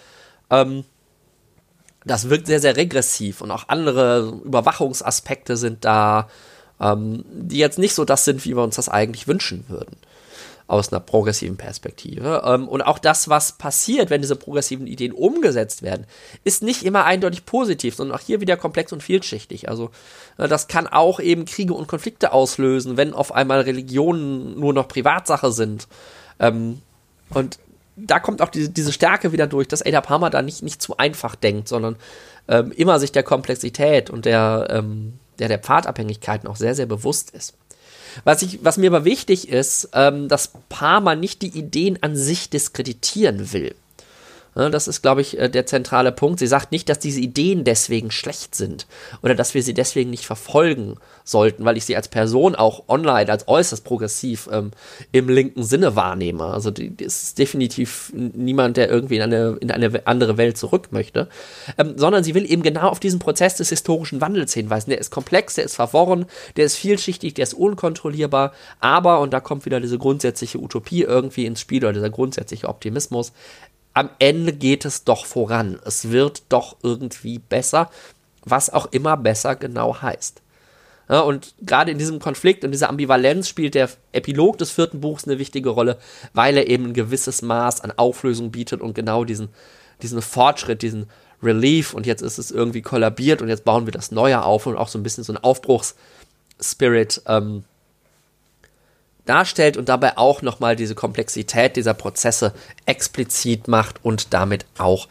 Ähm, 0.51 0.83
das 2.05 2.29
wirkt 2.29 2.47
sehr, 2.47 2.59
sehr 2.59 2.75
regressiv 2.77 3.41
und 3.41 3.49
auch 3.49 3.69
andere 3.69 4.39
Überwachungsaspekte 4.45 5.57
sind 5.57 5.83
da, 5.83 6.29
ähm, 6.79 7.25
die 7.31 7.57
jetzt 7.57 7.79
nicht 7.79 7.95
so 7.95 8.05
das 8.05 8.23
sind, 8.23 8.45
wie 8.45 8.55
wir 8.55 8.63
uns 8.63 8.75
das 8.75 8.87
eigentlich 8.87 9.27
wünschen 9.27 9.65
würden 9.67 9.97
aus 10.69 10.93
einer 10.93 10.99
progressiven 10.99 11.57
Perspektive. 11.57 12.43
Ähm, 12.45 12.67
und 12.67 12.83
auch 12.83 12.99
das, 12.99 13.27
was 13.27 13.53
passiert, 13.53 14.11
wenn 14.11 14.21
diese 14.21 14.35
progressiven 14.35 14.85
Ideen 14.85 15.11
umgesetzt 15.11 15.81
werden, 15.81 16.05
ist 16.43 16.61
nicht 16.61 16.83
immer 16.83 17.05
eindeutig 17.05 17.45
positiv, 17.45 17.95
sondern 17.95 18.15
auch 18.15 18.21
hier 18.21 18.39
wieder 18.39 18.55
komplex 18.55 18.93
und 18.93 19.01
vielschichtig. 19.01 19.67
Also 19.67 19.89
äh, 20.37 20.47
das 20.47 20.67
kann 20.67 20.85
auch 20.87 21.19
eben 21.19 21.45
Kriege 21.45 21.73
und 21.73 21.87
Konflikte 21.87 22.31
auslösen, 22.33 22.97
wenn 22.97 23.15
auf 23.15 23.33
einmal 23.33 23.61
Religionen 23.61 24.59
nur 24.59 24.73
noch 24.73 24.87
Privatsache 24.87 25.51
sind. 25.51 25.87
Ähm, 26.39 26.83
und 27.31 27.57
da 27.95 28.19
kommt 28.19 28.39
auch 28.43 28.49
diese, 28.49 28.69
diese 28.69 28.93
Stärke 28.93 29.31
wieder 29.31 29.47
durch, 29.47 29.67
dass 29.67 29.81
Ada 29.81 30.01
Palmer 30.01 30.29
da 30.29 30.43
nicht, 30.43 30.61
nicht 30.61 30.83
zu 30.83 30.97
einfach 30.97 31.33
denkt, 31.33 31.67
sondern 31.67 31.95
ähm, 32.47 32.71
immer 32.73 32.99
sich 32.99 33.11
der 33.11 33.23
Komplexität 33.23 34.11
und 34.11 34.25
der, 34.25 34.83
der, 35.39 35.47
der 35.47 35.59
Pfadabhängigkeiten 35.59 36.47
auch 36.47 36.55
sehr, 36.55 36.75
sehr 36.75 36.85
bewusst 36.85 37.31
ist. 37.31 37.55
Was, 38.23 38.41
ich, 38.41 38.59
was 38.63 38.77
mir 38.77 38.89
aber 38.89 39.05
wichtig 39.05 39.49
ist, 39.49 39.89
ähm, 39.93 40.27
dass 40.27 40.53
Parma 40.69 41.15
nicht 41.15 41.41
die 41.41 41.57
Ideen 41.57 42.01
an 42.01 42.15
sich 42.15 42.49
diskreditieren 42.49 43.53
will. 43.53 43.75
Das 44.55 44.87
ist, 44.87 45.01
glaube 45.01 45.21
ich, 45.21 45.37
äh, 45.37 45.49
der 45.49 45.65
zentrale 45.65 46.11
Punkt. 46.11 46.39
Sie 46.39 46.47
sagt 46.47 46.71
nicht, 46.71 46.89
dass 46.89 46.99
diese 46.99 47.19
Ideen 47.19 47.63
deswegen 47.63 48.11
schlecht 48.11 48.55
sind 48.55 48.87
oder 49.21 49.35
dass 49.35 49.53
wir 49.53 49.63
sie 49.63 49.73
deswegen 49.73 50.09
nicht 50.09 50.25
verfolgen 50.25 50.95
sollten, 51.23 51.65
weil 51.65 51.77
ich 51.77 51.85
sie 51.85 51.95
als 51.95 52.07
Person 52.07 52.55
auch 52.55 52.83
online 52.87 53.31
als 53.31 53.47
äußerst 53.47 53.83
progressiv 53.83 54.49
ähm, 54.51 54.71
im 55.11 55.29
linken 55.29 55.63
Sinne 55.63 55.95
wahrnehme. 55.95 56.45
Also 56.45 56.71
die, 56.71 56.89
die 56.89 57.03
ist 57.03 57.37
definitiv 57.37 58.11
niemand, 58.13 58.77
der 58.77 58.89
irgendwie 58.89 59.17
in 59.17 59.21
eine, 59.21 59.57
in 59.59 59.71
eine 59.71 60.07
andere 60.07 60.37
Welt 60.37 60.57
zurück 60.57 60.87
möchte, 60.91 61.29
ähm, 61.77 61.93
sondern 61.97 62.23
sie 62.23 62.33
will 62.33 62.49
eben 62.49 62.63
genau 62.63 62.89
auf 62.89 62.99
diesen 62.99 63.19
Prozess 63.19 63.55
des 63.55 63.69
historischen 63.69 64.21
Wandels 64.21 64.53
hinweisen. 64.53 64.89
Der 64.89 64.99
ist 64.99 65.11
komplex, 65.11 65.55
der 65.55 65.65
ist 65.65 65.75
verworren, 65.75 66.25
der 66.57 66.65
ist 66.65 66.75
vielschichtig, 66.75 67.35
der 67.35 67.43
ist 67.43 67.53
unkontrollierbar, 67.53 68.53
aber, 68.79 69.19
und 69.19 69.31
da 69.31 69.39
kommt 69.39 69.65
wieder 69.65 69.79
diese 69.79 69.97
grundsätzliche 69.97 70.59
Utopie 70.59 71.03
irgendwie 71.03 71.45
ins 71.45 71.61
Spiel 71.61 71.83
oder 71.83 71.93
dieser 71.93 72.09
grundsätzliche 72.09 72.67
Optimismus, 72.67 73.31
am 73.93 74.09
Ende 74.19 74.53
geht 74.53 74.85
es 74.85 75.03
doch 75.03 75.25
voran. 75.25 75.79
Es 75.85 76.11
wird 76.11 76.43
doch 76.49 76.77
irgendwie 76.83 77.39
besser, 77.39 77.89
was 78.43 78.69
auch 78.69 78.87
immer 78.91 79.17
besser 79.17 79.55
genau 79.55 80.01
heißt. 80.01 80.41
Ja, 81.09 81.21
und 81.21 81.55
gerade 81.61 81.91
in 81.91 81.97
diesem 81.97 82.19
Konflikt 82.19 82.63
und 82.63 82.71
dieser 82.71 82.89
Ambivalenz 82.89 83.49
spielt 83.49 83.73
der 83.73 83.89
Epilog 84.11 84.59
des 84.59 84.69
vierten 84.69 85.01
Buchs 85.01 85.25
eine 85.25 85.39
wichtige 85.39 85.69
Rolle, 85.69 85.97
weil 86.33 86.55
er 86.55 86.67
eben 86.67 86.85
ein 86.85 86.93
gewisses 86.93 87.41
Maß 87.41 87.81
an 87.81 87.91
Auflösung 87.97 88.51
bietet 88.51 88.81
und 88.81 88.93
genau 88.93 89.25
diesen, 89.25 89.49
diesen 90.03 90.21
Fortschritt, 90.21 90.83
diesen 90.83 91.07
Relief 91.41 91.93
und 91.93 92.05
jetzt 92.05 92.21
ist 92.21 92.37
es 92.37 92.51
irgendwie 92.51 92.83
kollabiert 92.83 93.41
und 93.41 93.49
jetzt 93.49 93.65
bauen 93.65 93.87
wir 93.87 93.91
das 93.91 94.11
Neue 94.11 94.43
auf 94.43 94.67
und 94.67 94.77
auch 94.77 94.87
so 94.87 94.99
ein 94.99 95.03
bisschen 95.03 95.23
so 95.23 95.33
ein 95.33 95.37
Aufbruchsspirit 95.37 97.23
ähm, 97.25 97.63
darstellt 99.25 99.77
und 99.77 99.89
dabei 99.89 100.17
auch 100.17 100.41
nochmal 100.41 100.75
diese 100.75 100.95
Komplexität 100.95 101.75
dieser 101.75 101.93
Prozesse 101.93 102.53
explizit 102.85 103.67
macht 103.67 104.03
und 104.03 104.33
damit 104.33 104.65
auch 104.77 105.07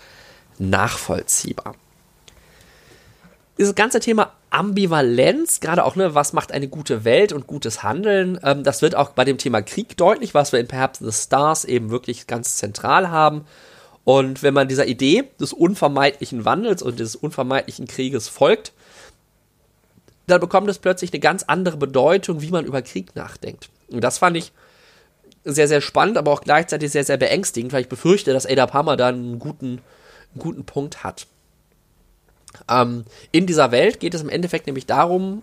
nachvollziehbar. 0.59 1.75
Dieses 3.59 3.75
ganze 3.75 4.01
Thema 4.01 4.33
Ambivalenz, 4.51 5.61
gerade 5.61 5.85
auch, 5.85 5.97
ne, 5.97 6.15
was 6.15 6.33
macht 6.33 6.53
eine 6.53 6.69
gute 6.69 7.05
Welt 7.05 7.33
und 7.33 7.47
gutes 7.47 7.83
Handeln, 7.83 8.39
ähm, 8.43 8.63
das 8.63 8.83
wird 8.83 8.95
auch 8.95 9.11
bei 9.11 9.25
dem 9.25 9.39
Thema 9.39 9.63
Krieg 9.63 9.97
deutlich, 9.97 10.33
was 10.35 10.53
wir 10.53 10.61
in 10.61 10.69
Perhaps 10.69 11.01
the 11.01 11.13
Stars 11.13 11.65
eben 11.65 11.91
wirklich 11.91 12.27
ganz 12.27 12.57
zentral 12.57 13.11
haben. 13.11 13.45
Und 14.05 14.43
wenn 14.43 14.55
man 14.55 14.69
dieser 14.69 14.87
Idee 14.87 15.25
des 15.39 15.53
unvermeidlichen 15.53 16.45
Wandels 16.45 16.83
und 16.83 16.99
des 16.99 17.15
unvermeidlichen 17.15 17.87
Krieges 17.87 18.29
folgt, 18.29 18.73
dann 20.31 20.41
bekommt 20.41 20.69
es 20.69 20.79
plötzlich 20.79 21.13
eine 21.13 21.21
ganz 21.21 21.43
andere 21.45 21.77
Bedeutung, 21.77 22.41
wie 22.41 22.51
man 22.51 22.65
über 22.65 22.83
Krieg 22.83 23.15
nachdenkt. 23.17 23.71
Und 23.89 24.03
das 24.03 24.19
fand 24.19 24.37
ich 24.37 24.53
sehr, 25.45 25.69
sehr 25.69 25.81
spannend, 25.81 26.19
aber 26.19 26.33
auch 26.33 26.43
gleichzeitig 26.43 26.91
sehr, 26.91 27.05
sehr 27.05 27.17
beängstigend, 27.17 27.73
weil 27.73 27.83
ich 27.83 27.89
befürchte, 27.89 28.33
dass 28.33 28.47
Ada 28.47 28.67
Palmer 28.67 28.97
da 28.97 29.09
einen 29.09 29.39
guten, 29.39 29.81
einen 30.33 30.39
guten 30.39 30.65
Punkt 30.65 31.05
hat. 31.05 31.27
Ähm, 32.69 33.05
in 33.33 33.47
dieser 33.47 33.71
Welt 33.71 34.01
geht 34.01 34.15
es 34.15 34.23
im 34.23 34.29
Endeffekt 34.29 34.67
nämlich 34.67 34.87
darum, 34.87 35.43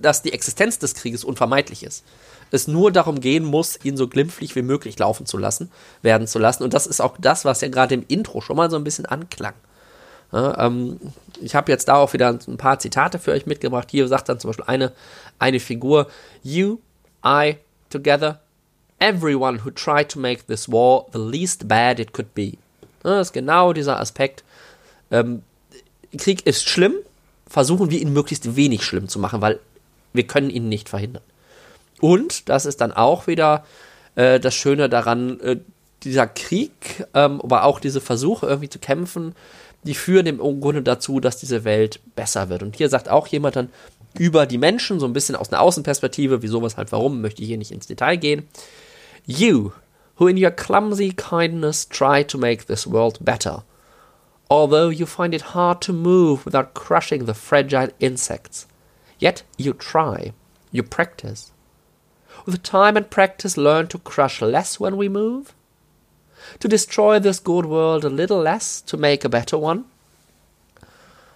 dass 0.00 0.22
die 0.22 0.32
Existenz 0.32 0.78
des 0.78 0.94
Krieges 0.94 1.24
unvermeidlich 1.24 1.82
ist. 1.82 2.04
Es 2.50 2.68
nur 2.68 2.92
darum 2.92 3.20
gehen 3.20 3.44
muss, 3.44 3.78
ihn 3.82 3.96
so 3.96 4.08
glimpflich 4.08 4.54
wie 4.54 4.62
möglich 4.62 4.98
laufen 4.98 5.26
zu 5.26 5.36
lassen, 5.36 5.70
werden 6.02 6.26
zu 6.26 6.38
lassen. 6.38 6.62
Und 6.62 6.74
das 6.74 6.86
ist 6.86 7.00
auch 7.00 7.16
das, 7.18 7.44
was 7.44 7.60
ja 7.60 7.68
gerade 7.68 7.94
im 7.94 8.04
Intro 8.06 8.40
schon 8.40 8.56
mal 8.56 8.70
so 8.70 8.76
ein 8.76 8.84
bisschen 8.84 9.06
anklang. 9.06 9.54
Ja, 10.32 10.66
ähm, 10.66 11.00
ich 11.40 11.54
habe 11.54 11.70
jetzt 11.70 11.88
da 11.88 11.96
auch 11.96 12.12
wieder 12.12 12.28
ein 12.28 12.56
paar 12.56 12.78
Zitate 12.78 13.18
für 13.18 13.32
euch 13.32 13.46
mitgebracht. 13.46 13.88
Hier 13.90 14.08
sagt 14.08 14.28
dann 14.28 14.40
zum 14.40 14.50
Beispiel 14.50 14.66
eine, 14.66 14.92
eine 15.38 15.60
Figur: 15.60 16.08
You, 16.42 16.78
I, 17.24 17.56
together, 17.90 18.40
everyone 18.98 19.64
who 19.64 19.70
tried 19.70 20.08
to 20.10 20.18
make 20.18 20.46
this 20.46 20.70
war 20.70 21.06
the 21.12 21.18
least 21.18 21.68
bad 21.68 22.00
it 22.00 22.12
could 22.12 22.34
be. 22.34 22.52
Ja, 23.04 23.18
das 23.18 23.28
ist 23.28 23.32
genau 23.32 23.72
dieser 23.72 24.00
Aspekt. 24.00 24.44
Ähm, 25.10 25.42
Krieg 26.16 26.46
ist 26.46 26.68
schlimm, 26.68 26.94
versuchen 27.48 27.90
wir 27.90 28.00
ihn 28.00 28.12
möglichst 28.12 28.56
wenig 28.56 28.82
schlimm 28.82 29.08
zu 29.08 29.18
machen, 29.18 29.40
weil 29.40 29.60
wir 30.12 30.26
können 30.26 30.50
ihn 30.50 30.68
nicht 30.68 30.88
verhindern. 30.88 31.22
Und 32.00 32.48
das 32.48 32.66
ist 32.66 32.80
dann 32.80 32.92
auch 32.92 33.26
wieder 33.26 33.64
äh, 34.14 34.40
das 34.40 34.54
Schöne 34.54 34.88
daran, 34.88 35.40
äh, 35.40 35.56
dieser 36.02 36.26
Krieg, 36.26 37.06
ähm, 37.14 37.40
aber 37.40 37.64
auch 37.64 37.80
diese 37.80 38.00
Versuche 38.00 38.46
irgendwie 38.46 38.68
zu 38.68 38.78
kämpfen, 38.78 39.34
die 39.86 39.94
führen 39.94 40.26
im 40.26 40.38
Grunde 40.38 40.82
dazu, 40.82 41.20
dass 41.20 41.38
diese 41.38 41.64
Welt 41.64 42.00
besser 42.14 42.48
wird. 42.48 42.62
Und 42.62 42.76
hier 42.76 42.88
sagt 42.88 43.08
auch 43.08 43.26
jemand 43.28 43.56
dann 43.56 43.70
über 44.18 44.46
die 44.46 44.58
Menschen, 44.58 45.00
so 45.00 45.06
ein 45.06 45.12
bisschen 45.12 45.36
aus 45.36 45.52
einer 45.52 45.60
Außenperspektive, 45.60 46.42
wieso, 46.42 46.62
weshalb, 46.62 46.92
warum, 46.92 47.20
möchte 47.20 47.42
ich 47.42 47.48
hier 47.48 47.58
nicht 47.58 47.70
ins 47.70 47.86
Detail 47.86 48.16
gehen. 48.16 48.48
You, 49.24 49.72
who 50.18 50.28
in 50.28 50.42
your 50.42 50.50
clumsy 50.50 51.12
kindness 51.12 51.88
try 51.88 52.24
to 52.24 52.38
make 52.38 52.66
this 52.66 52.90
world 52.90 53.24
better, 53.24 53.64
although 54.48 54.90
you 54.90 55.06
find 55.06 55.34
it 55.34 55.54
hard 55.54 55.80
to 55.82 55.92
move 55.92 56.44
without 56.44 56.74
crushing 56.74 57.26
the 57.26 57.34
fragile 57.34 57.92
insects. 57.98 58.66
Yet 59.18 59.44
you 59.56 59.72
try, 59.72 60.32
you 60.72 60.82
practice. 60.82 61.52
With 62.44 62.62
time 62.62 62.96
and 62.96 63.10
practice, 63.10 63.56
learn 63.56 63.88
to 63.88 63.98
crush 63.98 64.40
less 64.40 64.78
when 64.78 64.96
we 64.96 65.08
move, 65.08 65.54
to 66.60 66.68
destroy 66.68 67.20
this 67.20 67.42
good 67.42 67.66
world 67.66 68.04
a 68.04 68.08
little 68.08 68.42
less, 68.42 68.84
to 68.84 68.96
make 68.96 69.24
a 69.26 69.28
better 69.28 69.60
one. 69.60 69.84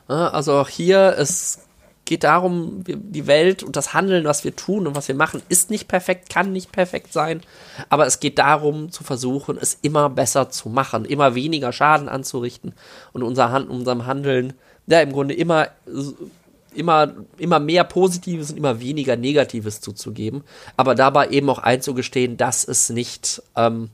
Also 0.08 0.54
auch 0.54 0.68
hier, 0.68 1.14
es 1.18 1.60
geht 2.04 2.24
darum, 2.24 2.82
die 2.84 3.28
Welt 3.28 3.62
und 3.62 3.76
das 3.76 3.94
Handeln, 3.94 4.24
was 4.24 4.42
wir 4.42 4.56
tun 4.56 4.88
und 4.88 4.96
was 4.96 5.06
wir 5.06 5.14
machen, 5.14 5.42
ist 5.48 5.70
nicht 5.70 5.86
perfekt, 5.86 6.28
kann 6.28 6.52
nicht 6.52 6.72
perfekt 6.72 7.12
sein, 7.12 7.40
aber 7.88 8.04
es 8.04 8.18
geht 8.18 8.40
darum 8.40 8.90
zu 8.90 9.04
versuchen, 9.04 9.56
es 9.60 9.78
immer 9.82 10.10
besser 10.10 10.50
zu 10.50 10.68
machen, 10.68 11.04
immer 11.04 11.36
weniger 11.36 11.72
Schaden 11.72 12.08
anzurichten 12.08 12.74
und 13.12 13.22
unser 13.22 13.52
Hand, 13.52 13.70
unserem 13.70 14.06
Handeln, 14.06 14.54
ja, 14.88 15.00
im 15.00 15.12
Grunde 15.12 15.34
immer 15.34 15.68
immer, 16.74 17.12
immer 17.38 17.60
mehr 17.60 17.84
Positives 17.84 18.50
und 18.50 18.56
immer 18.56 18.80
weniger 18.80 19.16
Negatives 19.16 19.80
zuzugeben, 19.80 20.42
aber 20.76 20.94
dabei 20.94 21.28
eben 21.28 21.48
auch 21.50 21.58
einzugestehen, 21.58 22.36
dass 22.36 22.66
es 22.66 22.90
nicht, 22.90 23.42
ähm, 23.56 23.90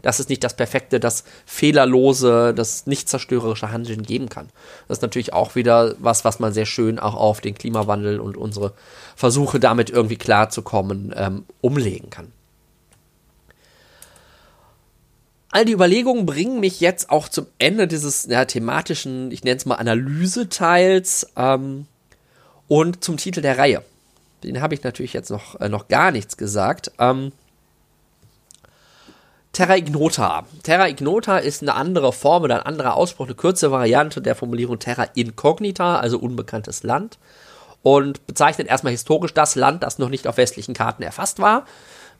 dass 0.00 0.18
es 0.18 0.28
nicht 0.28 0.42
das 0.42 0.56
perfekte, 0.56 0.98
das 0.98 1.24
fehlerlose, 1.44 2.54
das 2.54 2.86
nicht 2.86 3.08
zerstörerische 3.08 3.70
Handeln 3.70 4.02
geben 4.02 4.28
kann. 4.28 4.48
Das 4.88 4.98
ist 4.98 5.02
natürlich 5.02 5.32
auch 5.32 5.54
wieder 5.54 5.94
was, 5.98 6.24
was 6.24 6.40
man 6.40 6.52
sehr 6.52 6.66
schön 6.66 6.98
auch 6.98 7.14
auf 7.14 7.40
den 7.40 7.54
Klimawandel 7.54 8.20
und 8.20 8.36
unsere 8.36 8.72
Versuche 9.14 9.60
damit 9.60 9.90
irgendwie 9.90 10.16
klarzukommen 10.16 11.12
ähm, 11.16 11.44
umlegen 11.60 12.10
kann. 12.10 12.32
All 15.50 15.66
die 15.66 15.72
Überlegungen 15.72 16.24
bringen 16.24 16.60
mich 16.60 16.80
jetzt 16.80 17.10
auch 17.10 17.28
zum 17.28 17.46
Ende 17.58 17.86
dieses 17.86 18.24
ja, 18.24 18.46
thematischen, 18.46 19.30
ich 19.30 19.44
nenne 19.44 19.58
es 19.58 19.66
mal 19.66 19.74
Analyseteils. 19.74 21.26
Ähm, 21.36 21.86
und 22.72 23.04
zum 23.04 23.18
Titel 23.18 23.42
der 23.42 23.58
Reihe. 23.58 23.82
Den 24.42 24.62
habe 24.62 24.72
ich 24.74 24.82
natürlich 24.82 25.12
jetzt 25.12 25.30
noch, 25.30 25.60
äh, 25.60 25.68
noch 25.68 25.88
gar 25.88 26.10
nichts 26.10 26.38
gesagt. 26.38 26.90
Ähm, 26.98 27.32
Terra 29.52 29.76
Ignota. 29.76 30.46
Terra 30.62 30.88
Ignota 30.88 31.36
ist 31.36 31.60
eine 31.60 31.74
andere 31.74 32.12
Form 32.14 32.44
oder 32.44 32.60
ein 32.60 32.66
anderer 32.66 32.94
Ausspruch, 32.94 33.26
eine 33.26 33.34
kurze 33.34 33.70
Variante 33.70 34.22
der 34.22 34.34
Formulierung 34.34 34.78
Terra 34.78 35.04
Incognita, 35.14 35.96
also 35.96 36.18
unbekanntes 36.18 36.82
Land. 36.82 37.18
Und 37.82 38.26
bezeichnet 38.26 38.68
erstmal 38.68 38.92
historisch 38.92 39.34
das 39.34 39.54
Land, 39.54 39.82
das 39.82 39.98
noch 39.98 40.08
nicht 40.08 40.26
auf 40.26 40.38
westlichen 40.38 40.72
Karten 40.72 41.02
erfasst 41.02 41.38
war. 41.38 41.66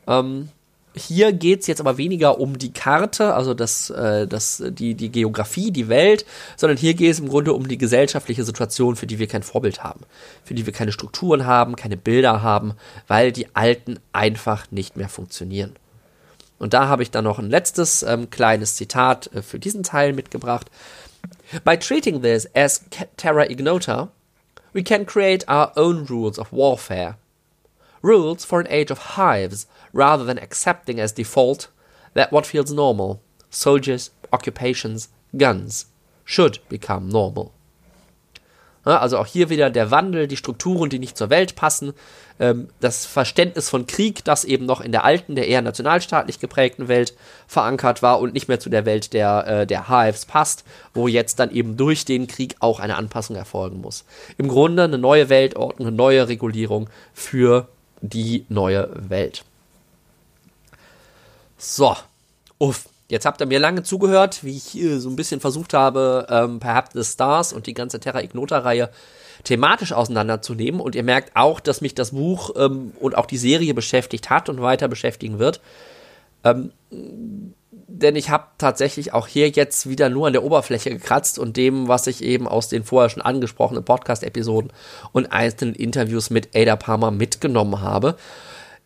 Ähm, 0.07 0.51
hier 0.95 1.33
geht 1.33 1.61
es 1.61 1.67
jetzt 1.69 1.81
aber 1.81 1.97
weniger 1.97 2.39
um 2.39 2.59
die 2.59 2.73
Karte, 2.73 3.33
also 3.33 3.55
das, 3.55 3.89
äh, 3.89 4.27
das, 4.27 4.63
die, 4.69 4.95
die 4.95 5.11
Geografie, 5.11 5.71
die 5.71 5.89
Welt, 5.89 6.27
sondern 6.57 6.77
hier 6.77 6.93
geht 6.93 7.13
es 7.13 7.19
im 7.19 7.31
Grunde 7.31 7.55
um 7.55 7.67
die 7.67 7.79
gesellschaftliche 7.79 8.45
Situation, 8.45 8.97
für 8.97 9.07
die 9.07 9.19
wir 9.19 9.27
kein 9.27 9.43
Vorbild 9.43 9.83
haben, 9.83 10.01
für 10.45 10.53
die 10.53 10.67
wir 10.67 10.73
keine 10.75 10.93
Strukturen 10.93 11.47
haben, 11.47 11.77
keine 11.77 11.97
Bilder 11.97 12.43
haben, 12.43 12.75
weil 13.09 13.33
die 13.33 13.55
alten 13.55 14.01
einfach 14.13 14.71
nicht 14.71 14.97
mehr 14.97 15.09
funktionieren. 15.09 15.77
Und 16.63 16.75
da 16.75 16.87
habe 16.87 17.03
ich 17.03 17.11
dann 17.11 17.25
noch 17.25 17.41
ein 17.41 17.51
letztes 17.51 18.05
ähm, 18.05 18.31
kleines 18.31 18.77
Zitat 18.77 19.29
äh, 19.35 19.43
für 19.43 19.59
diesen 19.59 19.83
Teil 19.83 20.13
mitgebracht. 20.13 20.71
By 21.65 21.77
treating 21.77 22.23
this 22.23 22.49
as 22.55 22.85
terra 23.17 23.51
ignota, 23.51 24.13
we 24.73 24.85
can 24.85 25.05
create 25.05 25.45
our 25.49 25.73
own 25.75 26.07
rules 26.07 26.39
of 26.39 26.53
warfare. 26.53 27.17
Rules 28.01 28.45
for 28.45 28.61
an 28.61 28.69
age 28.69 28.93
of 28.93 29.17
hives 29.17 29.67
rather 29.93 30.25
than 30.25 30.39
accepting 30.39 31.01
as 31.01 31.13
default 31.13 31.69
that 32.15 32.31
what 32.31 32.47
feels 32.47 32.71
normal, 32.71 33.21
soldiers, 33.51 34.13
occupations, 34.33 35.09
guns, 35.37 35.87
should 36.25 36.61
become 36.69 37.09
normal. 37.09 37.51
also 38.85 39.19
auch 39.19 39.27
hier 39.27 39.49
wieder 39.49 39.69
der 39.71 39.91
Wandel, 39.91 40.29
die 40.29 40.37
Strukturen, 40.37 40.91
die 40.91 40.99
nicht 41.01 41.17
zur 41.17 41.31
Welt 41.31 41.57
passen, 41.57 41.93
ähm, 42.43 42.69
das 42.81 43.07
Verständnis 43.07 43.71
von 43.71 43.87
Krieg, 43.87 44.25
das 44.25 44.45
eben 44.45 44.67
noch 44.67 44.81
in 44.81 44.91
der 44.91 45.05
alten, 45.05 45.37
der 45.37 45.47
eher 45.47 45.63
nationalstaatlich 45.63 46.41
geprägten 46.41 46.89
Welt 46.89 47.15
verankert 47.47 48.03
war 48.03 48.19
und 48.19 48.35
nicht 48.35 48.49
mehr 48.49 48.59
zu 48.59 48.69
der 48.69 48.85
Welt 48.85 49.13
der, 49.13 49.47
äh, 49.47 49.67
der 49.67 49.89
Hives 49.89 50.27
passt, 50.27 50.65
wo 50.93 51.07
jetzt 51.07 51.39
dann 51.39 51.53
eben 51.53 51.77
durch 51.77 52.05
den 52.05 52.27
Krieg 52.27 52.57
auch 52.59 52.81
eine 52.81 52.97
Anpassung 52.97 53.37
erfolgen 53.37 53.81
muss. 53.81 54.05
Im 54.39 54.49
Grunde 54.49 54.83
eine 54.83 54.99
neue 54.99 55.29
Weltordnung, 55.29 55.87
eine 55.87 55.97
neue 55.97 56.27
Regulierung 56.27 56.91
für 57.15 57.69
die 58.01 58.45
neue 58.49 58.91
Welt. 59.09 59.45
So, 61.57 61.97
uff. 62.59 62.89
Jetzt 63.09 63.27
habt 63.27 63.43
ihr 63.43 63.47
mir 63.47 63.59
lange 63.59 63.83
zugehört, 63.83 64.43
wie 64.43 64.57
ich 64.57 64.81
so 64.99 65.11
ein 65.11 65.17
bisschen 65.17 65.39
versucht 65.39 65.75
habe, 65.75 66.27
ähm, 66.31 66.61
Perhaps 66.61 66.93
the 66.95 67.05
Stars 67.05 67.53
und 67.53 67.67
die 67.67 67.75
ganze 67.75 68.01
Terra 68.01 68.23
Ignota-Reihe 68.23 68.89
thematisch 69.45 69.93
auseinanderzunehmen. 69.93 70.81
Und 70.81 70.95
ihr 70.95 71.03
merkt 71.03 71.37
auch, 71.37 71.61
dass 71.61 71.81
mich 71.81 71.95
das 71.95 72.13
Buch 72.13 72.51
ähm, 72.57 72.93
und 73.01 73.17
auch 73.17 73.27
die 73.27 73.39
Serie 73.39 73.75
beschäftigt 73.75 74.31
hat 74.31 74.49
und 74.49 74.61
weiter 74.61 74.89
beschäftigen 74.89 75.39
wird. 75.39 75.61
Ähm, 76.45 76.73
denn 76.91 78.17
ich 78.17 78.31
habe 78.31 78.47
tatsächlich 78.59 79.13
auch 79.13 79.27
hier 79.27 79.49
jetzt 79.51 79.89
wieder 79.89 80.09
nur 80.09 80.27
an 80.27 80.33
der 80.33 80.45
Oberfläche 80.45 80.91
gekratzt 80.91 81.39
und 81.39 81.57
dem, 81.57 81.89
was 81.89 82.07
ich 82.07 82.23
eben 82.23 82.49
aus 82.49 82.69
den 82.69 82.85
vorher 82.85 83.11
schon 83.11 83.23
angesprochenen 83.23 83.85
Podcast-Episoden 83.85 84.73
und 85.13 85.33
einzelnen 85.33 85.75
Interviews 85.75 86.31
mit 86.31 86.55
Ada 86.55 86.77
Palmer 86.77 87.11
mitgenommen 87.11 87.81
habe. 87.81 88.17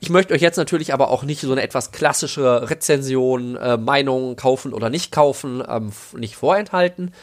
Ich 0.00 0.10
möchte 0.10 0.34
euch 0.34 0.42
jetzt 0.42 0.58
natürlich 0.58 0.92
aber 0.92 1.10
auch 1.10 1.22
nicht 1.22 1.40
so 1.40 1.50
eine 1.52 1.62
etwas 1.62 1.90
klassische 1.90 2.68
Rezension, 2.68 3.56
äh, 3.56 3.76
Meinung 3.78 4.36
kaufen 4.36 4.74
oder 4.74 4.90
nicht 4.90 5.10
kaufen, 5.10 5.62
ähm, 5.66 5.92
nicht 6.16 6.36
vorenthalten. 6.36 7.14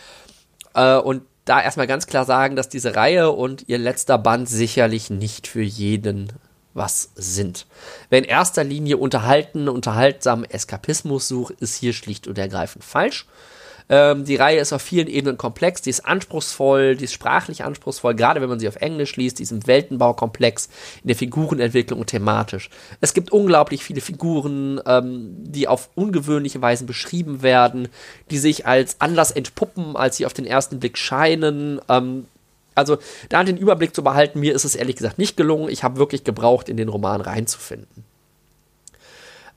Äh, 0.74 0.98
und 0.98 1.22
da 1.46 1.62
erstmal 1.62 1.88
ganz 1.88 2.08
klar 2.08 2.26
sagen, 2.26 2.56
dass 2.56 2.70
diese 2.70 2.96
Reihe 2.96 3.32
und 3.32 3.68
ihr 3.68 3.78
letzter 3.78 4.18
Band 4.18 4.48
sicherlich 4.50 5.10
nicht 5.10 5.48
für 5.48 5.62
jeden 5.62 6.32
was 6.74 7.12
sind. 7.16 7.68
Wer 8.10 8.20
in 8.20 8.26
erster 8.26 8.64
Linie 8.64 8.98
unterhalten, 8.98 9.70
unterhaltsamen 9.70 10.50
Eskapismus 10.50 11.28
sucht, 11.28 11.54
ist 11.60 11.76
hier 11.76 11.94
schlicht 11.94 12.28
und 12.28 12.38
ergreifend 12.38 12.84
falsch. 12.84 13.28
Ähm, 13.90 14.26
die 14.26 14.36
Reihe 14.36 14.60
ist 14.60 14.74
auf 14.74 14.82
vielen 14.82 15.08
Ebenen 15.08 15.38
komplex, 15.38 15.82
die 15.82 15.90
ist 15.90 16.06
anspruchsvoll, 16.06 16.96
die 16.96 17.06
ist 17.06 17.14
sprachlich 17.14 17.64
anspruchsvoll, 17.64 18.16
gerade 18.16 18.42
wenn 18.42 18.50
man 18.50 18.60
sie 18.60 18.68
auf 18.68 18.78
Englisch 18.78 19.16
liest, 19.16 19.40
die 19.40 19.44
ist 19.44 19.52
im 19.52 19.66
Weltenbau 19.68 20.14
komplex, 20.14 20.70
in 21.02 21.08
der 21.08 21.16
Figurenentwicklung 21.16 22.00
und 22.00 22.08
thematisch. 22.08 22.70
Es 23.02 23.14
gibt 23.14 23.32
unglaublich 23.32 23.84
viele 23.84 24.02
Figuren, 24.02 24.80
ähm, 24.86 25.36
die 25.38 25.68
auf 25.68 25.90
ungewöhnliche 25.96 26.62
Weisen 26.62 26.88
beschrieben 26.88 27.42
werden, 27.42 27.88
die 28.32 28.38
sich 28.38 28.66
als 28.66 29.00
anders 29.00 29.32
entpuppen, 29.32 29.96
als 29.96 30.18
sie 30.18 30.26
auf 30.26 30.34
den 30.34 30.46
ersten 30.46 30.80
Blick 30.80 30.98
scheinen. 30.98 31.80
Ähm, 31.90 32.26
also 32.76 32.98
da 33.30 33.44
den 33.44 33.58
Überblick 33.58 33.96
zu 33.96 34.04
behalten, 34.04 34.40
mir 34.40 34.54
ist 34.54 34.66
es 34.66 34.76
ehrlich 34.76 34.96
gesagt 34.96 35.18
nicht 35.18 35.38
gelungen. 35.38 35.70
Ich 35.70 35.84
habe 35.84 35.98
wirklich 35.98 36.24
gebraucht, 36.24 36.70
in 36.70 36.78
den 36.78 36.90
Roman 36.90 37.22
reinzufinden. 37.22 38.04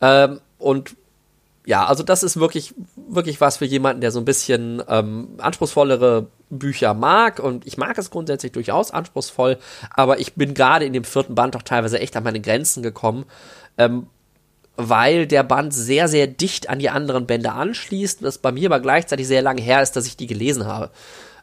Ähm, 0.01 0.41
und 0.59 0.97
ja, 1.67 1.85
also 1.85 2.05
das 2.05 2.23
ist 2.23 2.39
wirklich 2.39 2.75
wirklich 2.97 3.41
was 3.41 3.57
für 3.57 3.65
jemanden, 3.65 4.01
der 4.01 4.13
so 4.13 4.21
ein 4.21 4.25
bisschen 4.25 4.83
ähm, 4.89 5.31
anspruchsvollere 5.39 6.29
Bücher 6.49 6.95
mag. 6.95 7.41
Und 7.41 7.67
ich 7.67 7.77
mag 7.77 7.99
es 7.99 8.11
grundsätzlich 8.11 8.53
durchaus 8.53 8.93
anspruchsvoll, 8.93 9.59
aber 9.91 10.21
ich 10.21 10.35
bin 10.35 10.55
gerade 10.55 10.85
in 10.85 10.93
dem 10.93 11.03
vierten 11.03 11.35
Band 11.35 11.57
doch 11.57 11.63
teilweise 11.63 11.99
echt 11.99 12.17
an 12.17 12.23
meine 12.23 12.41
Grenzen 12.41 12.85
gekommen. 12.85 13.27
Ähm, 13.77 14.07
weil 14.77 15.27
der 15.27 15.43
Band 15.43 15.75
sehr, 15.75 16.07
sehr 16.07 16.27
dicht 16.27 16.69
an 16.69 16.79
die 16.79 16.91
anderen 16.91 17.27
Bände 17.27 17.51
anschließt, 17.53 18.23
was 18.23 18.39
bei 18.39 18.53
mir 18.53 18.69
aber 18.69 18.81
gleichzeitig 18.81 19.27
sehr 19.27 19.43
lange 19.43 19.63
her 19.63 19.83
ist, 19.83 19.97
dass 19.97 20.07
ich 20.07 20.17
die 20.17 20.27
gelesen 20.27 20.67
habe. 20.67 20.91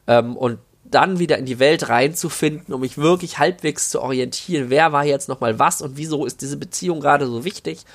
Ähm, 0.08 0.38
und 0.38 0.60
dann 0.86 1.20
wieder 1.20 1.38
in 1.38 1.46
die 1.46 1.60
Welt 1.60 1.90
reinzufinden, 1.90 2.74
um 2.74 2.82
mich 2.82 2.98
wirklich 2.98 3.40
halbwegs 3.40 3.90
zu 3.90 4.02
orientieren, 4.02 4.70
wer 4.70 4.94
war 4.94 5.04
jetzt 5.04 5.28
nochmal 5.28 5.58
was 5.58 5.82
und 5.82 5.98
wieso 5.98 6.26
ist 6.26 6.42
diese 6.42 6.56
Beziehung 6.56 7.00
gerade 7.00 7.26
so 7.26 7.44
wichtig 7.44 7.86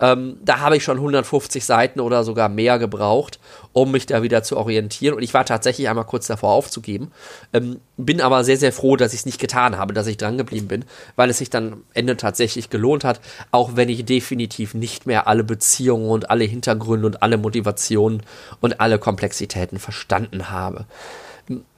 ähm, 0.00 0.38
da 0.42 0.60
habe 0.60 0.76
ich 0.76 0.84
schon 0.84 0.96
150 0.96 1.64
Seiten 1.64 2.00
oder 2.00 2.24
sogar 2.24 2.48
mehr 2.48 2.78
gebraucht, 2.78 3.38
um 3.72 3.90
mich 3.92 4.06
da 4.06 4.22
wieder 4.22 4.42
zu 4.42 4.56
orientieren. 4.56 5.14
Und 5.14 5.22
ich 5.22 5.34
war 5.34 5.44
tatsächlich 5.44 5.88
einmal 5.88 6.06
kurz 6.06 6.26
davor 6.26 6.50
aufzugeben. 6.50 7.12
Ähm, 7.52 7.80
bin 7.96 8.20
aber 8.20 8.44
sehr, 8.44 8.56
sehr 8.56 8.72
froh, 8.72 8.96
dass 8.96 9.12
ich 9.12 9.20
es 9.20 9.26
nicht 9.26 9.40
getan 9.40 9.76
habe, 9.76 9.92
dass 9.92 10.06
ich 10.06 10.16
dran 10.16 10.38
geblieben 10.38 10.68
bin, 10.68 10.84
weil 11.16 11.28
es 11.28 11.38
sich 11.38 11.50
dann 11.50 11.72
am 11.72 11.82
Ende 11.92 12.16
tatsächlich 12.16 12.70
gelohnt 12.70 13.04
hat, 13.04 13.20
auch 13.50 13.76
wenn 13.76 13.88
ich 13.88 14.04
definitiv 14.04 14.74
nicht 14.74 15.06
mehr 15.06 15.28
alle 15.28 15.44
Beziehungen 15.44 16.08
und 16.08 16.30
alle 16.30 16.44
Hintergründe 16.44 17.06
und 17.06 17.22
alle 17.22 17.36
Motivationen 17.36 18.22
und 18.60 18.80
alle 18.80 18.98
Komplexitäten 18.98 19.78
verstanden 19.78 20.50
habe 20.50 20.86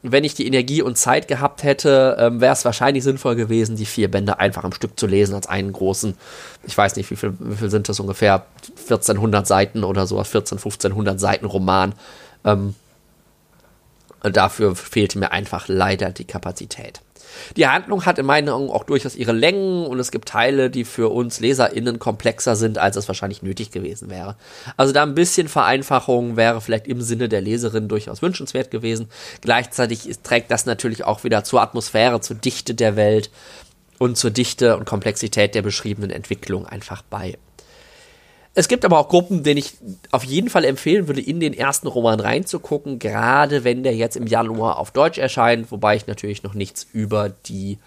wenn 0.02 0.24
ich 0.24 0.34
die 0.34 0.46
Energie 0.46 0.82
und 0.82 0.98
Zeit 0.98 1.28
gehabt 1.28 1.62
hätte, 1.62 2.16
ähm, 2.18 2.40
wäre 2.40 2.52
es 2.52 2.64
wahrscheinlich 2.64 3.04
sinnvoll 3.04 3.36
gewesen, 3.36 3.76
die 3.76 3.86
vier 3.86 4.10
Bände 4.10 4.38
einfach 4.38 4.64
im 4.64 4.72
Stück 4.72 4.98
zu 4.98 5.06
lesen, 5.06 5.34
als 5.34 5.46
einen 5.46 5.72
großen, 5.72 6.14
ich 6.66 6.76
weiß 6.76 6.96
nicht, 6.96 7.10
wie 7.10 7.16
viel, 7.16 7.34
wie 7.38 7.56
viel 7.56 7.70
sind 7.70 7.88
das 7.88 7.98
ungefähr, 8.00 8.44
1400 8.82 9.46
Seiten 9.46 9.84
oder 9.84 10.06
so, 10.06 10.22
14, 10.22 10.58
1500 10.58 11.18
Seiten 11.18 11.46
Roman. 11.46 11.94
Ähm, 12.44 12.74
dafür 14.22 14.76
fehlte 14.76 15.18
mir 15.18 15.32
einfach 15.32 15.68
leider 15.68 16.10
die 16.10 16.26
Kapazität. 16.26 17.00
Die 17.56 17.66
Handlung 17.66 18.06
hat 18.06 18.18
in 18.18 18.26
meinen 18.26 18.48
Augen 18.48 18.70
auch 18.70 18.84
durchaus 18.84 19.16
ihre 19.16 19.32
Längen 19.32 19.86
und 19.86 19.98
es 19.98 20.10
gibt 20.10 20.28
Teile, 20.28 20.70
die 20.70 20.84
für 20.84 21.10
uns 21.10 21.40
LeserInnen 21.40 21.98
komplexer 21.98 22.56
sind, 22.56 22.78
als 22.78 22.96
es 22.96 23.08
wahrscheinlich 23.08 23.42
nötig 23.42 23.70
gewesen 23.70 24.10
wäre. 24.10 24.36
Also 24.76 24.92
da 24.92 25.02
ein 25.02 25.14
bisschen 25.14 25.48
Vereinfachung 25.48 26.36
wäre 26.36 26.60
vielleicht 26.60 26.86
im 26.86 27.00
Sinne 27.00 27.28
der 27.28 27.40
Leserin 27.40 27.88
durchaus 27.88 28.22
wünschenswert 28.22 28.70
gewesen. 28.70 29.08
Gleichzeitig 29.40 30.08
trägt 30.22 30.50
das 30.50 30.66
natürlich 30.66 31.04
auch 31.04 31.24
wieder 31.24 31.44
zur 31.44 31.62
Atmosphäre, 31.62 32.20
zur 32.20 32.36
Dichte 32.36 32.74
der 32.74 32.96
Welt 32.96 33.30
und 33.98 34.16
zur 34.16 34.30
Dichte 34.30 34.76
und 34.76 34.84
Komplexität 34.84 35.54
der 35.54 35.62
beschriebenen 35.62 36.10
Entwicklung 36.10 36.66
einfach 36.66 37.02
bei. 37.02 37.38
Es 38.54 38.68
gibt 38.68 38.84
aber 38.84 38.98
auch 38.98 39.08
Gruppen, 39.08 39.42
denen 39.42 39.58
ich 39.58 39.74
auf 40.10 40.24
jeden 40.24 40.50
Fall 40.50 40.64
empfehlen 40.64 41.08
würde, 41.08 41.22
in 41.22 41.40
den 41.40 41.54
ersten 41.54 41.86
Roman 41.86 42.20
reinzugucken, 42.20 42.98
gerade 42.98 43.64
wenn 43.64 43.82
der 43.82 43.94
jetzt 43.94 44.16
im 44.16 44.26
Januar 44.26 44.78
auf 44.78 44.90
Deutsch 44.90 45.18
erscheint, 45.18 45.70
wobei 45.70 45.96
ich 45.96 46.06
natürlich 46.06 46.42
noch 46.42 46.52
nichts 46.52 46.86
über 46.92 47.30
die 47.30 47.78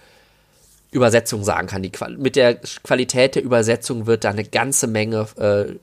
Übersetzung 0.91 1.43
sagen 1.43 1.67
kann. 1.67 1.83
Die, 1.83 1.91
mit 2.17 2.35
der 2.35 2.55
Qualität 2.83 3.35
der 3.35 3.43
Übersetzung 3.43 4.07
wird 4.07 4.23
da 4.23 4.31
eine 4.31 4.43
ganze 4.45 4.87
Menge, 4.87 5.27
äh, 5.37 5.75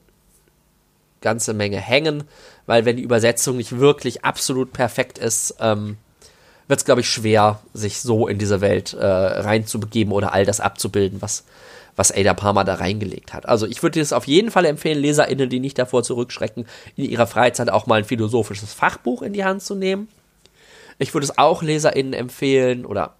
ganze 1.20 1.55
Menge 1.55 1.76
hängen, 1.76 2.24
weil 2.66 2.85
wenn 2.85 2.97
die 2.97 3.05
Übersetzung 3.05 3.59
nicht 3.59 3.78
wirklich 3.78 4.24
absolut 4.24 4.72
perfekt 4.72 5.18
ist, 5.18 5.55
ähm, 5.61 5.97
wird 6.66 6.80
es, 6.80 6.85
glaube 6.85 7.03
ich, 7.03 7.09
schwer, 7.09 7.61
sich 7.72 8.01
so 8.01 8.26
in 8.26 8.39
diese 8.39 8.61
Welt 8.61 8.95
äh, 8.95 9.05
reinzubegeben 9.05 10.12
oder 10.12 10.33
all 10.33 10.45
das 10.45 10.59
abzubilden, 10.59 11.22
was 11.22 11.45
was 11.97 12.12
Ada 12.12 12.34
Palmer 12.34 12.64
da 12.64 12.74
reingelegt 12.74 13.34
hat. 13.34 13.49
Also 13.49 13.66
ich 13.66 13.82
würde 13.82 14.01
es 14.01 14.12
auf 14.12 14.26
jeden 14.26 14.51
Fall 14.51 14.64
empfehlen, 14.64 14.99
LeserInnen, 14.99 15.49
die 15.49 15.61
nicht 15.61 15.78
davor 15.78 16.03
zurückschrecken, 16.03 16.66
in 16.97 17.05
ihrer 17.05 17.26
Freizeit 17.26 17.70
auch 17.70 17.86
mal 17.86 17.97
ein 17.97 18.05
philosophisches 18.05 18.72
Fachbuch 18.72 19.22
in 19.22 19.32
die 19.32 19.45
Hand 19.45 19.62
zu 19.62 19.74
nehmen. 19.74 20.09
Ich 20.99 21.14
würde 21.14 21.24
es 21.24 21.38
auch 21.38 21.62
LeserInnen 21.62 22.12
empfehlen 22.12 22.86
oder 22.86 23.14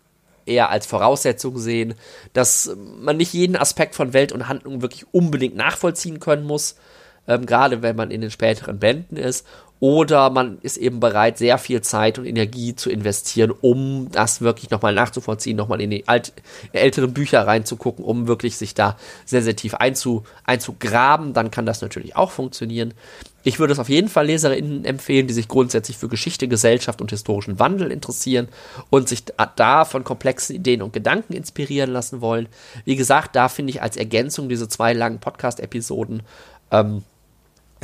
eher 0.47 0.71
als 0.71 0.87
Voraussetzung 0.87 1.59
sehen, 1.59 1.95
dass 2.33 2.75
man 2.77 3.17
nicht 3.17 3.33
jeden 3.33 3.57
Aspekt 3.57 3.95
von 3.95 4.13
Welt 4.13 4.33
und 4.33 4.49
Handlung 4.49 4.83
wirklich 4.83 5.07
unbedingt 5.13 5.57
nachvollziehen 5.57 6.21
können 6.21 6.45
muss, 6.45 6.77
ähm, 7.29 7.47
gerade 7.47 7.83
wenn 7.83 7.97
man 7.97 8.11
in 8.11 8.21
den 8.21 8.31
späteren 8.31 8.79
Bänden 8.79 9.17
ist 9.17 9.47
oder 9.83 10.31
man 10.31 10.59
ist 10.63 10.77
eben 10.77 11.01
bereit, 11.01 11.39
sehr 11.39 11.59
viel 11.59 11.81
Zeit 11.81 12.17
und 12.17 12.25
Energie 12.25 12.77
zu 12.77 12.89
investieren, 12.89 13.51
um 13.51 14.13
das 14.13 14.41
wirklich 14.41 14.71
nochmal 14.71 14.95
nachzuvollziehen, 14.95 15.57
nochmal 15.57 15.81
in 15.81 15.91
die 15.91 16.07
alt, 16.07 16.33
älteren 16.71 17.13
Bücher 17.13 17.49
reinzugucken, 17.49 18.05
um 18.05 18.29
wirklich 18.29 18.57
sich 18.57 18.75
da 18.75 18.97
sehr, 19.25 19.43
sehr 19.43 19.57
tief 19.57 19.75
einzu, 19.75 20.23
einzugraben. 20.45 21.33
Dann 21.33 21.51
kann 21.51 21.67
das 21.67 21.83
natürlich 21.83 22.15
auch 22.15 22.31
funktionieren. 22.31 22.95
Ich 23.43 23.59
würde 23.59 23.73
es 23.73 23.81
auf 23.81 23.89
jeden 23.89 24.07
Fall 24.07 24.27
LeserInnen 24.27 24.85
empfehlen, 24.85 25.27
die 25.27 25.35
sich 25.35 25.49
grundsätzlich 25.49 25.99
für 25.99 26.09
Geschichte, 26.09 26.47
Gesellschaft 26.47 27.01
und 27.01 27.11
historischen 27.11 27.59
Wandel 27.59 27.91
interessieren 27.91 28.47
und 28.89 29.09
sich 29.09 29.25
da 29.57 29.85
von 29.85 30.05
komplexen 30.05 30.55
Ideen 30.55 30.83
und 30.83 30.93
Gedanken 30.93 31.33
inspirieren 31.33 31.91
lassen 31.91 32.21
wollen. 32.21 32.47
Wie 32.85 32.95
gesagt, 32.95 33.35
da 33.35 33.49
finde 33.49 33.71
ich 33.71 33.83
als 33.83 33.97
Ergänzung 33.97 34.49
diese 34.49 34.69
zwei 34.69 34.93
langen 34.93 35.19
Podcast-Episoden 35.19 36.23
ähm, 36.71 37.03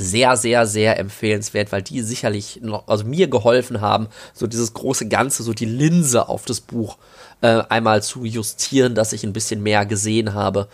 sehr, 0.01 0.37
sehr, 0.37 0.67
sehr 0.67 0.99
empfehlenswert, 0.99 1.73
weil 1.73 1.83
die 1.83 2.03
sicherlich 2.03 2.61
noch, 2.63 2.89
also 2.89 3.05
mir 3.05 3.29
geholfen 3.29 3.81
haben, 3.81 4.09
so 4.33 4.47
dieses 4.47 4.75
große 4.75 5.09
Ganze, 5.09 5.43
so 5.43 5.53
die 5.53 5.65
Linse 5.65 6.29
auf 6.29 6.45
das 6.45 6.61
Buch 6.61 6.99
äh, 7.41 7.63
einmal 7.69 8.03
zu 8.03 8.25
justieren, 8.25 8.95
dass 8.95 9.13
ich 9.13 9.25
ein 9.25 9.33
bisschen 9.33 9.63
mehr 9.63 9.87
gesehen 9.87 10.35
habe, 10.35 10.69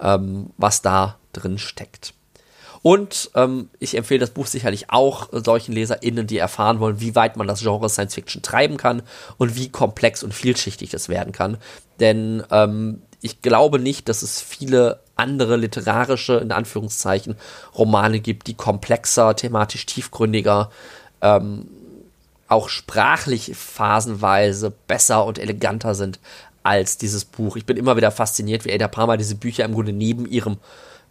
ähm, 0.00 0.50
was 0.56 0.82
da 0.82 1.16
drin 1.32 1.58
steckt. 1.58 2.14
Und 2.82 3.30
ähm, 3.34 3.70
ich 3.80 3.96
empfehle 3.96 4.20
das 4.20 4.30
Buch 4.30 4.46
sicherlich 4.46 4.90
auch 4.90 5.28
solchen 5.32 5.72
LeserInnen, 5.72 6.26
die 6.26 6.38
erfahren 6.38 6.80
wollen, 6.80 7.00
wie 7.00 7.14
weit 7.14 7.36
man 7.36 7.48
das 7.48 7.60
Genre 7.60 7.88
Science 7.88 8.14
Fiction 8.14 8.42
treiben 8.42 8.76
kann 8.76 9.02
und 9.36 9.56
wie 9.56 9.68
komplex 9.68 10.22
und 10.22 10.32
vielschichtig 10.32 10.94
es 10.94 11.08
werden 11.08 11.32
kann. 11.32 11.58
Denn 11.98 12.44
ähm, 12.50 13.02
ich 13.20 13.42
glaube 13.42 13.78
nicht, 13.78 14.08
dass 14.08 14.22
es 14.22 14.40
viele 14.40 15.00
andere 15.18 15.56
literarische, 15.56 16.34
in 16.34 16.52
Anführungszeichen, 16.52 17.36
Romane 17.76 18.20
gibt, 18.20 18.46
die 18.46 18.54
komplexer, 18.54 19.34
thematisch 19.36 19.86
tiefgründiger, 19.86 20.70
ähm, 21.20 21.66
auch 22.48 22.68
sprachlich 22.68 23.52
phasenweise 23.54 24.72
besser 24.86 25.24
und 25.24 25.38
eleganter 25.38 25.94
sind 25.94 26.18
als 26.62 26.98
dieses 26.98 27.24
Buch. 27.24 27.56
Ich 27.56 27.66
bin 27.66 27.76
immer 27.76 27.96
wieder 27.96 28.10
fasziniert, 28.10 28.64
wie 28.64 28.72
Ada 28.72 28.88
Palmer 28.88 29.16
diese 29.16 29.34
Bücher 29.34 29.64
im 29.64 29.74
Grunde 29.74 29.92
neben 29.92 30.26
ihrem 30.26 30.58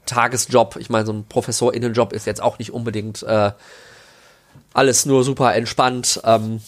Tagesjob, 0.06 0.78
ich 0.78 0.90
meine, 0.90 1.06
so 1.06 1.14
ein 1.14 1.26
Professorinnenjob 1.28 2.14
ist 2.14 2.26
jetzt 2.26 2.42
auch 2.42 2.60
nicht 2.60 2.72
unbedingt 2.72 3.24
äh, 3.24 3.52
alles 4.74 5.06
nur 5.06 5.24
super 5.24 5.54
entspannt, 5.54 6.22
ähm, 6.24 6.62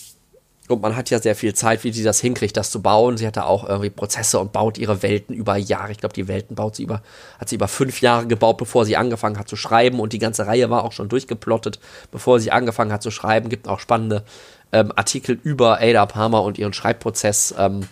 und 0.70 0.82
man 0.82 0.96
hat 0.96 1.10
ja 1.10 1.20
sehr 1.20 1.36
viel 1.36 1.56
Zeit, 1.56 1.84
wie 1.84 1.92
sie 1.92 2.04
das 2.04 2.20
hinkriegt, 2.20 2.56
das 2.56 2.70
zu 2.70 2.82
bauen. 2.82 3.18
Sie 3.18 3.26
hat 3.26 3.38
da 3.38 3.44
auch 3.44 3.68
irgendwie 3.68 3.90
Prozesse 3.90 4.38
und 4.40 4.52
baut 4.52 4.78
ihre 4.78 5.02
Welten 5.02 5.34
über 5.34 5.58
Jahre. 5.58 5.92
Ich 5.92 5.98
glaube, 5.98 6.14
die 6.14 6.28
Welten 6.28 6.56
baut 6.56 6.76
sie 6.76 6.84
über, 6.84 7.02
hat 7.40 7.50
sie 7.50 7.56
über 7.56 7.68
fünf 7.68 8.02
Jahre 8.02 8.28
gebaut, 8.28 8.58
bevor 8.58 8.86
sie 8.86 8.96
angefangen 8.96 9.40
hat 9.40 9.50
zu 9.50 9.56
schreiben. 9.56 10.00
Und 10.00 10.14
die 10.14 10.20
ganze 10.20 10.46
Reihe 10.46 10.70
war 10.70 10.84
auch 10.84 10.92
schon 10.92 11.10
durchgeplottet, 11.10 11.80
bevor 12.12 12.40
sie 12.40 12.52
angefangen 12.52 12.94
hat 12.94 13.02
zu 13.02 13.10
schreiben. 13.10 13.50
Gibt 13.50 13.68
auch 13.68 13.80
spannende 13.80 14.24
ähm, 14.72 14.94
Artikel 14.96 15.40
über 15.42 15.80
Ada 15.82 16.06
Palmer 16.06 16.44
und 16.44 16.60
ihren 16.60 16.74
Schreibprozess. 16.74 17.56
Ähm, 17.58 17.88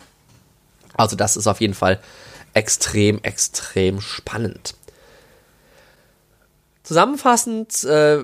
also 0.96 1.16
das 1.16 1.36
ist 1.36 1.48
auf 1.48 1.60
jeden 1.60 1.74
Fall 1.74 2.00
extrem, 2.54 3.20
extrem 3.24 4.02
spannend. 4.02 4.76
Zusammenfassend 6.84 7.84
äh, 7.86 8.24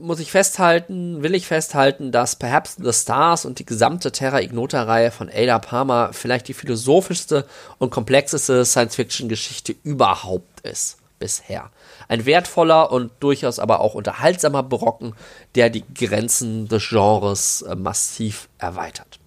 muss 0.00 0.20
ich 0.20 0.30
festhalten, 0.30 1.22
will 1.22 1.34
ich 1.34 1.46
festhalten, 1.46 2.12
dass 2.12 2.36
Perhaps 2.36 2.76
the 2.82 2.92
Stars 2.92 3.44
und 3.44 3.58
die 3.58 3.66
gesamte 3.66 4.12
Terra 4.12 4.40
Ignota-Reihe 4.40 5.10
von 5.10 5.30
Ada 5.32 5.58
Palmer 5.58 6.10
vielleicht 6.12 6.48
die 6.48 6.54
philosophischste 6.54 7.46
und 7.78 7.90
komplexeste 7.90 8.64
Science-Fiction-Geschichte 8.64 9.74
überhaupt 9.82 10.60
ist 10.60 10.98
bisher. 11.18 11.70
Ein 12.08 12.26
wertvoller 12.26 12.90
und 12.90 13.12
durchaus 13.20 13.60
aber 13.60 13.80
auch 13.80 13.94
unterhaltsamer 13.94 14.64
Brocken, 14.64 15.14
der 15.54 15.70
die 15.70 15.84
Grenzen 15.94 16.66
des 16.66 16.88
Genres 16.88 17.62
äh, 17.62 17.76
massiv 17.76 18.48
erweitert. 18.58 19.20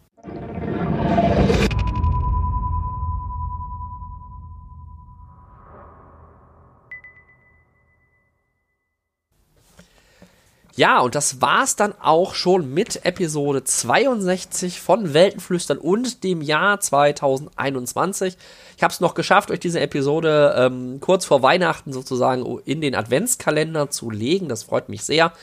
Ja, 10.76 11.02
und 11.02 11.14
das 11.14 11.40
war's 11.40 11.76
dann 11.76 11.94
auch 12.02 12.34
schon 12.34 12.74
mit 12.74 13.06
Episode 13.06 13.64
62 13.64 14.82
von 14.82 15.14
Weltenflüstern 15.14 15.78
und 15.78 16.24
dem 16.24 16.42
Jahr 16.42 16.80
2021. 16.80 18.36
Ich 18.76 18.82
habe 18.82 18.92
es 18.92 19.00
noch 19.00 19.14
geschafft, 19.14 19.52
euch 19.52 19.60
diese 19.60 19.80
Episode 19.80 20.56
ähm, 20.58 21.00
kurz 21.00 21.26
vor 21.26 21.44
Weihnachten 21.44 21.94
sozusagen 21.94 22.60
in 22.66 22.82
den 22.82 22.96
Adventskalender 22.96 23.92
zu 23.92 24.10
legen. 24.10 24.50
Das 24.50 24.64
freut 24.64 24.90
mich 24.90 25.04
sehr. 25.04 25.34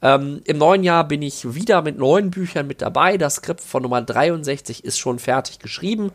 Ähm, 0.00 0.42
Im 0.44 0.58
neuen 0.58 0.84
Jahr 0.84 1.06
bin 1.06 1.22
ich 1.22 1.54
wieder 1.54 1.82
mit 1.82 1.98
neuen 1.98 2.30
Büchern 2.30 2.68
mit 2.68 2.82
dabei. 2.82 3.18
Das 3.18 3.36
Skript 3.36 3.60
von 3.60 3.82
Nummer 3.82 4.00
63 4.00 4.84
ist 4.84 4.98
schon 4.98 5.18
fertig 5.18 5.58
geschrieben. 5.58 6.12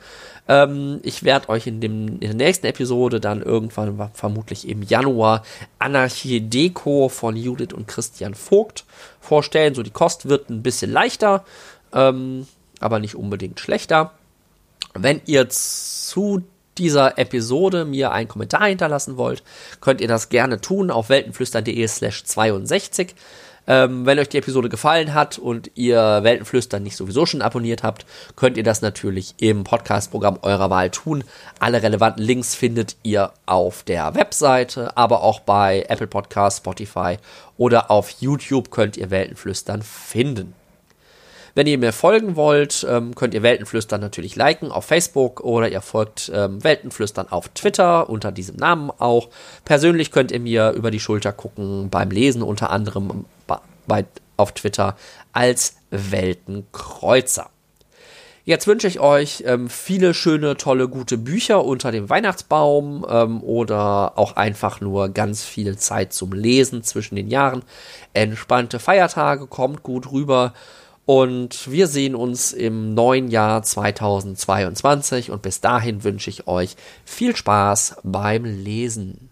Ähm, 0.48 1.02
ich 1.04 1.24
werde 1.24 1.50
euch 1.50 1.68
in, 1.68 1.82
dem, 1.82 2.08
in 2.08 2.20
der 2.20 2.34
nächsten 2.34 2.66
Episode 2.66 3.20
dann 3.20 3.42
irgendwann, 3.42 4.10
vermutlich 4.14 4.68
im 4.70 4.84
Januar, 4.84 5.44
Anarchie 5.80 6.40
Deko 6.40 7.10
von 7.10 7.36
Judith 7.36 7.74
und 7.74 7.88
Christian 7.88 8.36
Vogt 8.36 8.86
vorstellen. 9.20 9.76
So, 9.76 9.84
die 9.84 9.92
Kost 9.92 10.30
wird 10.30 10.50
ein 10.50 10.64
bisschen 10.64 10.92
leichter, 10.92 11.44
ähm, 11.94 12.48
aber 12.80 13.00
nicht 13.00 13.16
unbedingt 13.16 13.60
schlechter. 13.60 14.12
Wenn 14.94 15.22
ihr 15.26 15.50
zu 15.50 16.44
dieser 16.78 17.18
Episode 17.18 17.86
mir 17.86 18.12
einen 18.12 18.28
Kommentar 18.28 18.68
hinterlassen 18.68 19.18
wollt, 19.18 19.44
könnt 19.82 20.02
ihr 20.02 20.08
das 20.08 20.30
gerne 20.30 20.62
tun 20.62 20.90
auf 20.90 21.10
weltenflüstern.de 21.10 21.88
slash 21.88 22.24
62. 22.24 23.14
Ähm, 23.66 24.06
wenn 24.06 24.20
euch 24.20 24.30
die 24.30 24.38
Episode 24.38 24.70
gefallen 24.70 25.14
hat 25.14 25.40
und 25.40 25.72
ihr 25.76 25.98
Weltenflüstern 25.98 26.84
nicht 26.84 26.98
sowieso 26.98 27.26
schon 27.26 27.42
abonniert 27.42 27.84
habt, 27.84 28.06
könnt 28.36 28.58
ihr 28.58 28.64
das 28.64 28.82
natürlich 28.82 29.36
im 29.40 29.64
Podcast-Programm 29.64 30.40
eurer 30.42 30.70
Wahl 30.70 30.90
tun. 30.90 31.24
Alle 31.60 31.82
relevanten 31.82 32.24
Links 32.24 32.56
findet 32.56 32.98
ihr 33.04 33.32
auf 33.46 33.84
der 33.84 34.16
Webseite, 34.16 34.98
aber 34.98 35.24
auch 35.24 35.40
bei 35.40 35.86
Apple 35.88 36.08
Podcasts, 36.08 36.60
Spotify 36.60 37.18
oder 37.58 37.90
auf 37.90 38.10
YouTube 38.20 38.72
könnt 38.72 38.98
ihr 38.98 39.12
Weltenflüstern 39.12 39.82
finden. 39.82 40.54
Wenn 41.56 41.68
ihr 41.68 41.78
mir 41.78 41.94
folgen 41.94 42.36
wollt, 42.36 42.86
ähm, 42.90 43.14
könnt 43.14 43.36
ihr 43.36 43.44
Weltenflüstern 43.44 44.02
natürlich 44.02 44.36
liken 44.36 44.72
auf 44.72 44.86
Facebook 44.86 45.42
oder 45.42 45.70
ihr 45.70 45.82
folgt 45.82 46.32
ähm, 46.34 46.64
Weltenflüstern 46.64 47.28
auf 47.30 47.50
Twitter 47.50 48.10
unter 48.10 48.32
diesem 48.32 48.56
Namen 48.56 48.90
auch. 48.90 49.30
Persönlich 49.64 50.12
könnt 50.12 50.32
ihr 50.32 50.40
mir 50.40 50.72
über 50.72 50.90
die 50.90 51.00
Schulter 51.00 51.32
gucken 51.32 51.90
beim 51.92 52.10
Lesen 52.10 52.42
unter 52.42 52.72
anderem 52.72 53.26
bei, 53.88 54.06
auf 54.38 54.52
Twitter 54.54 54.96
als 55.32 55.76
Weltenkreuzer. 55.90 57.50
Jetzt 58.46 58.68
wünsche 58.68 58.88
ich 58.88 59.00
euch 59.00 59.44
ähm, 59.48 59.70
viele 59.70 60.14
schöne, 60.14 60.58
tolle, 60.58 60.90
gute 60.90 61.18
Bücher 61.18 61.64
unter 61.64 61.92
dem 61.92 62.10
Weihnachtsbaum 62.10 63.06
ähm, 63.10 63.42
oder 63.42 64.18
auch 64.18 64.36
einfach 64.36 64.82
nur 64.82 65.08
ganz 65.10 65.46
viel 65.46 65.78
Zeit 65.78 66.12
zum 66.12 66.34
Lesen 66.34 66.84
zwischen 66.84 67.16
den 67.16 67.30
Jahren. 67.30 67.64
Entspannte 68.14 68.80
Feiertage, 68.80 69.48
kommt 69.48 69.82
gut 69.82 70.12
rüber 70.12 70.54
und 71.06 71.72
wir 71.72 71.88
sehen 71.88 72.16
uns 72.16 72.52
im 72.52 72.94
neuen 72.94 73.30
Jahr 73.30 73.64
2022 73.64 75.32
und 75.32 75.42
bis 75.42 75.62
dahin 75.62 76.04
wünsche 76.04 76.30
ich 76.30 76.46
euch 76.46 76.76
viel 77.06 77.38
Spaß 77.38 77.98
beim 78.04 78.44
Lesen. 78.44 79.30